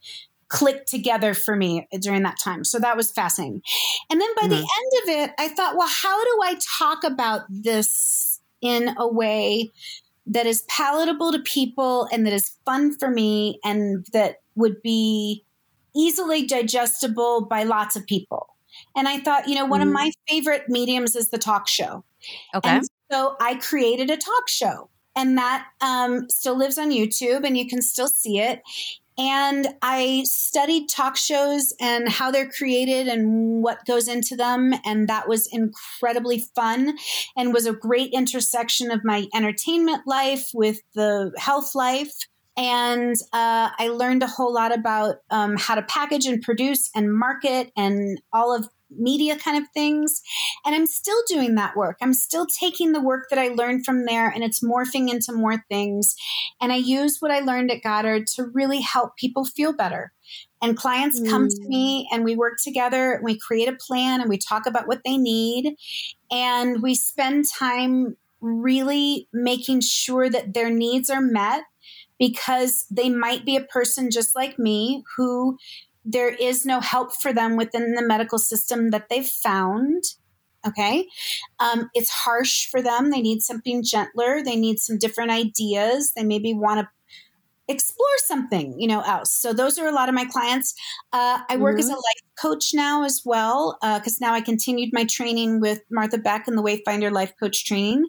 clicked 0.54 0.88
together 0.88 1.34
for 1.34 1.56
me 1.56 1.88
during 2.00 2.22
that 2.22 2.38
time. 2.40 2.64
So 2.64 2.78
that 2.78 2.96
was 2.96 3.12
fascinating. 3.12 3.64
And 4.12 4.22
then 4.22 4.30
by 4.36 4.44
mm-hmm. 4.44 4.50
the 4.52 4.58
end 4.58 5.04
of 5.04 5.10
it, 5.10 5.32
I 5.40 5.48
thought, 5.48 5.76
well, 5.76 5.90
how 5.90 6.24
do 6.24 6.40
I 6.44 6.58
talk 6.78 7.04
about 7.04 7.42
this 7.50 8.40
in 8.62 8.96
a 8.98 9.08
way 9.08 9.72
that 10.28 10.46
is 10.46 10.62
palatable 10.70 11.32
to 11.32 11.40
people 11.40 12.08
and 12.12 12.26
that 12.28 12.34
is 12.34 12.56
fun 12.66 12.96
for 12.98 13.10
me 13.10 13.60
and 13.64 14.06
that 14.14 14.42
would 14.54 14.80
be 14.84 15.44
easily 15.96 16.46
digestible 16.46 17.46
by 17.46 17.64
lots 17.64 17.96
of 17.96 18.06
people? 18.06 18.50
And 18.96 19.08
I 19.08 19.20
thought, 19.20 19.48
you 19.48 19.56
know, 19.56 19.66
one 19.66 19.80
mm-hmm. 19.80 19.90
of 19.90 19.94
my 19.94 20.12
favorite 20.30 20.70
mediums 20.70 21.16
is 21.16 21.32
the 21.32 21.40
talk 21.40 21.68
show. 21.68 22.04
Okay. 22.54 22.70
And 22.70 22.88
so 23.12 23.36
I 23.42 23.56
created 23.56 24.12
a 24.12 24.18
talk 24.18 24.48
show 24.48 24.90
and 25.16 25.38
that 25.38 25.68
um, 25.82 26.30
still 26.30 26.58
lives 26.58 26.78
on 26.78 26.92
YouTube, 26.92 27.46
and 27.46 27.58
you 27.58 27.68
can 27.68 27.82
still 27.82 28.08
see 28.08 28.40
it. 28.40 28.62
And 29.18 29.68
I 29.82 30.24
studied 30.26 30.90
talk 30.90 31.18
shows 31.18 31.74
and 31.80 32.10
how 32.10 32.32
they're 32.32 32.50
created 32.50 33.08
and 33.08 33.62
what 33.62 33.86
goes 33.86 34.08
into 34.08 34.36
them. 34.36 34.74
And 34.86 35.08
that 35.08 35.28
was 35.28 35.48
incredibly 35.52 36.40
fun 36.56 36.98
and 37.38 37.54
was 37.54 37.68
a 37.68 37.74
great 37.74 38.12
intersection 38.12 38.90
of 38.90 39.04
my 39.04 39.28
entertainment 39.36 40.08
life 40.08 40.50
with 40.54 40.80
the 40.96 41.32
health 41.38 41.76
life. 41.76 42.14
And 42.58 43.16
uh, 43.34 43.70
I 43.78 43.90
learned 43.90 44.24
a 44.24 44.28
whole 44.28 44.54
lot 44.54 44.74
about 44.74 45.18
um, 45.30 45.58
how 45.58 45.76
to 45.76 45.84
package 45.84 46.26
and 46.26 46.42
produce 46.42 46.90
and 46.96 47.14
market 47.16 47.72
and 47.76 48.20
all 48.32 48.56
of 48.56 48.68
media 48.98 49.38
kind 49.38 49.58
of 49.58 49.70
things. 49.74 50.22
And 50.66 50.76
I'm 50.76 50.86
still 50.86 51.22
doing 51.28 51.56
that 51.56 51.76
work. 51.76 51.98
I'm 52.02 52.14
still 52.14 52.46
taking 52.46 52.92
the 52.92 53.02
work 53.02 53.30
that 53.30 53.40
I 53.40 53.50
learned 53.50 53.86
from 53.86 54.06
there 54.06 54.30
and 54.30 54.44
it's 54.44 54.64
morphing 54.64 55.10
into 55.10 55.34
more 55.34 55.64
things. 55.70 56.16
And 56.62 56.72
I 56.72 56.78
use 56.78 57.18
what 57.20 57.32
I 57.32 57.40
learned 57.40 57.72
at 57.72 57.84
Goddard 57.84 58.28
to 58.36 58.44
really 58.44 58.82
help 58.82 59.18
people 59.18 59.46
feel 59.46 59.74
better. 59.74 60.14
And 60.62 60.78
clients 60.78 61.20
mm. 61.20 61.30
come 61.30 61.50
to 61.50 61.62
mm. 61.62 61.68
me 61.68 62.10
and 62.12 62.24
we 62.24 62.36
work 62.36 62.54
together 62.64 63.14
and 63.14 63.24
we 63.24 63.38
create 63.38 63.68
a 63.68 63.74
plan 63.76 64.22
and 64.22 64.30
we 64.30 64.38
talk 64.38 64.66
about 64.66 64.88
what 64.88 65.02
they 65.04 65.18
need. 65.18 65.76
And 66.32 66.82
we 66.82 66.96
spend 66.96 67.46
time 67.50 68.16
really 68.40 69.28
making 69.32 69.82
sure 69.82 70.30
that 70.30 70.54
their 70.54 70.70
needs 70.70 71.10
are 71.10 71.22
met 71.22 71.64
because 72.20 72.86
they 72.90 73.10
might 73.10 73.46
be 73.46 73.56
a 73.56 73.64
person 73.64 74.12
just 74.12 74.36
like 74.36 74.60
me 74.60 75.04
who 75.18 75.58
there 76.06 76.30
is 76.30 76.66
no 76.66 76.80
help 76.80 77.14
for 77.14 77.34
them 77.34 77.56
within 77.56 77.94
the 77.94 78.06
medical 78.06 78.38
system 78.38 78.92
that 78.92 79.10
they've 79.10 79.26
found. 79.26 80.04
Okay. 80.66 81.08
Um, 81.60 81.90
it's 81.94 82.10
harsh 82.10 82.68
for 82.70 82.82
them. 82.82 83.10
They 83.10 83.22
need 83.22 83.42
something 83.42 83.84
gentler. 83.84 84.42
They 84.42 84.56
need 84.56 84.80
some 84.80 84.98
different 84.98 85.32
ideas. 85.32 86.14
They 86.16 86.24
maybe 86.24 86.54
want 86.54 86.80
to 86.80 86.88
explore 87.68 88.18
something, 88.18 88.80
you 88.80 88.88
know, 88.88 89.02
else. 89.02 89.32
So 89.32 89.54
those 89.54 89.80
are 89.80 89.88
a 89.88 89.92
lot 89.92 90.10
of 90.10 90.16
my 90.16 90.26
clients. 90.26 90.74
Uh, 91.12 91.40
I 91.50 91.58
work 91.58 91.74
mm-hmm. 91.74 91.80
as 91.80 91.88
a 91.88 91.92
mm-hmm. 91.92 91.98
life 91.98 92.36
coach 92.40 92.72
now 92.74 93.04
as 93.04 93.22
well, 93.26 93.78
because 93.82 94.22
uh, 94.22 94.26
now 94.26 94.34
I 94.34 94.42
continued 94.42 94.90
my 94.94 95.06
training 95.06 95.62
with 95.62 95.82
Martha 95.90 96.18
Beck 96.18 96.48
and 96.48 96.58
the 96.58 96.62
Wayfinder 96.62 97.12
Life 97.12 97.34
Coach 97.40 97.66
Training. 97.66 98.06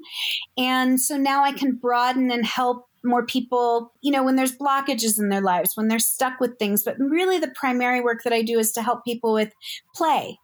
And 0.58 1.00
so 1.00 1.16
now 1.16 1.44
I 1.44 1.52
can 1.52 1.76
broaden 1.76 2.30
and 2.30 2.44
help 2.44 2.88
more 3.04 3.24
people, 3.24 3.92
you 4.00 4.10
know, 4.10 4.22
when 4.22 4.36
there's 4.36 4.56
blockages 4.56 5.18
in 5.18 5.28
their 5.28 5.40
lives, 5.40 5.76
when 5.76 5.88
they're 5.88 5.98
stuck 5.98 6.40
with 6.40 6.58
things. 6.58 6.82
But 6.82 6.96
really, 6.98 7.38
the 7.38 7.52
primary 7.54 8.00
work 8.00 8.22
that 8.24 8.32
I 8.32 8.42
do 8.42 8.58
is 8.58 8.72
to 8.72 8.82
help 8.82 9.04
people 9.04 9.32
with 9.32 9.52
play 9.94 10.38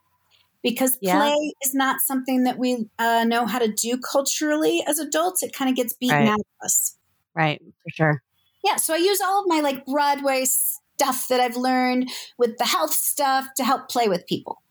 because 0.62 0.98
yeah. 1.00 1.16
play 1.18 1.54
is 1.62 1.74
not 1.74 2.00
something 2.00 2.44
that 2.44 2.58
we 2.58 2.86
uh, 2.98 3.24
know 3.24 3.46
how 3.46 3.58
to 3.58 3.72
do 3.72 3.98
culturally 3.98 4.84
as 4.86 4.98
adults. 4.98 5.42
It 5.42 5.52
kind 5.52 5.70
of 5.70 5.76
gets 5.76 5.94
beaten 5.94 6.18
right. 6.18 6.28
out 6.28 6.40
of 6.40 6.64
us. 6.64 6.96
Right, 7.34 7.60
for 7.60 7.90
sure. 7.90 8.22
Yeah. 8.64 8.76
So 8.76 8.94
I 8.94 8.98
use 8.98 9.20
all 9.20 9.40
of 9.40 9.46
my 9.48 9.60
like 9.60 9.86
Broadway 9.86 10.44
stuff 10.44 11.28
that 11.28 11.40
I've 11.40 11.56
learned 11.56 12.10
with 12.38 12.58
the 12.58 12.66
health 12.66 12.92
stuff 12.92 13.48
to 13.56 13.64
help 13.64 13.88
play 13.88 14.08
with 14.08 14.26
people 14.26 14.62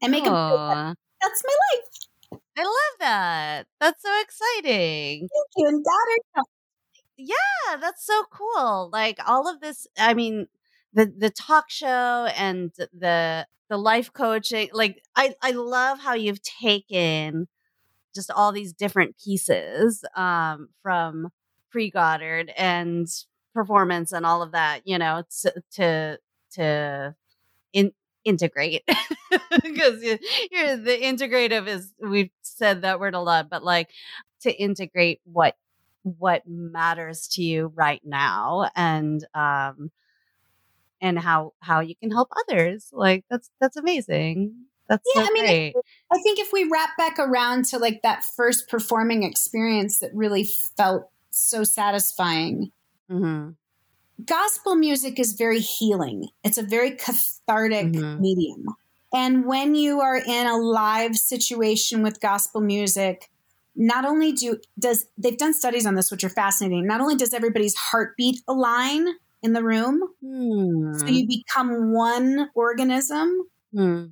and 0.00 0.12
make 0.12 0.24
them. 0.24 0.32
That's 0.32 1.42
my 1.44 1.56
life. 1.72 2.40
I 2.58 2.62
love 2.62 2.98
that. 3.00 3.66
That's 3.80 4.02
so 4.02 4.20
exciting. 4.20 5.20
Thank 5.20 5.30
you. 5.56 5.68
And 5.68 5.84
daughter, 5.84 6.46
yeah, 7.16 7.76
that's 7.80 8.04
so 8.06 8.24
cool. 8.30 8.90
Like 8.92 9.18
all 9.26 9.48
of 9.48 9.60
this, 9.60 9.86
I 9.98 10.14
mean, 10.14 10.48
the 10.92 11.12
the 11.16 11.30
talk 11.30 11.70
show 11.70 12.28
and 12.36 12.72
the 12.92 13.46
the 13.68 13.76
life 13.76 14.12
coaching, 14.12 14.68
like 14.72 15.02
I 15.14 15.34
I 15.42 15.52
love 15.52 16.00
how 16.00 16.14
you've 16.14 16.42
taken 16.42 17.48
just 18.14 18.30
all 18.30 18.52
these 18.52 18.72
different 18.72 19.16
pieces 19.22 20.04
um, 20.16 20.68
from 20.82 21.28
pre 21.70 21.90
Goddard 21.90 22.52
and 22.56 23.06
performance 23.54 24.12
and 24.12 24.26
all 24.26 24.42
of 24.42 24.52
that, 24.52 24.82
you 24.84 24.98
know, 24.98 25.22
to 25.42 25.54
to, 25.72 26.18
to 26.52 27.14
in, 27.72 27.92
integrate 28.24 28.82
because 29.62 30.02
you, 30.02 30.18
the 30.50 30.98
integrative 31.02 31.68
is 31.68 31.92
we've 32.00 32.30
said 32.42 32.82
that 32.82 33.00
word 33.00 33.14
a 33.14 33.20
lot, 33.20 33.48
but 33.48 33.62
like 33.64 33.90
to 34.42 34.52
integrate 34.52 35.20
what 35.24 35.56
what 36.18 36.42
matters 36.46 37.26
to 37.26 37.42
you 37.42 37.72
right 37.74 38.00
now 38.04 38.70
and 38.76 39.26
um 39.34 39.90
and 41.00 41.18
how 41.18 41.52
how 41.60 41.80
you 41.80 41.96
can 41.96 42.12
help 42.12 42.28
others 42.48 42.90
like 42.92 43.24
that's 43.28 43.50
that's 43.60 43.76
amazing 43.76 44.54
that's 44.88 45.02
yeah 45.16 45.22
so 45.22 45.28
i 45.28 45.32
mean 45.32 45.44
great. 45.44 45.74
I, 46.12 46.18
think 46.22 46.38
if 46.38 46.52
we 46.52 46.68
wrap 46.70 46.96
back 46.96 47.18
around 47.18 47.64
to 47.66 47.78
like 47.78 48.02
that 48.02 48.22
first 48.36 48.68
performing 48.68 49.24
experience 49.24 49.98
that 49.98 50.10
really 50.14 50.48
felt 50.76 51.10
so 51.30 51.64
satisfying 51.64 52.70
mm-hmm. 53.10 53.50
gospel 54.24 54.76
music 54.76 55.18
is 55.18 55.32
very 55.32 55.60
healing 55.60 56.28
it's 56.44 56.56
a 56.56 56.62
very 56.62 56.92
cathartic 56.92 57.86
mm-hmm. 57.86 58.20
medium 58.20 58.64
and 59.12 59.44
when 59.44 59.74
you 59.74 60.00
are 60.00 60.18
in 60.18 60.46
a 60.46 60.56
live 60.56 61.16
situation 61.16 62.04
with 62.04 62.20
gospel 62.20 62.60
music 62.60 63.28
not 63.76 64.04
only 64.04 64.32
do 64.32 64.58
does 64.78 65.06
they've 65.18 65.38
done 65.38 65.54
studies 65.54 65.86
on 65.86 65.94
this 65.94 66.10
which 66.10 66.24
are 66.24 66.30
fascinating. 66.30 66.86
Not 66.86 67.00
only 67.00 67.16
does 67.16 67.32
everybody's 67.32 67.76
heartbeat 67.76 68.40
align 68.48 69.06
in 69.42 69.52
the 69.52 69.62
room 69.62 70.00
hmm. 70.24 70.94
so 70.98 71.06
you 71.06 71.26
become 71.28 71.92
one 71.92 72.48
organism 72.54 73.42
hmm. 73.72 74.06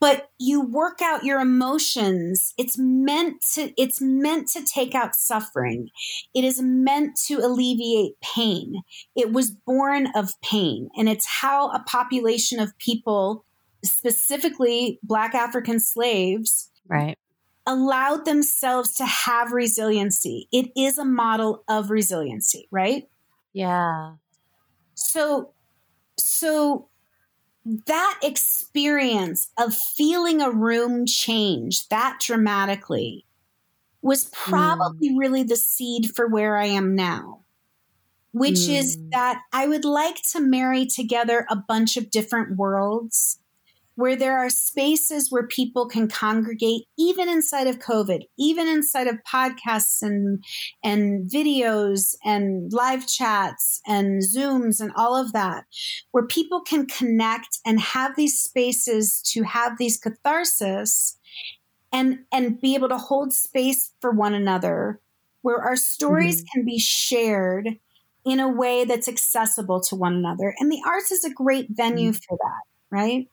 but 0.00 0.30
you 0.38 0.60
work 0.60 1.02
out 1.02 1.24
your 1.24 1.40
emotions. 1.40 2.54
It's 2.56 2.76
meant 2.78 3.42
to 3.54 3.72
it's 3.76 4.00
meant 4.00 4.48
to 4.50 4.64
take 4.64 4.94
out 4.94 5.16
suffering. 5.16 5.88
It 6.34 6.44
is 6.44 6.62
meant 6.62 7.16
to 7.26 7.38
alleviate 7.38 8.20
pain. 8.20 8.82
It 9.16 9.32
was 9.32 9.50
born 9.50 10.08
of 10.14 10.40
pain 10.40 10.88
and 10.96 11.08
it's 11.08 11.26
how 11.26 11.70
a 11.70 11.82
population 11.86 12.60
of 12.60 12.76
people 12.78 13.44
specifically 13.84 14.98
black 15.04 15.36
african 15.36 15.78
slaves 15.78 16.70
right 16.88 17.16
allowed 17.68 18.24
themselves 18.24 18.94
to 18.96 19.04
have 19.04 19.52
resiliency. 19.52 20.48
It 20.50 20.72
is 20.74 20.96
a 20.96 21.04
model 21.04 21.62
of 21.68 21.90
resiliency, 21.90 22.66
right? 22.70 23.08
Yeah. 23.52 24.14
So, 24.94 25.50
so 26.16 26.88
that 27.86 28.18
experience 28.22 29.50
of 29.58 29.74
feeling 29.74 30.40
a 30.40 30.50
room 30.50 31.04
change 31.04 31.86
that 31.88 32.18
dramatically 32.20 33.26
was 34.00 34.24
probably 34.32 35.10
mm. 35.10 35.18
really 35.18 35.42
the 35.42 35.56
seed 35.56 36.12
for 36.16 36.26
where 36.26 36.56
I 36.56 36.66
am 36.66 36.96
now, 36.96 37.40
which 38.32 38.60
mm. 38.60 38.78
is 38.78 38.96
that 39.10 39.42
I 39.52 39.68
would 39.68 39.84
like 39.84 40.22
to 40.32 40.40
marry 40.40 40.86
together 40.86 41.46
a 41.50 41.56
bunch 41.56 41.98
of 41.98 42.10
different 42.10 42.56
worlds 42.56 43.40
where 43.98 44.14
there 44.14 44.38
are 44.38 44.48
spaces 44.48 45.28
where 45.28 45.48
people 45.48 45.88
can 45.88 46.06
congregate 46.06 46.84
even 46.96 47.28
inside 47.28 47.66
of 47.66 47.80
covid 47.80 48.22
even 48.38 48.68
inside 48.68 49.08
of 49.08 49.16
podcasts 49.28 50.02
and 50.02 50.44
and 50.84 51.28
videos 51.28 52.14
and 52.24 52.72
live 52.72 53.08
chats 53.08 53.80
and 53.88 54.22
zooms 54.22 54.80
and 54.80 54.92
all 54.96 55.20
of 55.20 55.32
that 55.32 55.64
where 56.12 56.24
people 56.24 56.60
can 56.60 56.86
connect 56.86 57.58
and 57.66 57.80
have 57.80 58.14
these 58.14 58.38
spaces 58.38 59.20
to 59.20 59.42
have 59.42 59.76
these 59.78 59.98
catharsis 59.98 61.18
and 61.92 62.20
and 62.30 62.60
be 62.60 62.76
able 62.76 62.88
to 62.88 62.98
hold 62.98 63.32
space 63.32 63.90
for 64.00 64.12
one 64.12 64.32
another 64.32 65.00
where 65.42 65.58
our 65.58 65.76
stories 65.76 66.42
mm-hmm. 66.42 66.58
can 66.60 66.64
be 66.64 66.78
shared 66.78 67.68
in 68.24 68.38
a 68.38 68.48
way 68.48 68.84
that's 68.84 69.08
accessible 69.08 69.80
to 69.80 69.96
one 69.96 70.14
another 70.14 70.54
and 70.60 70.70
the 70.70 70.82
arts 70.86 71.10
is 71.10 71.24
a 71.24 71.34
great 71.34 71.66
venue 71.70 72.10
mm-hmm. 72.10 72.20
for 72.28 72.38
that 72.40 72.96
right 72.96 73.28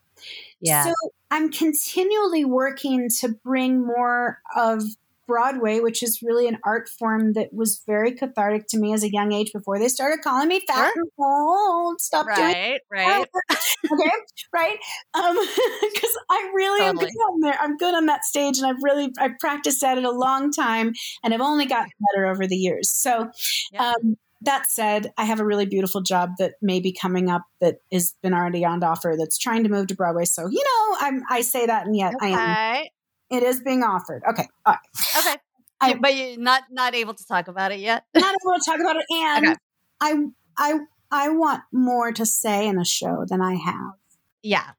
yeah. 0.60 0.84
So 0.84 0.92
I'm 1.30 1.50
continually 1.50 2.44
working 2.44 3.08
to 3.20 3.28
bring 3.28 3.84
more 3.84 4.40
of 4.56 4.82
Broadway, 5.26 5.80
which 5.80 6.02
is 6.02 6.22
really 6.22 6.46
an 6.48 6.58
art 6.64 6.88
form 6.88 7.32
that 7.32 7.52
was 7.52 7.82
very 7.86 8.12
cathartic 8.12 8.66
to 8.68 8.78
me 8.78 8.92
as 8.92 9.02
a 9.02 9.10
young 9.10 9.32
age 9.32 9.52
before 9.52 9.78
they 9.78 9.88
started 9.88 10.22
calling 10.22 10.48
me 10.48 10.60
fat 10.66 10.92
sure. 10.94 11.02
and 11.02 11.10
old. 11.18 12.00
Stop 12.00 12.26
right, 12.26 12.36
doing 12.36 12.78
right, 12.90 13.26
okay, 13.92 14.10
right. 14.52 14.78
Um, 15.14 15.36
because 15.92 16.18
I 16.30 16.50
really 16.54 16.80
totally. 16.80 16.88
am 16.88 16.96
good 16.96 17.18
on 17.18 17.40
there. 17.40 17.58
I'm 17.60 17.76
good 17.76 17.94
on 17.94 18.06
that 18.06 18.24
stage, 18.24 18.58
and 18.58 18.66
I've 18.66 18.82
really 18.82 19.12
I've 19.18 19.38
practiced 19.40 19.82
at 19.82 19.98
it 19.98 20.04
a 20.04 20.10
long 20.10 20.52
time, 20.52 20.92
and 21.22 21.34
I've 21.34 21.40
only 21.40 21.66
gotten 21.66 21.90
better 22.14 22.26
over 22.26 22.46
the 22.46 22.56
years. 22.56 22.90
So, 22.90 23.30
yeah. 23.72 23.90
um, 23.90 24.16
that 24.42 24.66
said, 24.66 25.12
I 25.16 25.24
have 25.24 25.40
a 25.40 25.44
really 25.44 25.66
beautiful 25.66 26.02
job 26.02 26.30
that 26.38 26.54
may 26.60 26.80
be 26.80 26.92
coming 26.92 27.30
up 27.30 27.42
that 27.60 27.76
has 27.92 28.14
been 28.22 28.34
already 28.34 28.64
on 28.64 28.82
offer 28.82 29.16
that's 29.18 29.38
trying 29.38 29.64
to 29.64 29.70
move 29.70 29.86
to 29.88 29.94
Broadway. 29.94 30.24
So, 30.24 30.46
you 30.46 30.62
know, 30.62 30.96
I'm, 31.00 31.22
I 31.30 31.40
say 31.40 31.66
that 31.66 31.86
and 31.86 31.96
yet 31.96 32.14
okay. 32.16 32.34
I 32.34 32.76
am. 32.78 32.84
It 33.28 33.42
is 33.42 33.60
being 33.60 33.82
offered. 33.82 34.22
Okay. 34.28 34.46
All 34.64 34.74
right. 34.74 35.26
Okay. 35.26 35.36
I, 35.80 35.94
but 35.94 36.16
you're 36.16 36.38
not 36.38 36.62
not 36.70 36.94
able 36.94 37.12
to 37.14 37.26
talk 37.26 37.48
about 37.48 37.72
it 37.72 37.80
yet. 37.80 38.04
not 38.14 38.34
able 38.42 38.58
to 38.58 38.64
talk 38.64 38.80
about 38.80 38.96
it, 38.96 39.04
and 39.10 39.46
okay. 39.48 39.56
I 40.00 40.14
I 40.56 40.78
I 41.10 41.28
want 41.30 41.62
more 41.72 42.12
to 42.12 42.24
say 42.24 42.66
in 42.66 42.78
a 42.78 42.84
show 42.84 43.24
than 43.28 43.42
I 43.42 43.56
have. 43.56 43.92
Yeah. 44.42 44.70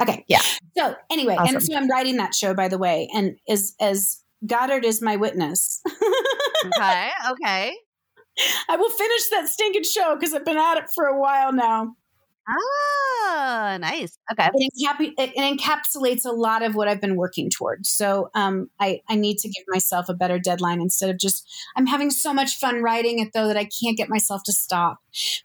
Okay. 0.00 0.24
Yeah. 0.28 0.40
So 0.76 0.94
anyway, 1.10 1.34
awesome. 1.34 1.56
and 1.56 1.64
so 1.64 1.76
I'm 1.76 1.90
writing 1.90 2.16
that 2.16 2.34
show, 2.34 2.54
by 2.54 2.68
the 2.68 2.78
way, 2.78 3.08
and 3.12 3.36
as 3.48 3.74
as 3.80 4.22
Goddard 4.46 4.84
is 4.84 5.02
my 5.02 5.16
witness. 5.16 5.82
okay. 6.66 7.10
Okay. 7.30 7.76
I 8.68 8.76
will 8.76 8.90
finish 8.90 9.28
that 9.30 9.48
stinking 9.48 9.84
show 9.84 10.16
because 10.16 10.34
I've 10.34 10.44
been 10.44 10.58
at 10.58 10.78
it 10.78 10.84
for 10.94 11.06
a 11.06 11.18
while 11.18 11.52
now. 11.52 11.94
Ah, 12.50 13.76
nice. 13.78 14.18
Okay. 14.32 14.48
It, 14.54 15.14
it, 15.18 15.36
encapsulates 15.36 16.24
a 16.24 16.32
lot 16.32 16.62
of 16.62 16.74
what 16.74 16.88
I've 16.88 17.00
been 17.00 17.16
working 17.16 17.50
towards. 17.50 17.90
So 17.90 18.30
um, 18.34 18.70
I, 18.80 19.02
I 19.08 19.16
need 19.16 19.36
to 19.38 19.48
give 19.48 19.64
myself 19.68 20.08
a 20.08 20.14
better 20.14 20.38
deadline 20.38 20.80
instead 20.80 21.10
of 21.10 21.18
just, 21.18 21.46
I'm 21.76 21.86
having 21.86 22.10
so 22.10 22.32
much 22.32 22.58
fun 22.58 22.82
writing 22.82 23.18
it 23.18 23.32
though 23.34 23.48
that 23.48 23.58
I 23.58 23.64
can't 23.64 23.98
get 23.98 24.08
myself 24.08 24.42
to 24.44 24.52
stop 24.52 24.98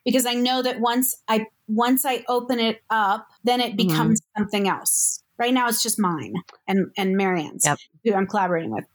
because 0.05 0.25
I 0.25 0.33
know 0.33 0.61
that 0.61 0.79
once 0.79 1.15
I, 1.27 1.47
once 1.67 2.05
I 2.05 2.23
open 2.29 2.59
it 2.59 2.81
up, 2.89 3.27
then 3.43 3.59
it 3.59 3.75
mm-hmm. 3.75 3.87
becomes 3.87 4.21
mm-hmm. 4.21 4.43
something 4.43 4.69
else. 4.69 5.21
Right 5.37 5.53
now 5.53 5.67
it's 5.67 5.83
just 5.83 5.99
mine 5.99 6.35
and, 6.69 6.91
and 6.97 7.17
Marianne's 7.17 7.65
yep. 7.65 7.79
who 8.05 8.13
I'm 8.13 8.27
collaborating 8.27 8.71
with. 8.71 8.85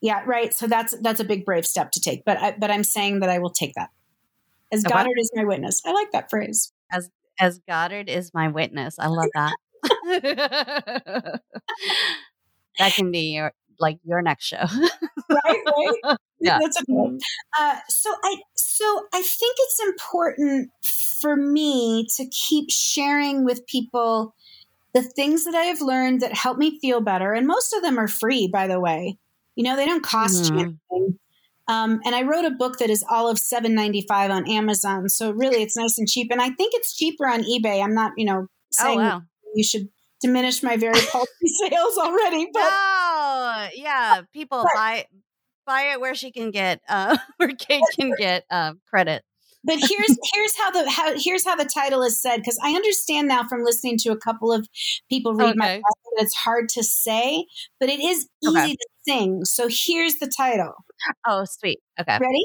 Yeah, 0.00 0.22
right. 0.26 0.54
So 0.54 0.66
that's 0.66 0.94
that's 1.02 1.20
a 1.20 1.24
big 1.24 1.44
brave 1.44 1.66
step 1.66 1.90
to 1.92 2.00
take. 2.00 2.24
But 2.24 2.38
I, 2.38 2.54
but 2.58 2.70
I'm 2.70 2.84
saying 2.84 3.20
that 3.20 3.30
I 3.30 3.38
will 3.38 3.50
take 3.50 3.74
that. 3.74 3.90
As. 4.72 4.84
Goddard 4.84 5.18
is 5.18 5.30
my 5.34 5.44
witness. 5.44 5.82
I 5.84 5.92
like 5.92 6.12
that 6.12 6.30
phrase. 6.30 6.72
As 6.92 7.10
as 7.40 7.60
Goddard 7.68 8.08
is 8.08 8.32
my 8.34 8.48
witness. 8.48 8.98
I 8.98 9.06
love 9.06 9.28
that. 9.34 9.54
that 12.78 12.92
can 12.94 13.10
be 13.10 13.34
your 13.34 13.52
like 13.80 13.98
your 14.04 14.22
next 14.22 14.44
show. 14.44 14.64
right, 15.30 15.62
right. 15.66 16.16
Yeah. 16.40 16.60
That's 16.62 16.80
okay. 16.82 17.18
Uh, 17.58 17.76
so 17.88 18.14
I 18.22 18.36
so 18.54 19.08
I 19.12 19.22
think 19.22 19.56
it's 19.58 19.80
important 19.80 20.70
for 21.20 21.34
me 21.34 22.06
to 22.16 22.26
keep 22.28 22.70
sharing 22.70 23.44
with 23.44 23.66
people 23.66 24.36
the 24.94 25.02
things 25.02 25.44
that 25.46 25.56
I 25.56 25.64
have 25.64 25.80
learned 25.80 26.20
that 26.20 26.34
help 26.34 26.56
me 26.56 26.78
feel 26.78 27.00
better, 27.00 27.32
and 27.32 27.44
most 27.44 27.72
of 27.74 27.82
them 27.82 27.98
are 27.98 28.06
free, 28.06 28.46
by 28.46 28.68
the 28.68 28.78
way. 28.78 29.18
You 29.58 29.64
know, 29.64 29.74
they 29.74 29.86
don't 29.86 30.04
cost 30.04 30.44
mm-hmm. 30.44 30.54
you 30.54 30.60
anything. 30.60 31.18
Um, 31.66 32.00
and 32.04 32.14
I 32.14 32.22
wrote 32.22 32.44
a 32.44 32.50
book 32.52 32.78
that 32.78 32.90
is 32.90 33.04
all 33.10 33.28
of 33.28 33.40
seven 33.40 33.74
ninety 33.74 34.06
five 34.08 34.30
on 34.30 34.48
Amazon, 34.48 35.08
so 35.08 35.32
really 35.32 35.62
it's 35.62 35.76
nice 35.76 35.98
and 35.98 36.06
cheap. 36.06 36.30
And 36.30 36.40
I 36.40 36.50
think 36.50 36.74
it's 36.74 36.94
cheaper 36.94 37.26
on 37.26 37.42
eBay. 37.42 37.82
I'm 37.82 37.92
not, 37.92 38.12
you 38.16 38.24
know, 38.24 38.46
oh, 38.46 38.48
saying 38.70 39.00
oh, 39.00 39.02
wow. 39.02 39.22
you 39.56 39.64
should 39.64 39.88
diminish 40.20 40.62
my 40.62 40.76
very 40.76 41.00
paltry 41.12 41.48
sales 41.60 41.98
already. 41.98 42.48
But 42.52 42.62
oh, 42.62 43.68
yeah, 43.74 44.22
people 44.32 44.62
but, 44.62 44.72
buy 44.76 45.06
buy 45.66 45.92
it 45.92 46.00
where 46.00 46.14
she 46.14 46.30
can 46.30 46.52
get 46.52 46.80
uh, 46.88 47.18
where 47.38 47.52
Kate 47.52 47.82
can 47.98 48.12
get 48.16 48.44
uh, 48.52 48.74
credit 48.88 49.24
but 49.68 49.76
here's 49.78 50.18
here's 50.34 50.56
how 50.56 50.70
the 50.70 50.90
how 50.90 51.12
here's 51.16 51.44
how 51.44 51.54
the 51.54 51.68
title 51.72 52.02
is 52.02 52.20
said 52.20 52.38
because 52.38 52.58
I 52.64 52.72
understand 52.72 53.28
now 53.28 53.46
from 53.46 53.62
listening 53.62 53.98
to 53.98 54.10
a 54.10 54.16
couple 54.16 54.50
of 54.52 54.66
people 55.08 55.34
read 55.34 55.50
okay. 55.50 55.56
my 55.56 55.76
book 55.76 56.16
that 56.16 56.24
it's 56.24 56.34
hard 56.34 56.68
to 56.70 56.82
say, 56.82 57.44
but 57.78 57.88
it 57.90 58.00
is 58.00 58.28
easy 58.42 58.58
okay. 58.58 58.72
to 58.72 58.88
sing. 59.06 59.44
So 59.44 59.68
here's 59.70 60.16
the 60.16 60.32
title. 60.34 60.72
Oh, 61.26 61.44
sweet. 61.44 61.80
Okay. 62.00 62.18
Ready? 62.20 62.44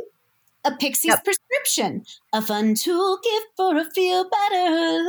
A 0.66 0.72
Pixie's 0.72 1.06
yep. 1.06 1.24
Prescription, 1.24 2.04
a 2.32 2.42
fun 2.42 2.74
toolkit 2.76 3.42
for 3.58 3.78
a 3.78 3.86
feel 3.92 4.30
better 4.30 5.04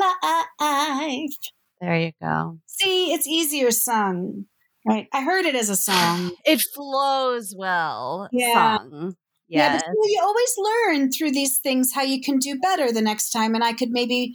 life. 0.60 1.36
There 1.80 1.96
you 1.96 2.12
go. 2.20 2.58
See, 2.66 3.12
it's 3.12 3.26
easier 3.26 3.70
sung. 3.70 4.46
Right. 4.86 5.06
I 5.12 5.22
heard 5.22 5.46
it 5.46 5.54
as 5.54 5.70
a 5.70 5.76
song. 5.76 6.32
It 6.44 6.60
flows 6.74 7.54
well. 7.56 8.28
Yeah. 8.32 8.78
Sung. 8.78 9.16
Yeah. 9.48 9.74
yeah 9.74 9.80
but 9.80 10.08
you 10.08 10.20
always 10.22 10.54
learn 10.58 11.12
through 11.12 11.32
these 11.32 11.58
things 11.58 11.92
how 11.92 12.02
you 12.02 12.20
can 12.20 12.38
do 12.38 12.58
better 12.58 12.92
the 12.92 13.02
next 13.02 13.30
time. 13.30 13.54
And 13.54 13.64
I 13.64 13.72
could 13.72 13.90
maybe 13.90 14.34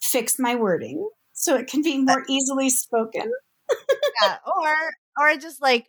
fix 0.00 0.38
my 0.38 0.56
wording 0.56 1.08
so 1.32 1.56
it 1.56 1.66
can 1.66 1.82
be 1.82 1.96
uh, 1.96 2.12
more 2.12 2.24
easily 2.28 2.70
spoken. 2.70 3.32
yeah. 4.22 4.36
Or 4.46 4.74
or 5.18 5.36
just 5.36 5.60
like 5.62 5.88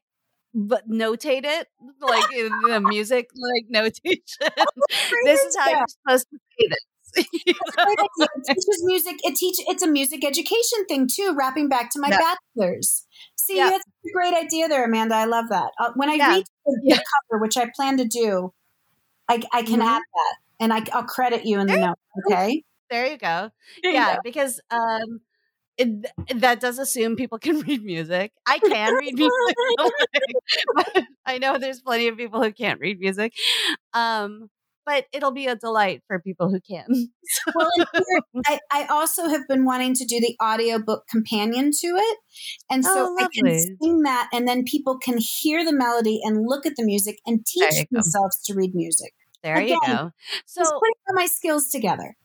but 0.53 0.87
notate 0.87 1.45
it 1.45 1.67
like 1.99 2.31
in 2.31 2.49
the 2.67 2.79
music 2.79 3.29
like 3.35 3.65
notation. 3.69 4.21
Oh, 5.15 5.25
this 5.25 5.41
is 5.41 5.55
how 5.57 5.69
you're 5.69 5.85
supposed 5.87 6.27
to 6.29 6.37
say 6.37 6.67
this. 6.69 6.79
it 7.15 8.45
teaches 8.47 8.83
music. 8.83 9.15
It 9.23 9.35
teach. 9.35 9.57
It's 9.67 9.83
a 9.83 9.87
music 9.87 10.25
education 10.25 10.85
thing 10.87 11.07
too. 11.07 11.35
Wrapping 11.37 11.69
back 11.69 11.91
to 11.91 11.99
my 11.99 12.09
yeah. 12.09 12.17
bachelor's. 12.57 13.05
See, 13.43 13.57
yeah. 13.57 13.71
that's 13.71 13.83
a 13.83 14.11
great 14.13 14.33
idea 14.33 14.69
there, 14.69 14.85
Amanda. 14.85 15.15
I 15.15 15.25
love 15.25 15.49
that. 15.49 15.73
Uh, 15.77 15.91
when 15.95 16.09
I 16.09 16.13
yeah. 16.13 16.29
read 16.29 16.45
the, 16.65 16.79
the, 16.85 16.95
cover, 16.95 17.41
which 17.41 17.57
I 17.57 17.69
plan 17.75 17.97
to 17.97 18.05
do, 18.05 18.53
I, 19.27 19.43
I 19.51 19.63
can 19.63 19.79
mm-hmm. 19.79 19.81
add 19.81 20.01
that, 20.01 20.35
and 20.61 20.71
I, 20.71 20.79
will 20.95 21.03
credit 21.03 21.45
you 21.45 21.59
in 21.59 21.67
the 21.67 21.75
note. 21.75 21.97
Okay. 22.25 22.63
There 22.89 23.05
you 23.05 23.17
go. 23.17 23.49
There 23.81 23.91
yeah, 23.91 24.11
you 24.11 24.15
go. 24.15 24.21
because 24.23 24.61
um, 24.71 25.19
it, 25.77 26.05
that 26.35 26.61
does 26.61 26.79
assume 26.79 27.17
people 27.17 27.37
can 27.41 27.59
read 27.59 27.83
music. 27.83 28.31
I 28.45 28.59
can 28.59 28.93
read 28.93 29.13
music. 29.13 31.05
I 31.25 31.37
know 31.37 31.57
there's 31.57 31.81
plenty 31.81 32.07
of 32.07 32.15
people 32.15 32.41
who 32.41 32.53
can't 32.53 32.79
read 32.79 32.97
music. 32.97 33.33
Um, 33.93 34.49
but 34.85 35.05
it'll 35.13 35.31
be 35.31 35.47
a 35.47 35.55
delight 35.55 36.01
for 36.07 36.19
people 36.19 36.49
who 36.49 36.59
can. 36.59 36.85
well, 37.55 37.69
I, 38.47 38.59
I, 38.71 38.85
also 38.85 39.27
have 39.27 39.47
been 39.47 39.65
wanting 39.65 39.93
to 39.95 40.05
do 40.05 40.19
the 40.19 40.35
audiobook 40.43 41.07
companion 41.07 41.71
to 41.71 41.87
it. 41.87 42.17
And 42.69 42.83
so 42.83 43.15
oh, 43.17 43.23
I 43.23 43.27
can 43.33 43.59
sing 43.59 44.01
that, 44.03 44.29
and 44.33 44.47
then 44.47 44.63
people 44.63 44.97
can 44.97 45.17
hear 45.17 45.63
the 45.65 45.73
melody 45.73 46.19
and 46.23 46.45
look 46.45 46.65
at 46.65 46.75
the 46.75 46.83
music 46.83 47.19
and 47.25 47.45
teach 47.45 47.85
themselves 47.91 48.37
go. 48.47 48.53
to 48.53 48.57
read 48.57 48.75
music. 48.75 49.13
There 49.43 49.57
Again, 49.57 49.77
you 49.81 49.87
go. 49.87 50.11
So 50.45 50.61
just 50.61 50.73
putting 50.73 50.95
all 51.09 51.15
my 51.15 51.25
skills 51.25 51.69
together. 51.69 52.15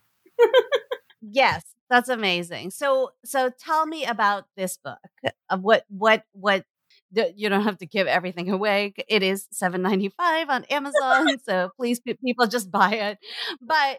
yes, 1.20 1.64
that's 1.90 2.08
amazing. 2.08 2.70
So 2.70 3.12
so 3.24 3.50
tell 3.58 3.86
me 3.86 4.04
about 4.04 4.44
this 4.56 4.78
book. 4.78 4.98
Of 5.50 5.62
what 5.62 5.84
what 5.88 6.22
what 6.32 6.64
you 7.12 7.48
don't 7.48 7.62
have 7.62 7.78
to 7.78 7.86
give 7.86 8.06
everything 8.06 8.50
away. 8.50 8.94
It 9.08 9.22
is 9.22 9.46
seven 9.50 9.82
ninety 9.82 10.08
five 10.08 10.48
on 10.48 10.64
Amazon, 10.64 11.38
so 11.44 11.70
please 11.76 12.00
people 12.00 12.46
just 12.46 12.70
buy 12.70 12.92
it. 12.94 13.18
But 13.60 13.98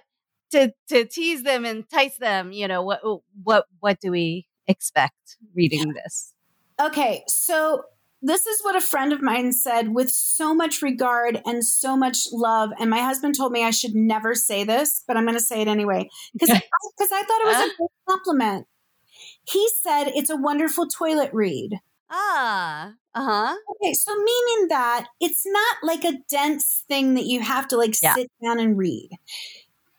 to 0.52 0.74
to 0.90 1.06
tease 1.06 1.44
them 1.44 1.66
entice 1.66 2.18
them, 2.18 2.52
you 2.52 2.68
know 2.68 2.82
what 2.82 3.02
what 3.44 3.66
what 3.80 4.00
do 4.00 4.12
we 4.12 4.48
expect 4.68 5.38
reading 5.56 5.94
this? 5.94 6.34
Okay, 6.80 7.24
so 7.28 7.84
this 8.22 8.46
is 8.46 8.62
what 8.62 8.76
a 8.76 8.82
friend 8.82 9.14
of 9.14 9.22
mine 9.22 9.54
said 9.54 9.94
with 9.94 10.10
so 10.12 10.54
much 10.54 10.82
regard 10.82 11.42
and 11.46 11.64
so 11.66 11.96
much 11.96 12.28
love. 12.32 12.72
And 12.80 12.90
my 12.90 13.00
husband 13.00 13.36
told 13.36 13.52
me 13.52 13.64
I 13.64 13.72
should 13.72 13.96
never 13.96 14.36
say 14.36 14.64
this, 14.64 15.04
but 15.08 15.16
I'm 15.16 15.24
going 15.24 15.38
to 15.38 15.44
say 15.44 15.62
it 15.62 15.68
anyway 15.68 16.10
because 16.34 16.50
because 16.50 16.60
I 17.12 17.24
thought 17.24 17.42
it 17.42 17.48
was 17.48 17.72
a 17.72 18.12
compliment. 18.12 18.68
He 19.44 19.68
said 19.82 20.06
it's 20.08 20.30
a 20.30 20.36
wonderful 20.36 20.88
toilet 20.88 21.32
read. 21.34 21.80
Ah, 22.10 22.94
uh 23.16 23.24
huh. 23.24 23.56
Okay, 23.72 23.94
so 23.94 24.16
meaning 24.16 24.68
that 24.70 25.08
it's 25.20 25.44
not 25.46 25.78
like 25.84 26.04
a 26.04 26.20
dense 26.30 26.84
thing 26.88 27.16
that 27.16 27.26
you 27.26 27.42
have 27.42 27.68
to 27.70 27.78
like 27.78 27.96
yeah. 28.02 28.14
sit 28.14 28.32
down 28.44 28.60
and 28.60 28.78
read. 28.78 29.10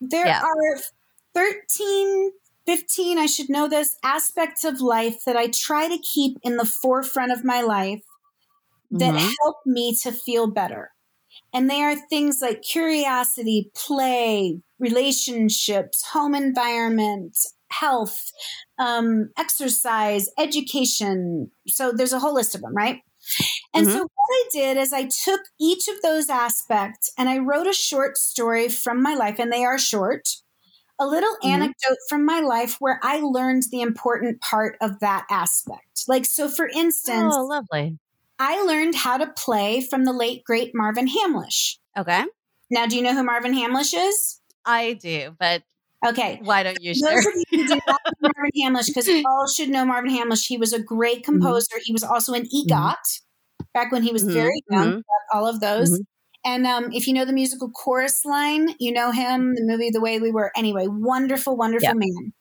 There 0.01 0.27
yeah. 0.27 0.43
are 0.43 0.81
13, 1.35 2.31
15, 2.67 3.19
I 3.19 3.27
should 3.27 3.51
know 3.51 3.69
this, 3.69 3.97
aspects 4.03 4.65
of 4.65 4.81
life 4.81 5.25
that 5.27 5.37
I 5.37 5.49
try 5.49 5.89
to 5.89 5.99
keep 5.99 6.39
in 6.43 6.57
the 6.57 6.65
forefront 6.65 7.33
of 7.33 7.45
my 7.45 7.61
life 7.63 8.03
that 8.93 9.15
mm-hmm. 9.15 9.31
help 9.43 9.57
me 9.67 9.95
to 10.03 10.13
feel 10.13 10.47
better. 10.47 10.93
And 11.53 11.69
they 11.69 11.83
are 11.83 11.97
things 11.97 12.39
like 12.41 12.63
curiosity, 12.63 13.71
play, 13.75 14.61
relationships, 14.79 16.05
home 16.13 16.35
environment, 16.35 17.37
health, 17.71 18.31
um, 18.79 19.31
exercise, 19.39 20.29
education. 20.39 21.51
So 21.67 21.93
there's 21.93 22.13
a 22.13 22.19
whole 22.19 22.35
list 22.35 22.55
of 22.55 22.61
them, 22.61 22.75
right? 22.75 23.01
And 23.75 23.87
mm-hmm. 23.87 23.97
so 23.97 24.03
what 24.03 24.11
I 24.31 24.45
did 24.53 24.77
is 24.77 24.93
I 24.93 25.05
took 25.05 25.41
each 25.61 25.89
of 25.89 26.01
those 26.03 26.29
aspects 26.29 27.13
and 27.19 27.29
I 27.29 27.39
wrote 27.39 27.67
a 27.67 27.73
short 27.73 28.17
story 28.19 28.69
from 28.69 29.03
my 29.03 29.15
life, 29.15 29.39
and 29.39 29.53
they 29.53 29.65
are 29.65 29.79
short. 29.79 30.29
A 30.99 31.07
little 31.07 31.33
mm-hmm. 31.37 31.51
anecdote 31.51 31.99
from 32.09 32.27
my 32.27 32.41
life 32.41 32.77
where 32.79 33.01
I 33.03 33.21
learned 33.21 33.65
the 33.71 33.81
important 33.81 34.41
part 34.41 34.77
of 34.81 35.01
that 35.01 35.27
aspect. 35.31 36.05
Like, 36.09 36.27
so 36.27 36.49
for 36.49 36.69
instance, 36.69 37.35
oh, 37.37 37.45
lovely. 37.45 37.99
I 38.39 38.63
learned 38.65 38.95
how 38.95 39.19
to 39.19 39.27
play 39.27 39.83
from 39.83 40.05
the 40.05 40.13
late, 40.13 40.45
great 40.45 40.73
Marvin 40.75 41.07
Hamlisch. 41.07 41.77
Okay. 41.97 42.25
Now, 42.71 42.87
do 42.87 42.97
you 42.97 43.03
know 43.03 43.15
who 43.15 43.23
Marvin 43.23 43.53
Hamlisch 43.53 43.95
is? 43.95 44.41
I 44.65 44.95
do, 44.95 45.35
but 45.39 45.63
Okay. 46.07 46.41
Why 46.43 46.63
don't 46.63 46.81
you 46.81 46.95
share? 46.95 47.15
Those 47.15 47.27
of 47.27 47.33
you 47.35 47.45
who 47.51 47.69
do 47.69 47.81
not 47.87 48.01
know 48.21 48.31
Marvin 48.37 48.53
Hamlisch, 48.59 48.87
because 48.87 49.09
all 49.27 49.47
should 49.47 49.69
know 49.69 49.85
Marvin 49.85 50.11
Hamlisch. 50.11 50.47
He 50.47 50.57
was 50.57 50.73
a 50.73 50.83
great 50.83 51.23
mm-hmm. 51.23 51.33
composer. 51.33 51.75
Mm-hmm. 51.75 51.83
He 51.85 51.93
was 51.93 52.03
also 52.03 52.33
an 52.33 52.45
EGOT 52.45 52.71
mm-hmm. 52.71 53.65
back 53.75 53.93
when 53.93 54.03
he 54.03 54.13
was 54.13 54.25
mm-hmm. 54.25 54.35
very 54.35 54.63
young. 54.71 54.89
Mm-hmm. 54.89 55.39
All 55.39 55.47
of 55.47 55.61
those. 55.61 55.93
Mm-hmm. 55.93 56.03
And 56.43 56.67
um, 56.67 56.91
if 56.93 57.07
you 57.07 57.13
know 57.13 57.27
the 57.27 57.35
musical 57.35 57.71
Chorus 57.71 58.25
Line, 58.25 58.75
you 58.79 58.93
know 58.93 59.11
him, 59.11 59.55
the 59.55 59.63
movie 59.63 59.91
The 59.91 60.01
Way 60.01 60.19
We 60.21 60.31
Were. 60.31 60.51
Anyway, 60.57 60.87
wonderful, 60.89 61.57
wonderful 61.57 61.89
yeah. 61.89 61.95
man. 61.95 62.33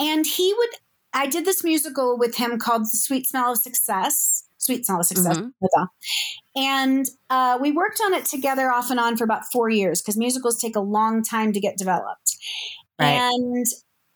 And 0.00 0.26
he 0.26 0.54
would, 0.56 0.70
I 1.12 1.26
did 1.26 1.44
this 1.44 1.62
musical 1.62 2.18
with 2.18 2.36
him 2.36 2.58
called 2.58 2.84
The 2.84 2.96
Sweet 2.96 3.26
Smell 3.26 3.52
of 3.52 3.58
Success. 3.58 4.44
Sweet 4.56 4.86
Smell 4.86 5.00
of 5.00 5.06
Success. 5.06 5.36
Mm-hmm. 5.36 5.84
And 6.56 7.06
uh, 7.30 7.58
we 7.60 7.70
worked 7.70 8.00
on 8.04 8.14
it 8.14 8.24
together 8.24 8.70
off 8.70 8.90
and 8.90 8.98
on 8.98 9.16
for 9.16 9.24
about 9.24 9.42
four 9.52 9.68
years 9.68 10.00
because 10.00 10.16
musicals 10.16 10.58
take 10.58 10.74
a 10.74 10.80
long 10.80 11.22
time 11.22 11.52
to 11.52 11.60
get 11.60 11.76
developed. 11.76 12.36
Right. 12.98 13.12
And 13.12 13.66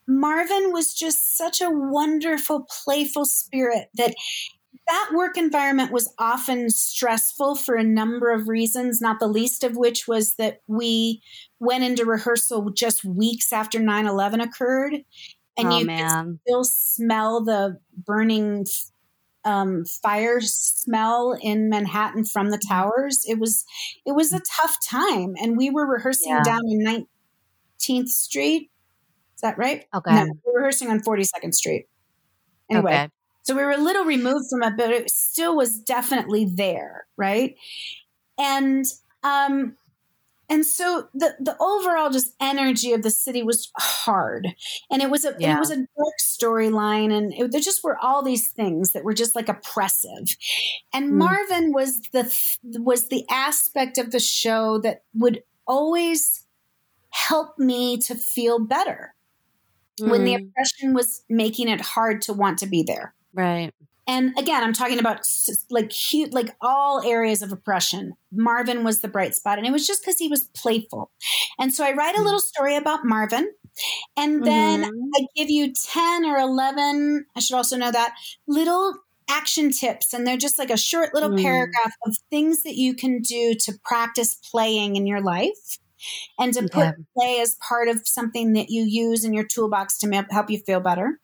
Marvin 0.06 0.72
was 0.72 0.94
just 0.94 1.36
such 1.36 1.60
a 1.60 1.70
wonderful, 1.70 2.66
playful 2.84 3.24
spirit 3.24 3.88
that 3.94 4.14
that 4.88 5.10
work 5.14 5.36
environment 5.36 5.92
was 5.92 6.12
often 6.18 6.68
stressful 6.68 7.54
for 7.54 7.76
a 7.76 7.84
number 7.84 8.30
of 8.30 8.48
reasons, 8.48 9.00
not 9.00 9.20
the 9.20 9.28
least 9.28 9.62
of 9.62 9.76
which 9.76 10.08
was 10.08 10.34
that 10.34 10.60
we 10.66 11.22
went 11.60 11.84
into 11.84 12.04
rehearsal 12.04 12.70
just 12.70 13.04
weeks 13.04 13.52
after 13.52 13.78
9 13.78 14.06
11 14.06 14.40
occurred. 14.40 14.94
And 15.56 15.68
oh, 15.68 15.78
you 15.78 15.86
man. 15.86 16.40
still 16.46 16.64
smell 16.64 17.44
the 17.44 17.78
burning 17.96 18.66
um, 19.44 19.84
fire 19.84 20.40
smell 20.40 21.36
in 21.40 21.68
Manhattan 21.68 22.24
from 22.24 22.50
the 22.50 22.58
towers. 22.58 23.24
It 23.26 23.38
was 23.38 23.64
it 24.06 24.12
was 24.12 24.32
a 24.32 24.40
tough 24.40 24.76
time, 24.88 25.34
and 25.40 25.56
we 25.56 25.68
were 25.68 25.86
rehearsing 25.86 26.32
yeah. 26.32 26.42
down 26.42 26.62
in 26.66 27.06
19th 27.80 28.08
Street 28.08 28.71
that 29.42 29.58
right? 29.58 29.84
Okay. 29.94 30.14
No, 30.14 30.32
we're 30.44 30.58
rehearsing 30.58 30.88
on 30.88 31.00
42nd 31.00 31.54
Street. 31.54 31.86
Anyway, 32.70 32.92
okay. 32.92 33.08
so 33.42 33.54
we 33.54 33.62
were 33.62 33.72
a 33.72 33.78
little 33.78 34.04
removed 34.04 34.46
from 34.50 34.62
it, 34.62 34.76
but 34.76 34.90
it 34.90 35.10
still 35.10 35.56
was 35.56 35.78
definitely 35.78 36.46
there, 36.46 37.06
right? 37.16 37.56
And 38.38 38.84
um, 39.22 39.76
and 40.48 40.66
so 40.66 41.08
the 41.14 41.34
the 41.40 41.56
overall 41.60 42.10
just 42.10 42.34
energy 42.40 42.92
of 42.92 43.02
the 43.02 43.10
city 43.10 43.42
was 43.42 43.70
hard, 43.78 44.48
and 44.90 45.00
it 45.00 45.10
was 45.10 45.24
a 45.24 45.34
yeah. 45.38 45.56
it 45.56 45.58
was 45.58 45.70
a 45.70 45.76
dark 45.76 46.14
storyline, 46.20 47.10
and 47.10 47.32
it, 47.32 47.52
there 47.52 47.60
just 47.60 47.82
were 47.82 47.96
all 48.02 48.22
these 48.22 48.48
things 48.50 48.92
that 48.92 49.04
were 49.04 49.14
just 49.14 49.34
like 49.34 49.48
oppressive. 49.48 50.36
And 50.92 51.12
mm. 51.12 51.14
Marvin 51.14 51.72
was 51.72 52.00
the 52.12 52.34
was 52.78 53.08
the 53.08 53.24
aspect 53.30 53.98
of 53.98 54.10
the 54.10 54.20
show 54.20 54.78
that 54.78 55.04
would 55.14 55.42
always 55.66 56.46
help 57.10 57.58
me 57.58 57.98
to 57.98 58.14
feel 58.14 58.58
better 58.58 59.14
mm. 60.00 60.10
when 60.10 60.24
the 60.24 60.34
mm. 60.34 60.48
oppression 60.48 60.94
was 60.94 61.24
making 61.28 61.68
it 61.68 61.80
hard 61.80 62.22
to 62.22 62.32
want 62.32 62.58
to 62.58 62.66
be 62.66 62.82
there. 62.82 63.14
Right. 63.34 63.72
And 64.06 64.36
again, 64.36 64.64
I'm 64.64 64.72
talking 64.72 64.98
about 64.98 65.20
like 65.70 65.90
cute, 65.90 66.34
like 66.34 66.56
all 66.60 67.02
areas 67.02 67.40
of 67.40 67.52
oppression. 67.52 68.14
Marvin 68.32 68.82
was 68.82 69.00
the 69.00 69.08
bright 69.08 69.34
spot, 69.34 69.58
and 69.58 69.66
it 69.66 69.72
was 69.72 69.86
just 69.86 70.02
because 70.02 70.18
he 70.18 70.28
was 70.28 70.44
playful. 70.54 71.10
And 71.58 71.72
so 71.72 71.84
I 71.84 71.92
write 71.92 72.16
a 72.16 72.18
mm. 72.18 72.24
little 72.24 72.40
story 72.40 72.76
about 72.76 73.04
Marvin, 73.04 73.48
and 74.16 74.44
then 74.44 74.82
mm-hmm. 74.82 75.10
I 75.16 75.26
give 75.36 75.50
you 75.50 75.72
10 75.72 76.24
or 76.24 76.36
11, 76.38 77.26
I 77.36 77.40
should 77.40 77.56
also 77.56 77.76
know 77.76 77.92
that, 77.92 78.14
little 78.46 78.94
action 79.28 79.70
tips. 79.70 80.12
And 80.12 80.26
they're 80.26 80.36
just 80.36 80.58
like 80.58 80.70
a 80.70 80.76
short 80.76 81.14
little 81.14 81.30
mm. 81.30 81.42
paragraph 81.42 81.92
of 82.06 82.16
things 82.30 82.62
that 82.64 82.74
you 82.74 82.94
can 82.94 83.20
do 83.20 83.54
to 83.60 83.72
practice 83.84 84.34
playing 84.34 84.96
in 84.96 85.06
your 85.06 85.20
life 85.20 85.78
and 86.38 86.52
to 86.54 86.62
put 86.62 86.76
yeah. 86.76 86.92
play 87.16 87.40
as 87.40 87.56
part 87.68 87.88
of 87.88 88.00
something 88.04 88.52
that 88.54 88.70
you 88.70 88.84
use 88.84 89.24
in 89.24 89.32
your 89.32 89.44
toolbox 89.44 89.98
to 89.98 90.26
help 90.30 90.50
you 90.50 90.58
feel 90.58 90.80
better. 90.80 91.18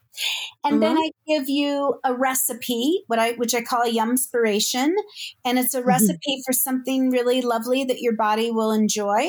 And 0.64 0.74
mm-hmm. 0.74 0.80
then 0.80 0.98
I 0.98 1.10
give 1.26 1.48
you 1.48 2.00
a 2.04 2.14
recipe, 2.14 3.04
what 3.06 3.18
I 3.18 3.32
which 3.32 3.54
I 3.54 3.62
call 3.62 3.82
a 3.82 3.88
yum 3.88 4.10
inspiration, 4.10 4.96
and 5.44 5.58
it's 5.58 5.74
a 5.74 5.78
mm-hmm. 5.78 5.88
recipe 5.88 6.42
for 6.44 6.52
something 6.52 7.10
really 7.10 7.40
lovely 7.40 7.84
that 7.84 8.00
your 8.00 8.14
body 8.14 8.50
will 8.50 8.72
enjoy, 8.72 9.28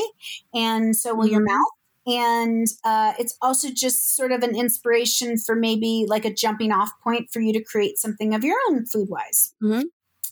and 0.53 0.95
so 0.95 1.13
will 1.13 1.25
mm-hmm. 1.25 1.33
your 1.33 1.43
mouth. 1.43 1.71
And 2.07 2.65
uh, 2.83 3.13
it's 3.19 3.37
also 3.39 3.69
just 3.71 4.15
sort 4.15 4.31
of 4.31 4.41
an 4.41 4.55
inspiration 4.55 5.37
for 5.37 5.55
maybe 5.55 6.05
like 6.07 6.25
a 6.25 6.33
jumping 6.33 6.71
off 6.71 6.89
point 7.03 7.29
for 7.31 7.39
you 7.39 7.53
to 7.53 7.63
create 7.63 7.99
something 7.99 8.33
of 8.33 8.43
your 8.43 8.57
own 8.69 8.87
food 8.87 9.09
wise. 9.09 9.53
Mm-hmm. 9.61 9.81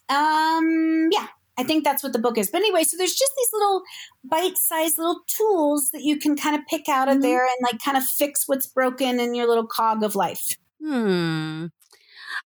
Um, 0.09 1.09
yeah, 1.11 1.27
I 1.57 1.63
think 1.63 1.83
that's 1.83 2.03
what 2.03 2.13
the 2.13 2.19
book 2.19 2.37
is. 2.37 2.49
But 2.51 2.59
anyway, 2.59 2.83
so 2.83 2.97
there's 2.97 3.15
just 3.15 3.31
these 3.37 3.49
little 3.53 3.81
bite-sized 4.23 4.97
little 4.97 5.21
tools 5.27 5.89
that 5.91 6.03
you 6.03 6.19
can 6.19 6.35
kind 6.35 6.55
of 6.55 6.65
pick 6.67 6.87
out 6.87 7.07
of 7.07 7.15
mm-hmm. 7.15 7.21
there 7.23 7.45
and 7.45 7.57
like 7.63 7.81
kind 7.83 7.97
of 7.97 8.03
fix 8.03 8.47
what's 8.47 8.67
broken 8.67 9.19
in 9.19 9.33
your 9.33 9.47
little 9.47 9.65
cog 9.65 10.03
of 10.03 10.15
life. 10.15 10.49
Hmm. 10.83 11.67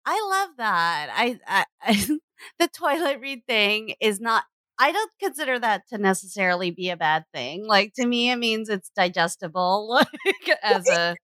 I 0.05 0.27
love 0.29 0.49
that. 0.57 1.09
I, 1.11 1.65
I, 1.81 1.95
the 2.59 2.67
toilet 2.67 3.19
read 3.19 3.45
thing 3.47 3.95
is 3.99 4.19
not 4.19 4.43
I 4.81 4.93
don't 4.93 5.11
consider 5.21 5.59
that 5.59 5.87
to 5.89 5.97
necessarily 5.97 6.71
be 6.71 6.89
a 6.89 6.95
bad 6.95 7.25
thing. 7.33 7.67
Like 7.67 7.93
to 7.95 8.07
me, 8.07 8.31
it 8.31 8.37
means 8.37 8.69
it's 8.69 8.89
digestible, 8.95 9.89
like 10.25 10.57
as 10.63 10.87
a 10.87 11.15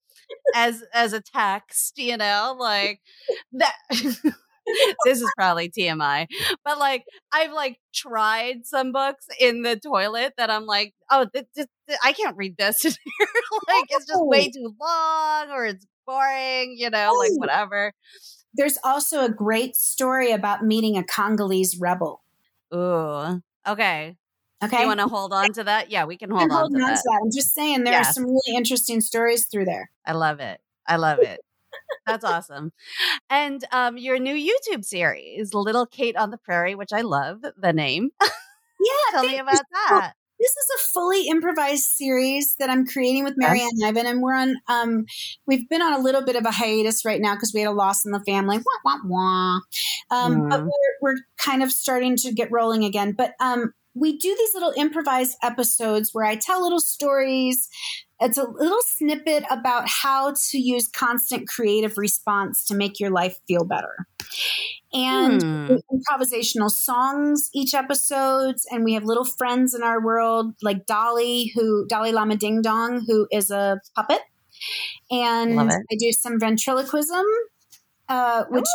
as 0.53 0.83
as 0.93 1.13
a 1.13 1.21
text, 1.21 1.97
you 1.97 2.17
know, 2.17 2.55
like 2.59 2.99
that. 3.53 3.75
this 5.05 5.21
is 5.21 5.31
probably 5.37 5.69
TMI, 5.69 6.27
but 6.63 6.77
like 6.79 7.03
I've 7.31 7.51
like 7.51 7.79
tried 7.93 8.65
some 8.65 8.91
books 8.91 9.27
in 9.39 9.61
the 9.61 9.77
toilet 9.77 10.33
that 10.37 10.49
I'm 10.49 10.65
like, 10.65 10.93
oh, 11.11 11.27
th- 11.33 11.45
th- 11.55 11.67
th- 11.87 11.99
I 12.03 12.13
can't 12.13 12.35
read 12.37 12.57
this 12.57 12.83
like 12.85 13.85
it's 13.89 14.05
just 14.07 14.25
way 14.25 14.49
too 14.49 14.73
long 14.79 15.49
or 15.51 15.65
it's 15.65 15.85
boring, 16.05 16.75
you 16.77 16.89
know, 16.89 17.13
like 17.17 17.31
whatever. 17.35 17.93
There's 18.53 18.77
also 18.83 19.25
a 19.25 19.29
great 19.29 19.75
story 19.75 20.31
about 20.31 20.63
meeting 20.63 20.97
a 20.97 21.03
Congolese 21.03 21.77
rebel. 21.79 22.21
Ooh. 22.73 23.41
Okay. 23.67 24.15
Okay. 24.63 24.81
You 24.81 24.87
want 24.87 25.01
to 25.01 25.07
hold 25.07 25.33
on 25.33 25.51
to 25.53 25.63
that? 25.65 25.91
Yeah, 25.91 26.05
we 26.05 26.17
can 26.17 26.29
hold 26.31 26.43
on, 26.43 26.49
to, 26.49 26.55
on 26.55 26.71
that. 26.73 26.95
that. 27.03 27.21
I'm 27.23 27.31
just 27.31 27.53
saying 27.53 27.83
there 27.83 27.93
Yes. 27.93 28.09
are 28.09 28.13
some 28.13 28.23
really 28.25 28.55
interesting 28.55 29.01
stories 29.01 29.47
through 29.47 29.65
there. 29.65 29.91
I 30.05 30.13
love 30.13 30.39
it. 30.39 30.59
I 30.87 30.95
love 30.95 31.19
it. 31.19 31.39
That's 32.05 32.23
awesome. 32.23 32.71
And 33.29 33.63
um, 33.71 33.97
your 33.97 34.19
new 34.19 34.35
YouTube 34.35 34.85
series, 34.85 35.53
Little 35.53 35.85
Kate 35.85 36.15
on 36.15 36.31
the 36.31 36.37
Prairie, 36.37 36.75
which 36.75 36.93
I 36.93 37.01
love 37.01 37.41
the 37.57 37.73
name. 37.73 38.11
Yeah, 38.21 38.91
Tell 39.11 39.23
me 39.23 39.37
about 39.37 39.57
so 39.57 39.63
that. 39.71 40.13
This 40.37 40.51
is 40.51 40.69
a 40.75 40.89
fully 40.93 41.27
improvised 41.29 41.85
series 41.85 42.55
that 42.59 42.69
I'm 42.69 42.85
creating 42.85 43.23
with 43.23 43.35
Marianne 43.37 43.69
Ivan, 43.85 44.05
and 44.05 44.21
we're 44.21 44.35
on. 44.35 44.57
Um, 44.67 45.05
we've 45.47 45.67
been 45.69 45.81
on 45.81 45.93
a 45.93 45.99
little 45.99 46.23
bit 46.23 46.35
of 46.35 46.45
a 46.45 46.51
hiatus 46.51 47.05
right 47.05 47.21
now 47.21 47.35
because 47.35 47.53
we 47.53 47.61
had 47.61 47.69
a 47.69 47.71
loss 47.71 48.05
in 48.05 48.11
the 48.11 48.19
family. 48.19 48.57
Wah 48.57 48.63
wah 48.83 48.99
wah. 49.05 49.59
Um, 50.11 50.49
But 50.49 50.63
we're 50.63 50.95
we're 51.01 51.17
kind 51.37 51.63
of 51.63 51.71
starting 51.71 52.17
to 52.17 52.33
get 52.33 52.51
rolling 52.51 52.83
again. 52.83 53.13
But 53.13 53.33
um, 53.39 53.73
we 53.93 54.17
do 54.17 54.35
these 54.37 54.53
little 54.53 54.73
improvised 54.75 55.37
episodes 55.41 56.09
where 56.13 56.25
I 56.25 56.35
tell 56.35 56.61
little 56.61 56.81
stories. 56.81 57.69
It's 58.21 58.37
a 58.37 58.47
little 58.47 58.81
snippet 58.81 59.43
about 59.49 59.87
how 59.87 60.33
to 60.51 60.57
use 60.57 60.87
constant 60.89 61.47
creative 61.47 61.97
response 61.97 62.65
to 62.65 62.75
make 62.75 62.99
your 62.99 63.11
life 63.11 63.37
feel 63.47 63.65
better. 63.65 64.05
And 64.93 65.41
Hmm. 65.41 65.75
improvisational 65.91 66.69
songs 66.69 67.49
each 67.53 67.73
episodes 67.73 68.65
and 68.71 68.83
we 68.85 68.93
have 68.93 69.03
little 69.03 69.25
friends 69.25 69.73
in 69.73 69.83
our 69.83 70.01
world 70.03 70.53
like 70.61 70.85
dolly 70.85 71.51
who 71.55 71.85
dolly 71.87 72.11
lama 72.11 72.37
ding 72.37 72.61
dong 72.61 73.03
who 73.05 73.27
is 73.31 73.51
a 73.51 73.79
puppet 73.95 74.21
and 75.11 75.59
i 75.69 75.95
do 75.99 76.11
some 76.11 76.39
ventriloquism 76.39 77.25
uh, 78.09 78.45
which 78.49 78.65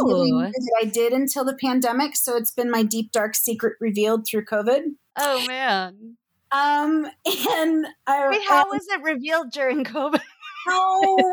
i 0.81 0.85
did 0.85 1.13
until 1.13 1.45
the 1.45 1.57
pandemic 1.57 2.17
so 2.17 2.37
it's 2.37 2.53
been 2.53 2.71
my 2.71 2.83
deep 2.83 3.13
dark 3.13 3.35
secret 3.35 3.77
revealed 3.81 4.27
through 4.27 4.45
covid 4.45 4.83
Oh, 5.17 5.45
man. 5.47 6.17
Um 6.53 7.07
and 7.51 7.87
i 8.07 8.29
Wait, 8.29 8.43
how 8.49 8.69
was 8.69 8.87
it 8.89 9.03
revealed 9.03 9.53
during 9.53 9.85
COVID? 9.85 10.21
Oh, 10.69 11.33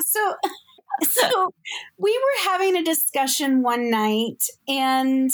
so 0.00 0.34
so 1.02 1.54
we 1.98 2.10
were 2.18 2.50
having 2.50 2.76
a 2.76 2.82
discussion 2.82 3.62
one 3.62 3.90
night 3.90 4.44
and 4.68 5.30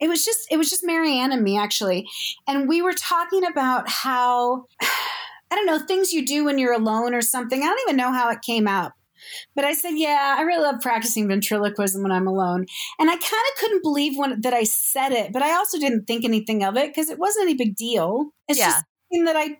it 0.00 0.08
was 0.08 0.24
just 0.24 0.46
it 0.50 0.56
was 0.56 0.68
just 0.68 0.84
Marianne 0.84 1.32
and 1.32 1.42
me 1.42 1.58
actually. 1.58 2.08
And 2.46 2.68
we 2.68 2.82
were 2.82 2.92
talking 2.92 3.44
about 3.44 3.88
how 3.88 4.66
I 4.80 5.54
don't 5.54 5.66
know 5.66 5.78
things 5.78 6.12
you 6.12 6.24
do 6.24 6.44
when 6.46 6.58
you're 6.58 6.72
alone 6.72 7.14
or 7.14 7.20
something. 7.20 7.62
I 7.62 7.66
don't 7.66 7.80
even 7.86 7.96
know 7.96 8.12
how 8.12 8.30
it 8.30 8.40
came 8.40 8.66
up 8.66 8.94
but 9.54 9.64
I 9.64 9.72
said 9.74 9.92
yeah 9.96 10.36
I 10.38 10.42
really 10.42 10.62
love 10.62 10.80
practicing 10.80 11.28
ventriloquism 11.28 12.02
when 12.02 12.12
I'm 12.12 12.26
alone 12.26 12.66
and 12.98 13.10
I 13.10 13.14
kind 13.16 13.24
of 13.24 13.60
couldn't 13.60 13.82
believe 13.82 14.16
when 14.18 14.40
that 14.40 14.54
I 14.54 14.64
said 14.64 15.12
it 15.12 15.32
but 15.32 15.42
I 15.42 15.52
also 15.54 15.78
didn't 15.78 16.06
think 16.06 16.24
anything 16.24 16.64
of 16.64 16.76
it 16.76 16.88
because 16.90 17.10
it 17.10 17.18
wasn't 17.18 17.44
any 17.44 17.54
big 17.54 17.76
deal 17.76 18.32
it's 18.48 18.58
Yeah. 18.58 18.66
just 18.66 18.84
something 19.10 19.24
that 19.26 19.36
I 19.36 19.58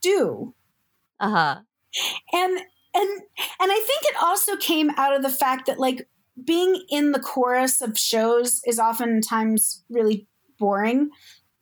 do 0.00 0.54
Uh 1.20 1.30
huh. 1.30 1.60
and 2.32 2.58
and 2.94 3.08
and 3.60 3.72
i 3.72 3.84
think 3.86 4.02
it 4.04 4.16
also 4.22 4.56
came 4.56 4.90
out 4.96 5.14
of 5.16 5.22
the 5.22 5.30
fact 5.30 5.66
that 5.66 5.78
like 5.78 6.08
being 6.44 6.82
in 6.90 7.12
the 7.12 7.20
chorus 7.20 7.80
of 7.80 7.96
shows 7.98 8.60
is 8.66 8.78
oftentimes 8.78 9.84
really 9.90 10.26
boring 10.58 11.10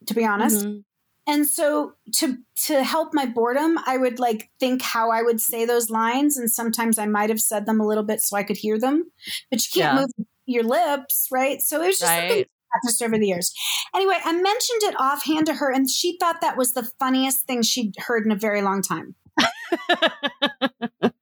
to 0.06 0.14
be 0.14 0.24
honest 0.24 0.66
Mhm. 0.66 0.84
And 1.30 1.46
so 1.46 1.92
to 2.12 2.36
to 2.66 2.82
help 2.82 3.14
my 3.14 3.24
boredom 3.26 3.78
i 3.86 3.96
would 3.96 4.18
like 4.18 4.50
think 4.58 4.82
how 4.82 5.10
i 5.10 5.22
would 5.22 5.40
say 5.40 5.64
those 5.64 5.88
lines 5.90 6.36
and 6.36 6.50
sometimes 6.50 6.98
i 6.98 7.06
might 7.06 7.30
have 7.30 7.40
said 7.40 7.66
them 7.66 7.80
a 7.80 7.86
little 7.86 8.02
bit 8.04 8.20
so 8.20 8.36
i 8.36 8.42
could 8.42 8.56
hear 8.56 8.78
them 8.78 9.04
but 9.50 9.60
you 9.64 9.68
can't 9.82 9.94
Yeah. 9.94 10.00
move 10.00 10.26
your 10.46 10.64
lips 10.64 11.28
right 11.30 11.60
so 11.62 11.80
it 11.82 11.86
was 11.86 11.98
just 11.98 12.12
something 12.12 12.38
Right. 12.38 12.50
practiced 12.72 13.02
over 13.02 13.16
the 13.18 13.26
years 13.28 13.52
anyway 13.94 14.16
i 14.24 14.32
mentioned 14.32 14.82
it 14.82 14.94
offhand 15.00 15.46
to 15.46 15.54
her 15.54 15.72
and 15.72 15.88
she 15.88 16.16
thought 16.18 16.40
that 16.40 16.56
was 16.56 16.72
the 16.74 16.88
funniest 16.98 17.46
thing 17.46 17.62
she'd 17.62 17.94
heard 17.98 18.24
in 18.26 18.32
a 18.32 18.36
very 18.36 18.62
long 18.62 18.82
time 18.82 19.14
and 21.02 21.12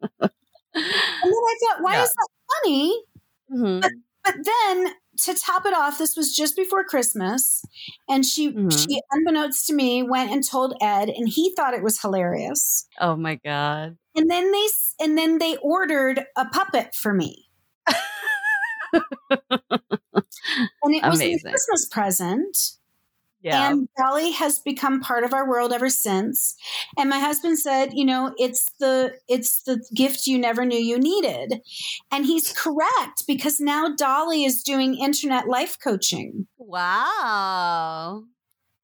then 0.79 1.45
i 1.51 1.55
thought 1.63 1.83
why 1.83 1.95
Yeah. 1.95 2.03
is 2.03 2.15
that 2.15 2.29
funny 2.63 3.03
Mhm. 3.53 3.83
but 4.25 4.35
then 4.45 4.95
to 5.19 5.35
top 5.35 5.67
it 5.67 5.75
off, 5.75 5.99
this 5.99 6.17
was 6.17 6.35
just 6.35 6.57
before 6.57 6.85
Christmas, 6.85 7.63
and 8.09 8.25
she 8.25 8.51
Mhm. 8.53 8.71
she 8.77 9.01
unbeknownst 9.11 9.67
to 9.67 9.75
me 9.75 10.03
went 10.03 10.31
and 10.31 10.47
told 10.47 10.75
Ed, 10.81 11.09
and 11.09 11.29
he 11.29 11.53
thought 11.55 11.75
it 11.75 11.83
was 11.83 12.01
hilarious. 12.01 12.87
Oh, 13.01 13.17
my 13.17 13.37
God. 13.37 13.97
And 14.15 14.31
then 14.31 14.51
they 14.51 14.67
and 15.01 15.17
then 15.17 15.39
they 15.39 15.57
ordered 15.59 16.25
a 16.37 16.47
puppet 16.47 16.95
for 16.95 17.13
me, 17.15 17.49
and 19.31 20.95
it 20.95 21.05
was 21.05 21.21
a 21.21 21.39
Christmas 21.39 21.89
present. 21.91 22.78
Yeah. 23.43 23.71
And 23.71 23.89
Dolly 23.97 24.33
has 24.33 24.59
become 24.59 25.01
part 25.01 25.23
of 25.25 25.33
our 25.33 25.49
world 25.49 25.73
ever 25.73 25.89
since. 25.89 26.57
And 26.97 27.09
my 27.09 27.19
husband 27.21 27.59
said, 27.59 27.91
you 27.93 28.05
know, 28.05 28.35
it's 28.37 28.69
the 28.81 29.15
it's 29.29 29.63
the 29.63 29.85
gift 29.95 30.27
you 30.27 30.39
never 30.39 30.65
knew 30.65 30.79
you 30.79 30.99
needed. 30.99 31.61
And 32.11 32.27
he's 32.27 32.53
correct 32.53 33.25
because 33.27 33.61
now 33.61 33.95
Dolly 33.95 34.45
is 34.45 34.63
doing 34.63 34.99
internet 34.99 35.47
life 35.49 35.79
coaching. 35.83 36.47
wow. 36.59 38.25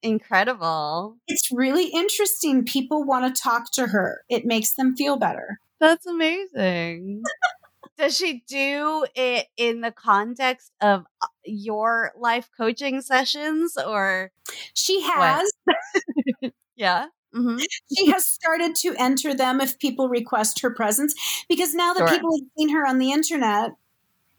Incredible. 0.02 1.16
It's 1.26 1.50
really 1.50 1.86
interesting. 1.86 2.64
People 2.66 3.04
want 3.04 3.34
to 3.34 3.42
talk 3.42 3.72
to 3.72 3.86
her. 3.86 4.22
It 4.28 4.44
makes 4.44 4.74
them 4.74 4.94
feel 4.94 5.16
better. 5.16 5.58
That's 5.80 6.04
amazing. 6.04 7.22
Does 7.98 8.16
she 8.16 8.44
do 8.48 9.06
it 9.14 9.46
in 9.56 9.80
the 9.80 9.92
context 9.92 10.72
of 10.80 11.06
uh, 11.22 11.26
your 11.44 12.12
life 12.16 12.48
coaching 12.56 13.00
sessions 13.02 13.76
or 13.76 14.32
She 14.74 15.00
has 15.02 15.50
yeah? 16.76 17.06
hmm 17.34 17.64
she 17.94 18.06
has 18.10 18.24
started 18.26 18.74
to 18.76 18.94
enter 18.98 19.34
them 19.34 19.60
if 19.60 19.78
people 19.78 20.08
request 20.08 20.60
her 20.60 20.70
presence 20.70 21.14
because 21.48 21.74
now 21.74 21.92
that 21.94 22.06
Sure. 22.06 22.08
people 22.08 22.30
have 22.36 22.48
seen 22.58 22.70
her 22.70 22.86
on 22.86 22.98
the 22.98 23.12
internet, 23.12 23.72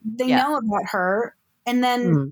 they 0.04 0.30
Yeah. 0.30 0.34
know 0.34 0.56
about 0.58 0.90
her. 0.92 1.36
And 1.66 1.84
then 1.84 2.18
Mm. 2.18 2.32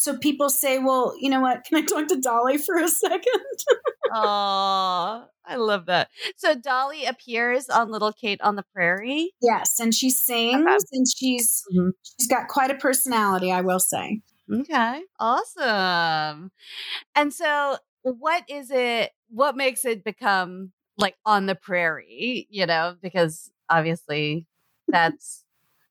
So 0.00 0.16
people 0.16 0.48
say, 0.50 0.78
well, 0.78 1.14
you 1.20 1.28
know 1.30 1.40
what? 1.40 1.64
Can 1.64 1.78
I 1.78 1.82
talk 1.82 2.08
to 2.08 2.16
Dolly 2.20 2.58
for 2.58 2.76
a 2.76 2.88
second? 2.88 3.22
Oh, 4.12 5.24
I 5.46 5.54
love 5.56 5.86
that. 5.86 6.08
So 6.36 6.56
Dolly 6.56 7.04
appears 7.04 7.68
on 7.68 7.92
Little 7.92 8.12
Kate 8.12 8.40
on 8.40 8.56
the 8.56 8.64
Prairie. 8.74 9.32
yes, 9.40 9.78
and 9.78 9.94
she 9.94 10.10
sings 10.10 10.84
and 10.90 11.06
she's 11.16 11.62
Mhm. 11.72 11.92
she's 12.18 12.26
got 12.26 12.48
quite 12.48 12.72
a 12.72 12.74
personality, 12.74 13.52
I 13.52 13.60
will 13.60 13.78
say. 13.78 14.20
Okay. 14.52 15.04
Awesome. 15.20 16.50
And 17.14 17.32
so 17.32 17.78
what 18.02 18.42
is 18.48 18.72
it 18.72 19.12
what 19.28 19.56
makes 19.56 19.84
it 19.84 20.02
become 20.02 20.72
like 20.98 21.14
on 21.24 21.46
the 21.46 21.54
prairie, 21.54 22.48
you 22.50 22.66
know, 22.66 22.96
because 23.00 23.48
obviously 23.68 24.44
that's 24.88 25.44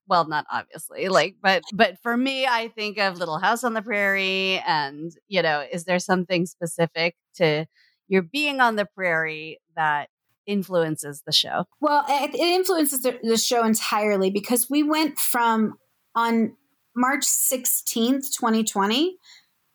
well 0.09 0.27
not 0.27 0.45
obviously 0.51 1.07
like 1.07 1.35
but 1.41 1.63
but 1.71 1.97
for 2.01 2.17
me 2.17 2.45
I 2.45 2.67
think 2.69 2.97
of 2.97 3.17
Little 3.17 3.37
House 3.37 3.63
on 3.63 3.73
the 3.73 3.81
Prairie 3.81 4.59
and 4.67 5.11
you 5.27 5.41
know, 5.41 5.65
is 5.71 5.85
there 5.85 5.99
something 5.99 6.45
specific 6.45 7.15
to 7.35 7.65
your 8.07 8.23
being 8.23 8.59
on 8.59 8.75
the 8.75 8.85
prairie 8.85 9.59
that 9.75 10.09
influences 10.45 11.21
the 11.25 11.31
show? 11.31 11.65
Well, 11.79 12.03
it, 12.09 12.33
it 12.33 12.39
influences 12.39 13.01
the, 13.03 13.19
the 13.23 13.37
show 13.37 13.63
entirely 13.63 14.31
because 14.31 14.69
we 14.69 14.83
went 14.83 15.17
from 15.19 15.75
on 16.15 16.55
March 16.95 17.23
16th, 17.23 18.31
2020, 18.35 19.17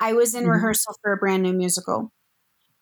I 0.01 0.12
was 0.12 0.35
in 0.35 0.45
Mhm. 0.45 0.51
rehearsal 0.51 0.95
for 1.01 1.12
a 1.12 1.16
brand 1.16 1.45
new 1.45 1.53
musical. 1.53 2.12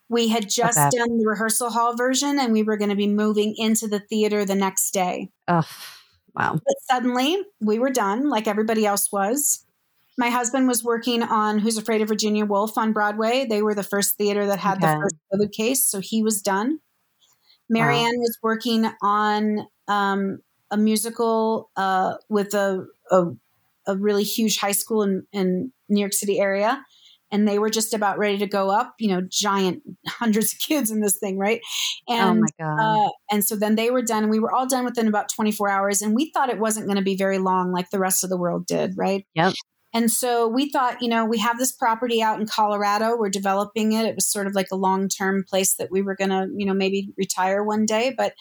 We 0.09 0.29
had 0.29 0.49
just 0.49 0.79
Okay. 0.79 0.91
done 0.91 1.19
the 1.19 1.27
rehearsal 1.27 1.71
hall 1.71 1.97
version 1.97 2.39
and 2.39 2.53
we 2.53 2.63
were 2.63 2.77
going 2.77 2.91
to 2.91 2.97
be 2.97 3.07
moving 3.07 3.55
into 3.57 3.87
the 3.89 4.01
theater 4.01 4.45
the 4.45 4.55
next 4.55 4.91
day. 4.93 5.29
Oh, 5.49 5.67
wow. 6.35 6.53
But 6.55 6.75
suddenly 6.91 7.39
we 7.61 7.79
were 7.79 7.91
done, 7.91 8.29
like 8.29 8.47
everybody 8.47 8.87
else 8.87 9.11
was. 9.13 9.65
My 10.19 10.29
husband 10.29 10.69
was 10.69 10.85
working 10.85 11.23
on 11.23 11.59
Who's 11.59 11.79
Afraid 11.79 12.03
of 12.03 12.09
Virginia 12.09 12.45
Woolf 12.45 12.77
on 12.77 12.93
Broadway. 12.93 13.47
They 13.49 13.63
were 13.63 13.75
the 13.75 13.83
first 13.83 14.17
theater 14.17 14.47
that 14.47 14.59
had 14.59 14.77
Okay. 14.79 14.87
the 14.87 15.01
first 15.01 15.17
COVID 15.33 15.53
case, 15.53 15.85
so 15.87 16.01
he 16.01 16.23
was 16.23 16.43
done. 16.43 16.81
Marianne 17.71 18.19
was 18.19 18.39
working 18.43 18.91
on 19.01 19.67
um, 19.89 20.41
a 20.71 20.77
musical 20.77 21.71
uh, 21.77 22.15
with 22.29 22.55
a, 22.55 22.87
a 23.11 23.25
a 23.87 23.97
really 23.97 24.23
huge 24.23 24.59
high 24.59 24.73
school 24.73 25.03
in, 25.03 25.27
in 25.33 25.73
New 25.89 25.99
York 26.01 26.13
City 26.13 26.39
area 26.39 26.85
and 27.33 27.49
they 27.49 27.59
were 27.59 27.71
just 27.71 27.95
about 27.95 28.19
ready 28.19 28.39
to 28.39 28.47
go 28.47 28.71
up, 28.71 28.95
you 29.01 29.09
know, 29.09 29.23
giant 29.29 29.83
hundreds 30.07 30.53
of 30.53 30.61
kids 30.61 30.91
in 30.91 31.01
this 31.01 31.19
thing, 31.19 31.39
right? 31.39 31.61
And 32.09 32.39
oh 32.39 32.43
my 32.43 32.65
God. 32.65 33.07
Uh, 33.07 33.11
and 33.31 33.45
so 33.45 33.57
then 33.57 33.75
they 33.75 33.91
were 33.91 34.03
done, 34.03 34.25
and 34.25 34.31
we 34.31 34.39
were 34.39 34.55
all 34.55 34.69
done 34.69 34.85
within 34.85 35.09
about 35.09 35.31
24 35.35 35.69
hours. 35.69 36.03
And 36.03 36.15
we 36.15 36.31
thought 36.31 36.51
it 36.51 36.59
wasn't 36.59 36.87
going 36.87 36.99
to 36.99 37.03
be 37.03 37.17
very 37.17 37.39
long, 37.39 37.73
like 37.73 37.91
the 37.91 37.99
rest 37.99 38.23
of 38.23 38.31
the 38.31 38.37
world 38.37 38.67
did, 38.67 38.93
right? 38.97 39.27
Yep. 39.35 39.55
And 39.95 40.11
so 40.11 40.49
we 40.49 40.71
thought, 40.71 41.03
you 41.03 41.09
know, 41.09 41.27
we 41.27 41.39
have 41.39 41.59
this 41.59 41.73
property 41.73 42.23
out 42.23 42.41
in 42.41 42.47
Colorado. 42.47 43.15
We're 43.17 43.29
developing 43.29 43.93
it. 43.93 44.07
It 44.07 44.15
was 44.15 44.27
sort 44.27 44.47
of 44.47 44.55
like 44.55 44.69
a 44.73 44.77
long 44.77 45.09
term 45.09 45.45
place 45.47 45.75
that 45.75 45.91
we 45.91 46.01
were 46.01 46.17
going 46.17 46.31
to, 46.31 46.49
you 46.57 46.65
know, 46.65 46.73
maybe 46.73 47.11
retire 47.19 47.63
one 47.63 47.85
day. 47.85 48.15
But 48.17 48.33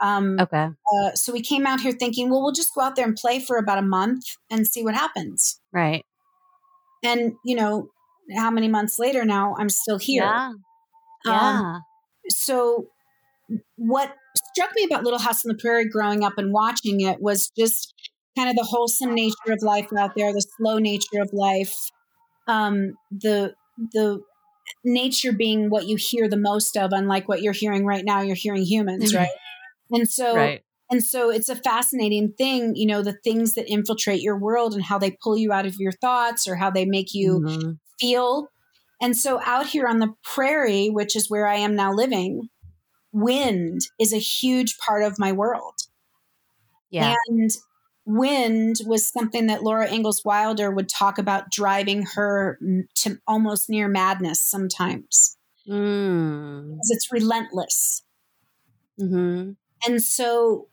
um, 0.00 0.38
okay. 0.38 0.68
Uh, 0.68 1.12
so 1.14 1.32
we 1.32 1.40
came 1.40 1.66
out 1.66 1.80
here 1.80 1.92
thinking, 1.92 2.28
well, 2.28 2.42
we'll 2.42 2.52
just 2.52 2.74
go 2.74 2.82
out 2.82 2.94
there 2.94 3.06
and 3.06 3.16
play 3.16 3.40
for 3.40 3.56
about 3.56 3.78
a 3.78 3.82
month 3.82 4.24
and 4.50 4.66
see 4.66 4.84
what 4.84 4.94
happens. 4.94 5.60
Right. 5.72 6.04
And, 7.02 7.34
you 7.42 7.56
know, 7.56 7.88
how 8.36 8.50
many 8.50 8.68
months 8.68 8.98
later 8.98 9.24
now, 9.24 9.54
I'm 9.58 9.68
still 9.68 9.98
here. 9.98 10.32
Yeah. 11.24 11.48
Um, 11.48 11.82
so 12.28 12.86
what 13.76 14.14
struck 14.52 14.70
me 14.74 14.84
about 14.84 15.04
Little 15.04 15.18
House 15.18 15.44
on 15.44 15.48
the 15.48 15.58
Prairie 15.58 15.88
growing 15.88 16.24
up 16.24 16.34
and 16.36 16.52
watching 16.52 17.00
it 17.00 17.20
was 17.20 17.50
just 17.56 17.94
kind 18.36 18.50
of 18.50 18.56
the 18.56 18.64
wholesome 18.64 19.14
nature 19.14 19.52
of 19.52 19.62
life 19.62 19.88
out 19.98 20.12
there, 20.16 20.32
the 20.32 20.44
slow 20.58 20.78
nature 20.78 21.20
of 21.20 21.30
life, 21.32 21.74
um, 22.46 22.94
the 23.10 23.54
the 23.92 24.20
nature 24.84 25.32
being 25.32 25.70
what 25.70 25.86
you 25.86 25.96
hear 25.98 26.28
the 26.28 26.36
most 26.36 26.76
of, 26.76 26.90
unlike 26.92 27.28
what 27.28 27.42
you're 27.42 27.52
hearing 27.52 27.86
right 27.86 28.04
now. 28.04 28.20
You're 28.20 28.36
hearing 28.36 28.64
humans, 28.64 29.14
right? 29.14 29.30
And 29.90 30.08
so, 30.08 30.34
right. 30.34 30.62
and 30.90 31.02
so, 31.02 31.30
it's 31.30 31.48
a 31.48 31.56
fascinating 31.56 32.34
thing, 32.36 32.74
you 32.76 32.86
know, 32.86 33.02
the 33.02 33.16
things 33.24 33.54
that 33.54 33.70
infiltrate 33.70 34.20
your 34.20 34.38
world 34.38 34.74
and 34.74 34.82
how 34.84 34.98
they 34.98 35.16
pull 35.22 35.36
you 35.36 35.52
out 35.52 35.66
of 35.66 35.76
your 35.78 35.92
thoughts 35.92 36.46
or 36.46 36.56
how 36.56 36.70
they 36.70 36.84
make 36.84 37.14
you 37.14 37.40
Mhm. 37.40 37.78
Feel. 38.00 38.48
And 39.00 39.16
so, 39.16 39.40
out 39.44 39.66
here 39.66 39.86
on 39.86 39.98
the 39.98 40.14
prairie, 40.22 40.88
which 40.90 41.14
is 41.16 41.30
where 41.30 41.46
I 41.46 41.56
am 41.56 41.76
now 41.76 41.92
living, 41.92 42.48
wind 43.12 43.82
is 43.98 44.12
a 44.12 44.18
huge 44.18 44.78
part 44.78 45.02
of 45.02 45.18
my 45.18 45.32
world. 45.32 45.74
Yeah. 46.90 47.14
And 47.28 47.50
wind 48.04 48.76
was 48.86 49.06
something 49.06 49.46
that 49.46 49.62
Laura 49.62 49.90
Ingalls 49.92 50.24
Wilder 50.24 50.70
would 50.70 50.88
talk 50.88 51.18
about 51.18 51.50
driving 51.50 52.04
her 52.14 52.58
to 52.96 53.18
almost 53.26 53.68
near 53.68 53.88
madness 53.88 54.40
sometimes 54.40 55.36
Mm. 55.68 56.70
because 56.70 56.90
it's 56.90 57.12
relentless. 57.12 58.02
hmm 58.98 59.52
And 59.86 60.02
so 60.02 60.68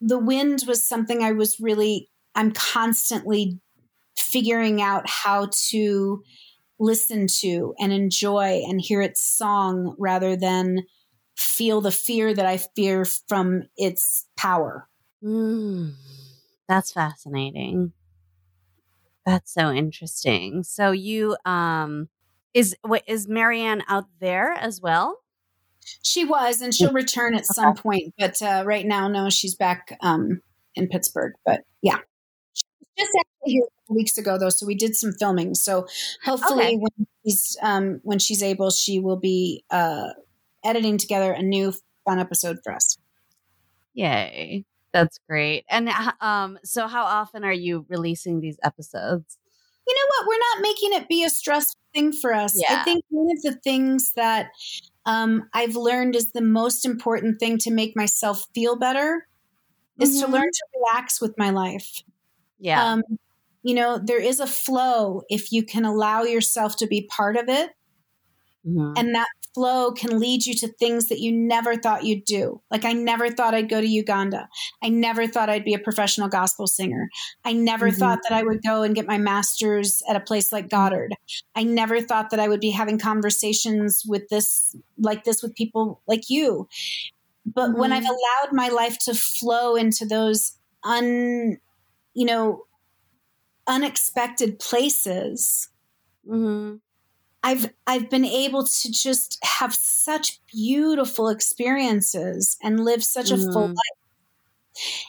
the 0.00 0.18
wind 0.18 0.64
was 0.66 0.84
something 0.84 1.22
I 1.22 1.32
was 1.32 1.60
really, 1.60 2.10
I'm 2.34 2.52
constantly 2.52 3.60
figuring 4.16 4.82
out 4.82 5.08
how 5.08 5.48
to 5.70 6.22
listen 6.78 7.26
to 7.26 7.74
and 7.78 7.92
enjoy 7.92 8.62
and 8.68 8.80
hear 8.80 9.00
its 9.00 9.20
song 9.20 9.94
rather 9.98 10.36
than 10.36 10.84
feel 11.36 11.80
the 11.80 11.90
fear 11.90 12.34
that 12.34 12.46
I 12.46 12.56
fear 12.56 13.04
from 13.04 13.64
its 13.76 14.26
power. 14.36 14.88
Mm. 15.22 15.94
That's 16.68 16.92
fascinating. 16.92 17.92
That's 19.24 19.52
so 19.52 19.70
interesting. 19.70 20.62
So 20.62 20.92
you 20.92 21.36
um 21.44 22.08
is 22.54 22.74
what 22.82 23.02
is 23.06 23.28
Marianne 23.28 23.82
out 23.88 24.06
there 24.20 24.52
as 24.52 24.80
well? 24.80 25.18
She 26.02 26.24
was, 26.24 26.62
and 26.62 26.74
she'll 26.74 26.92
return 26.92 27.34
at 27.34 27.46
some 27.46 27.74
point, 27.74 28.14
but 28.18 28.40
uh, 28.42 28.64
right 28.66 28.84
now, 28.84 29.06
no, 29.06 29.30
she's 29.30 29.54
back 29.54 29.96
um, 30.00 30.40
in 30.74 30.88
Pittsburgh. 30.88 31.34
But 31.44 31.60
yeah, 31.80 31.98
just 32.98 33.12
here 33.46 33.64
weeks 33.88 34.18
ago, 34.18 34.38
though, 34.38 34.50
so 34.50 34.66
we 34.66 34.74
did 34.74 34.96
some 34.96 35.12
filming. 35.12 35.54
So 35.54 35.86
hopefully, 36.24 36.64
Okay. 36.66 36.76
when 36.76 37.06
she's 37.24 37.56
um, 37.62 38.00
when 38.02 38.18
she's 38.18 38.42
able, 38.42 38.70
she 38.70 38.98
will 38.98 39.16
be 39.18 39.64
uh, 39.70 40.10
editing 40.64 40.98
together 40.98 41.32
a 41.32 41.42
new 41.42 41.72
fun 42.04 42.18
episode 42.18 42.58
for 42.62 42.72
us. 42.72 42.98
Yay. 43.94 44.64
That's 44.92 45.18
great. 45.28 45.64
And 45.68 45.90
um 46.20 46.58
so 46.64 46.86
how 46.86 47.04
often 47.04 47.44
are 47.44 47.52
you 47.52 47.84
releasing 47.88 48.40
these 48.40 48.56
episodes? 48.62 49.36
You 49.86 49.94
know 49.94 50.00
what? 50.08 50.26
We're 50.26 50.38
not 50.54 50.62
making 50.62 50.92
it 50.94 51.08
be 51.08 51.22
a 51.24 51.30
stressful 51.30 51.80
thing 51.94 52.12
for 52.12 52.32
us. 52.34 52.60
I 52.68 52.82
think 52.82 53.04
one 53.10 53.28
of 53.36 53.42
the 53.42 53.60
things 53.62 54.12
that 54.16 54.50
um, 55.04 55.48
I've 55.52 55.76
learned 55.76 56.16
is 56.16 56.32
the 56.32 56.40
most 56.40 56.84
important 56.84 57.38
thing 57.38 57.58
to 57.58 57.70
make 57.70 57.94
myself 57.94 58.46
feel 58.52 58.76
better 58.76 59.28
is 60.00 60.20
to 60.20 60.26
learn 60.26 60.50
to 60.50 60.64
relax 60.74 61.20
with 61.20 61.38
my 61.38 61.50
life. 61.50 62.02
Yeah. 62.58 62.84
Um, 62.84 63.02
you 63.66 63.74
know, 63.74 63.98
there 63.98 64.22
is 64.22 64.38
a 64.38 64.46
flow 64.46 65.22
if 65.28 65.50
you 65.50 65.64
can 65.64 65.84
allow 65.84 66.22
yourself 66.22 66.76
to 66.76 66.86
be 66.86 67.08
part 67.10 67.36
of 67.36 67.48
it. 67.48 67.70
Mhm. 68.64 68.94
And 68.96 69.12
that 69.16 69.26
flow 69.54 69.90
can 69.90 70.20
lead 70.20 70.46
you 70.46 70.54
to 70.54 70.68
things 70.68 71.08
that 71.08 71.18
you 71.18 71.32
never 71.32 71.76
thought 71.76 72.04
you'd 72.04 72.24
do. 72.24 72.60
Like, 72.70 72.84
I 72.84 72.92
never 72.92 73.28
thought 73.30 73.54
I'd 73.54 73.68
go 73.68 73.80
to 73.80 73.86
Uganda. 73.88 74.48
I 74.84 74.88
never 74.90 75.26
thought 75.26 75.48
I'd 75.50 75.64
be 75.64 75.74
a 75.74 75.80
professional 75.80 76.28
gospel 76.28 76.68
singer. 76.68 77.08
I 77.44 77.54
never 77.54 77.90
Mhm. 77.90 77.98
thought 77.98 78.20
that 78.28 78.32
I 78.36 78.44
would 78.44 78.62
go 78.62 78.82
and 78.82 78.94
get 78.94 79.06
my 79.08 79.18
master's 79.18 80.00
at 80.08 80.14
a 80.14 80.20
place 80.20 80.52
like 80.52 80.68
Goddard. 80.68 81.14
I 81.56 81.64
never 81.64 82.00
thought 82.00 82.30
that 82.30 82.38
I 82.40 82.46
would 82.48 82.60
be 82.60 82.70
having 82.70 82.98
conversations 82.98 84.04
with 84.06 84.28
this, 84.28 84.76
like 84.98 85.24
this, 85.24 85.42
with 85.42 85.56
people 85.56 86.02
like 86.06 86.30
you. 86.30 86.68
But 87.46 87.76
when 87.76 87.90
Mhm. 87.90 87.96
I've 87.96 88.04
allowed 88.04 88.52
my 88.52 88.68
life 88.68 88.98
to 89.06 89.14
flow 89.14 89.74
into 89.74 90.06
those 90.06 90.52
un, 90.84 91.58
you 92.14 92.26
know, 92.26 92.62
unexpected 93.68 94.58
places, 94.58 95.68
Mhm. 96.24 96.80
I've 97.42 97.72
I've 97.86 98.10
been 98.10 98.24
able 98.24 98.66
to 98.66 98.90
just 98.92 99.38
have 99.44 99.74
such 99.74 100.40
beautiful 100.52 101.28
experiences 101.28 102.56
and 102.62 102.84
live 102.84 103.04
such 103.04 103.30
a 103.30 103.38
full 103.38 103.62
Mhm. 103.64 103.76
life. 103.76 103.96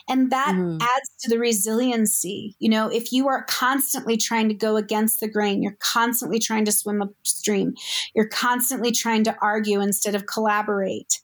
And 0.08 0.30
that 0.32 0.58
Mhm. 0.58 0.78
adds 0.80 1.10
to 1.20 1.28
the 1.30 1.38
resiliency. 1.38 2.56
You 2.58 2.70
know, 2.70 2.88
if 2.88 3.12
you 3.12 3.28
are 3.28 3.44
constantly 3.44 4.16
trying 4.16 4.48
to 4.48 4.54
go 4.54 4.76
against 4.76 5.20
the 5.20 5.28
grain, 5.28 5.62
you're 5.62 5.76
constantly 5.80 6.38
trying 6.38 6.64
to 6.66 6.72
swim 6.72 7.02
upstream, 7.02 7.74
you're 8.14 8.28
constantly 8.28 8.92
trying 8.92 9.24
to 9.24 9.36
argue 9.42 9.80
instead 9.80 10.14
of 10.14 10.26
collaborate, 10.26 11.20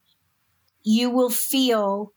you 0.85 1.11
will 1.11 1.31
feel 1.31 2.13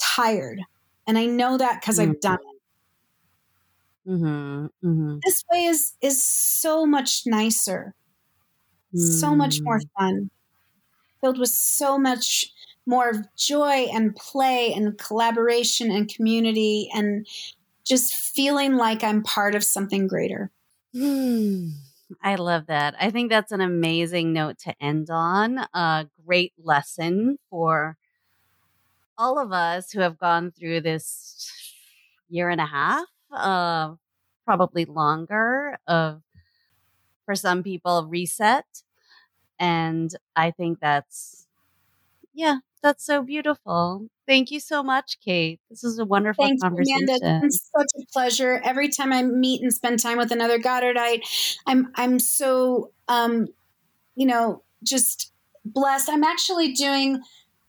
tired. 0.00 0.60
And 1.06 1.18
I 1.18 1.26
know 1.26 1.58
that 1.58 1.80
because 1.80 1.98
I've 2.00 2.20
done 2.20 2.36
it. 2.40 2.57
Mhm. 4.08 4.70
Mhm. 4.82 5.24
This 5.24 5.44
way 5.52 5.66
is 5.66 5.94
is 6.00 6.20
so 6.22 6.84
much 6.86 7.22
nicer. 7.26 7.94
so 8.94 9.34
much 9.34 9.60
more 9.64 9.80
Mm. 9.80 9.90
fun, 9.98 10.30
filled 11.20 11.38
with 11.38 11.50
so 11.50 11.98
much 11.98 12.52
more 12.86 13.24
joy 13.36 13.86
and 13.94 14.16
play 14.16 14.72
and 14.74 14.98
collaboration 14.98 15.90
and 15.90 16.08
community 16.12 16.90
and 16.94 17.26
just 17.86 18.14
feeling 18.14 18.74
like 18.76 19.04
I'm 19.04 19.22
part 19.24 19.54
of 19.56 19.64
something 19.64 20.06
greater. 20.08 20.52
Hmm. 20.94 21.68
I 22.22 22.36
love 22.36 22.66
that. 22.66 22.94
I 22.98 23.10
think 23.10 23.30
that's 23.30 23.52
an 23.52 23.60
amazing 23.60 24.32
note 24.32 24.58
to 24.60 24.74
end 24.82 25.10
on. 25.10 25.58
A 25.74 26.08
great 26.26 26.52
lesson 26.58 27.38
for 27.50 27.96
all 29.18 29.38
of 29.38 29.52
us 29.52 29.90
who 29.92 30.00
have 30.00 30.18
gone 30.18 30.52
through 30.52 30.80
this 30.80 31.50
year 32.28 32.48
and 32.50 32.60
a 32.60 32.66
half, 32.66 33.06
uh, 33.32 33.94
probably 34.44 34.84
longer, 34.84 35.78
of 35.86 36.22
for 37.26 37.34
some 37.34 37.62
people 37.62 38.06
reset. 38.06 38.66
And 39.58 40.10
I 40.36 40.50
think 40.50 40.78
that's, 40.80 41.46
yeah, 42.32 42.58
that's 42.82 43.04
so 43.04 43.22
beautiful. 43.22 44.08
Thank 44.26 44.50
you 44.50 44.60
so 44.60 44.82
much, 44.82 45.18
Kate. 45.24 45.60
This 45.68 45.84
is 45.84 45.98
a 45.98 46.04
wonderful 46.04 46.44
Thanks, 46.44 46.62
conversation. 46.62 47.04
Amanda. 47.08 47.46
It's 47.46 47.70
such 47.76 47.88
a 47.96 48.06
pleasure. 48.12 48.60
Every 48.64 48.88
time 48.88 49.12
I 49.12 49.22
meet 49.22 49.62
and 49.62 49.72
spend 49.72 50.00
time 50.00 50.18
with 50.18 50.32
another 50.32 50.58
Goddardite, 50.58 51.22
I'm 51.66 51.90
I'm 51.96 52.18
so 52.18 52.92
um, 53.08 53.48
you 54.14 54.26
know, 54.26 54.62
just 54.82 55.32
blessed. 55.64 56.08
I'm 56.10 56.24
actually 56.24 56.72
doing 56.72 57.20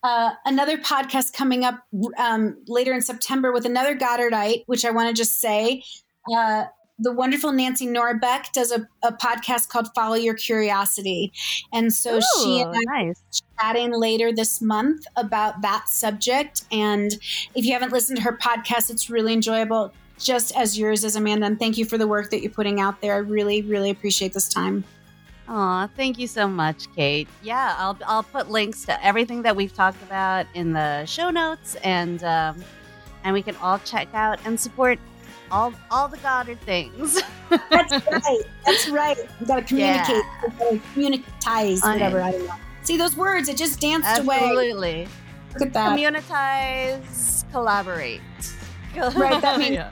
uh, 0.02 0.32
another 0.44 0.78
podcast 0.78 1.32
coming 1.32 1.64
up 1.64 1.82
um, 2.18 2.56
later 2.66 2.92
in 2.92 3.02
September 3.02 3.52
with 3.52 3.66
another 3.66 3.96
Goddardite, 3.96 4.64
which 4.66 4.84
I 4.84 4.90
want 4.90 5.08
to 5.08 5.14
just 5.14 5.40
say. 5.40 5.82
Uh, 6.32 6.64
the 7.00 7.12
wonderful 7.12 7.50
Nancy 7.50 7.86
Norbeck 7.86 8.52
does 8.52 8.70
a, 8.70 8.86
a 9.02 9.12
podcast 9.12 9.68
called 9.68 9.88
Follow 9.94 10.16
Your 10.16 10.34
Curiosity. 10.34 11.32
And 11.72 11.92
so 11.92 12.20
she 12.20 12.60
and 12.60 12.74
I 12.76 13.04
nice. 13.04 13.42
chatting 13.58 13.92
later 13.92 14.32
this 14.32 14.60
month 14.60 15.06
about 15.16 15.62
that 15.62 15.88
subject. 15.88 16.64
And 16.70 17.12
if 17.54 17.64
you 17.64 17.72
haven't 17.72 17.92
listened 17.92 18.18
to 18.18 18.22
her 18.22 18.36
podcast, 18.36 18.90
it's 18.90 19.08
really 19.08 19.32
enjoyable, 19.32 19.92
just 20.18 20.54
as 20.54 20.78
yours 20.78 21.02
is, 21.02 21.16
Amanda. 21.16 21.46
And 21.46 21.58
thank 21.58 21.78
you 21.78 21.86
for 21.86 21.96
the 21.96 22.06
work 22.06 22.30
that 22.30 22.42
you're 22.42 22.52
putting 22.52 22.80
out 22.80 23.00
there. 23.00 23.14
I 23.14 23.18
really, 23.18 23.62
really 23.62 23.88
appreciate 23.88 24.34
this 24.34 24.48
time. 24.48 24.84
Aw, 25.50 25.88
thank 25.96 26.16
you 26.16 26.28
so 26.28 26.46
much, 26.46 26.86
Kate. 26.94 27.26
Yeah, 27.42 27.74
I'll 27.76 27.98
I'll 28.06 28.22
put 28.22 28.48
links 28.48 28.84
to 28.84 29.04
everything 29.04 29.42
that 29.42 29.56
we've 29.56 29.74
talked 29.74 30.00
about 30.04 30.46
in 30.54 30.72
the 30.72 31.04
show 31.06 31.30
notes, 31.30 31.74
and 31.82 32.22
um, 32.22 32.64
and 33.24 33.34
we 33.34 33.42
can 33.42 33.56
all 33.56 33.80
check 33.80 34.06
out 34.14 34.38
and 34.44 34.58
support 34.58 35.00
all 35.50 35.74
all 35.90 36.06
the 36.06 36.18
Goddard 36.18 36.60
things. 36.60 37.20
That's 37.68 37.92
right. 38.06 38.42
That's 38.64 38.88
right. 38.90 39.16
You 39.40 39.46
gotta 39.46 39.62
communicate. 39.62 40.16
Yeah. 40.16 40.50
Gotta 40.56 40.80
communitize, 40.94 41.82
whatever. 41.82 42.22
I 42.22 42.30
don't 42.30 42.46
know. 42.46 42.54
See 42.82 42.96
those 42.96 43.16
words? 43.16 43.48
It 43.48 43.56
just 43.56 43.80
danced 43.80 44.06
Absolutely. 44.06 44.36
away. 44.36 45.02
Absolutely. 45.02 45.08
Look 45.54 45.62
at 45.62 45.72
that. 45.72 45.98
Communitize, 45.98 47.50
collaborate. 47.50 48.20
right. 48.96 49.42
That 49.42 49.58
means 49.58 49.74
yeah. 49.74 49.90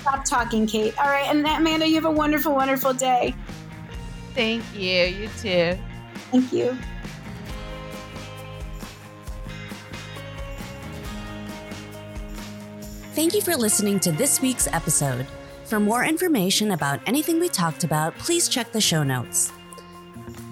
stop 0.00 0.24
talking, 0.24 0.66
Kate. 0.66 0.98
All 0.98 1.10
right. 1.10 1.26
And 1.28 1.46
Amanda, 1.46 1.86
you 1.86 1.96
have 1.96 2.06
a 2.06 2.10
wonderful, 2.10 2.54
wonderful 2.54 2.94
day. 2.94 3.34
Thank 4.34 4.64
you. 4.74 5.04
You 5.04 5.28
too. 5.40 5.78
Thank 6.30 6.52
you. 6.52 6.76
Thank 13.14 13.32
you 13.32 13.40
for 13.40 13.56
listening 13.56 14.00
to 14.00 14.10
this 14.10 14.42
week's 14.42 14.66
episode. 14.66 15.26
For 15.66 15.78
more 15.78 16.04
information 16.04 16.72
about 16.72 17.00
anything 17.06 17.38
we 17.38 17.48
talked 17.48 17.84
about, 17.84 18.16
please 18.18 18.48
check 18.48 18.72
the 18.72 18.80
show 18.80 19.04
notes. 19.04 19.52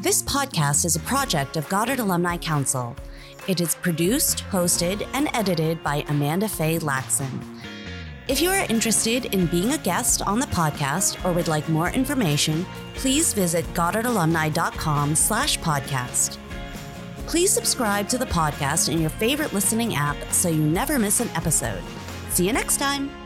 This 0.00 0.22
podcast 0.22 0.84
is 0.84 0.96
a 0.96 1.00
project 1.00 1.56
of 1.56 1.68
Goddard 1.68 1.98
Alumni 1.98 2.36
Council. 2.36 2.96
It 3.48 3.60
is 3.60 3.74
produced, 3.74 4.44
hosted, 4.50 5.06
and 5.12 5.28
edited 5.34 5.82
by 5.82 6.04
Amanda 6.08 6.48
Faye 6.48 6.78
Laxon. 6.78 7.61
If 8.32 8.40
you 8.40 8.48
are 8.48 8.64
interested 8.70 9.26
in 9.26 9.44
being 9.44 9.74
a 9.74 9.76
guest 9.76 10.22
on 10.22 10.38
the 10.40 10.46
podcast 10.46 11.22
or 11.22 11.34
would 11.34 11.48
like 11.48 11.68
more 11.68 11.90
information, 11.90 12.64
please 12.94 13.34
visit 13.34 13.66
goddardalumni.com 13.74 15.14
slash 15.14 15.58
podcast. 15.58 16.38
Please 17.26 17.52
subscribe 17.52 18.08
to 18.08 18.16
the 18.16 18.24
podcast 18.24 18.90
in 18.90 19.02
your 19.02 19.10
favorite 19.10 19.52
listening 19.52 19.96
app 19.96 20.16
so 20.30 20.48
you 20.48 20.62
never 20.62 20.98
miss 20.98 21.20
an 21.20 21.28
episode. 21.34 21.82
See 22.30 22.46
you 22.46 22.54
next 22.54 22.78
time. 22.78 23.21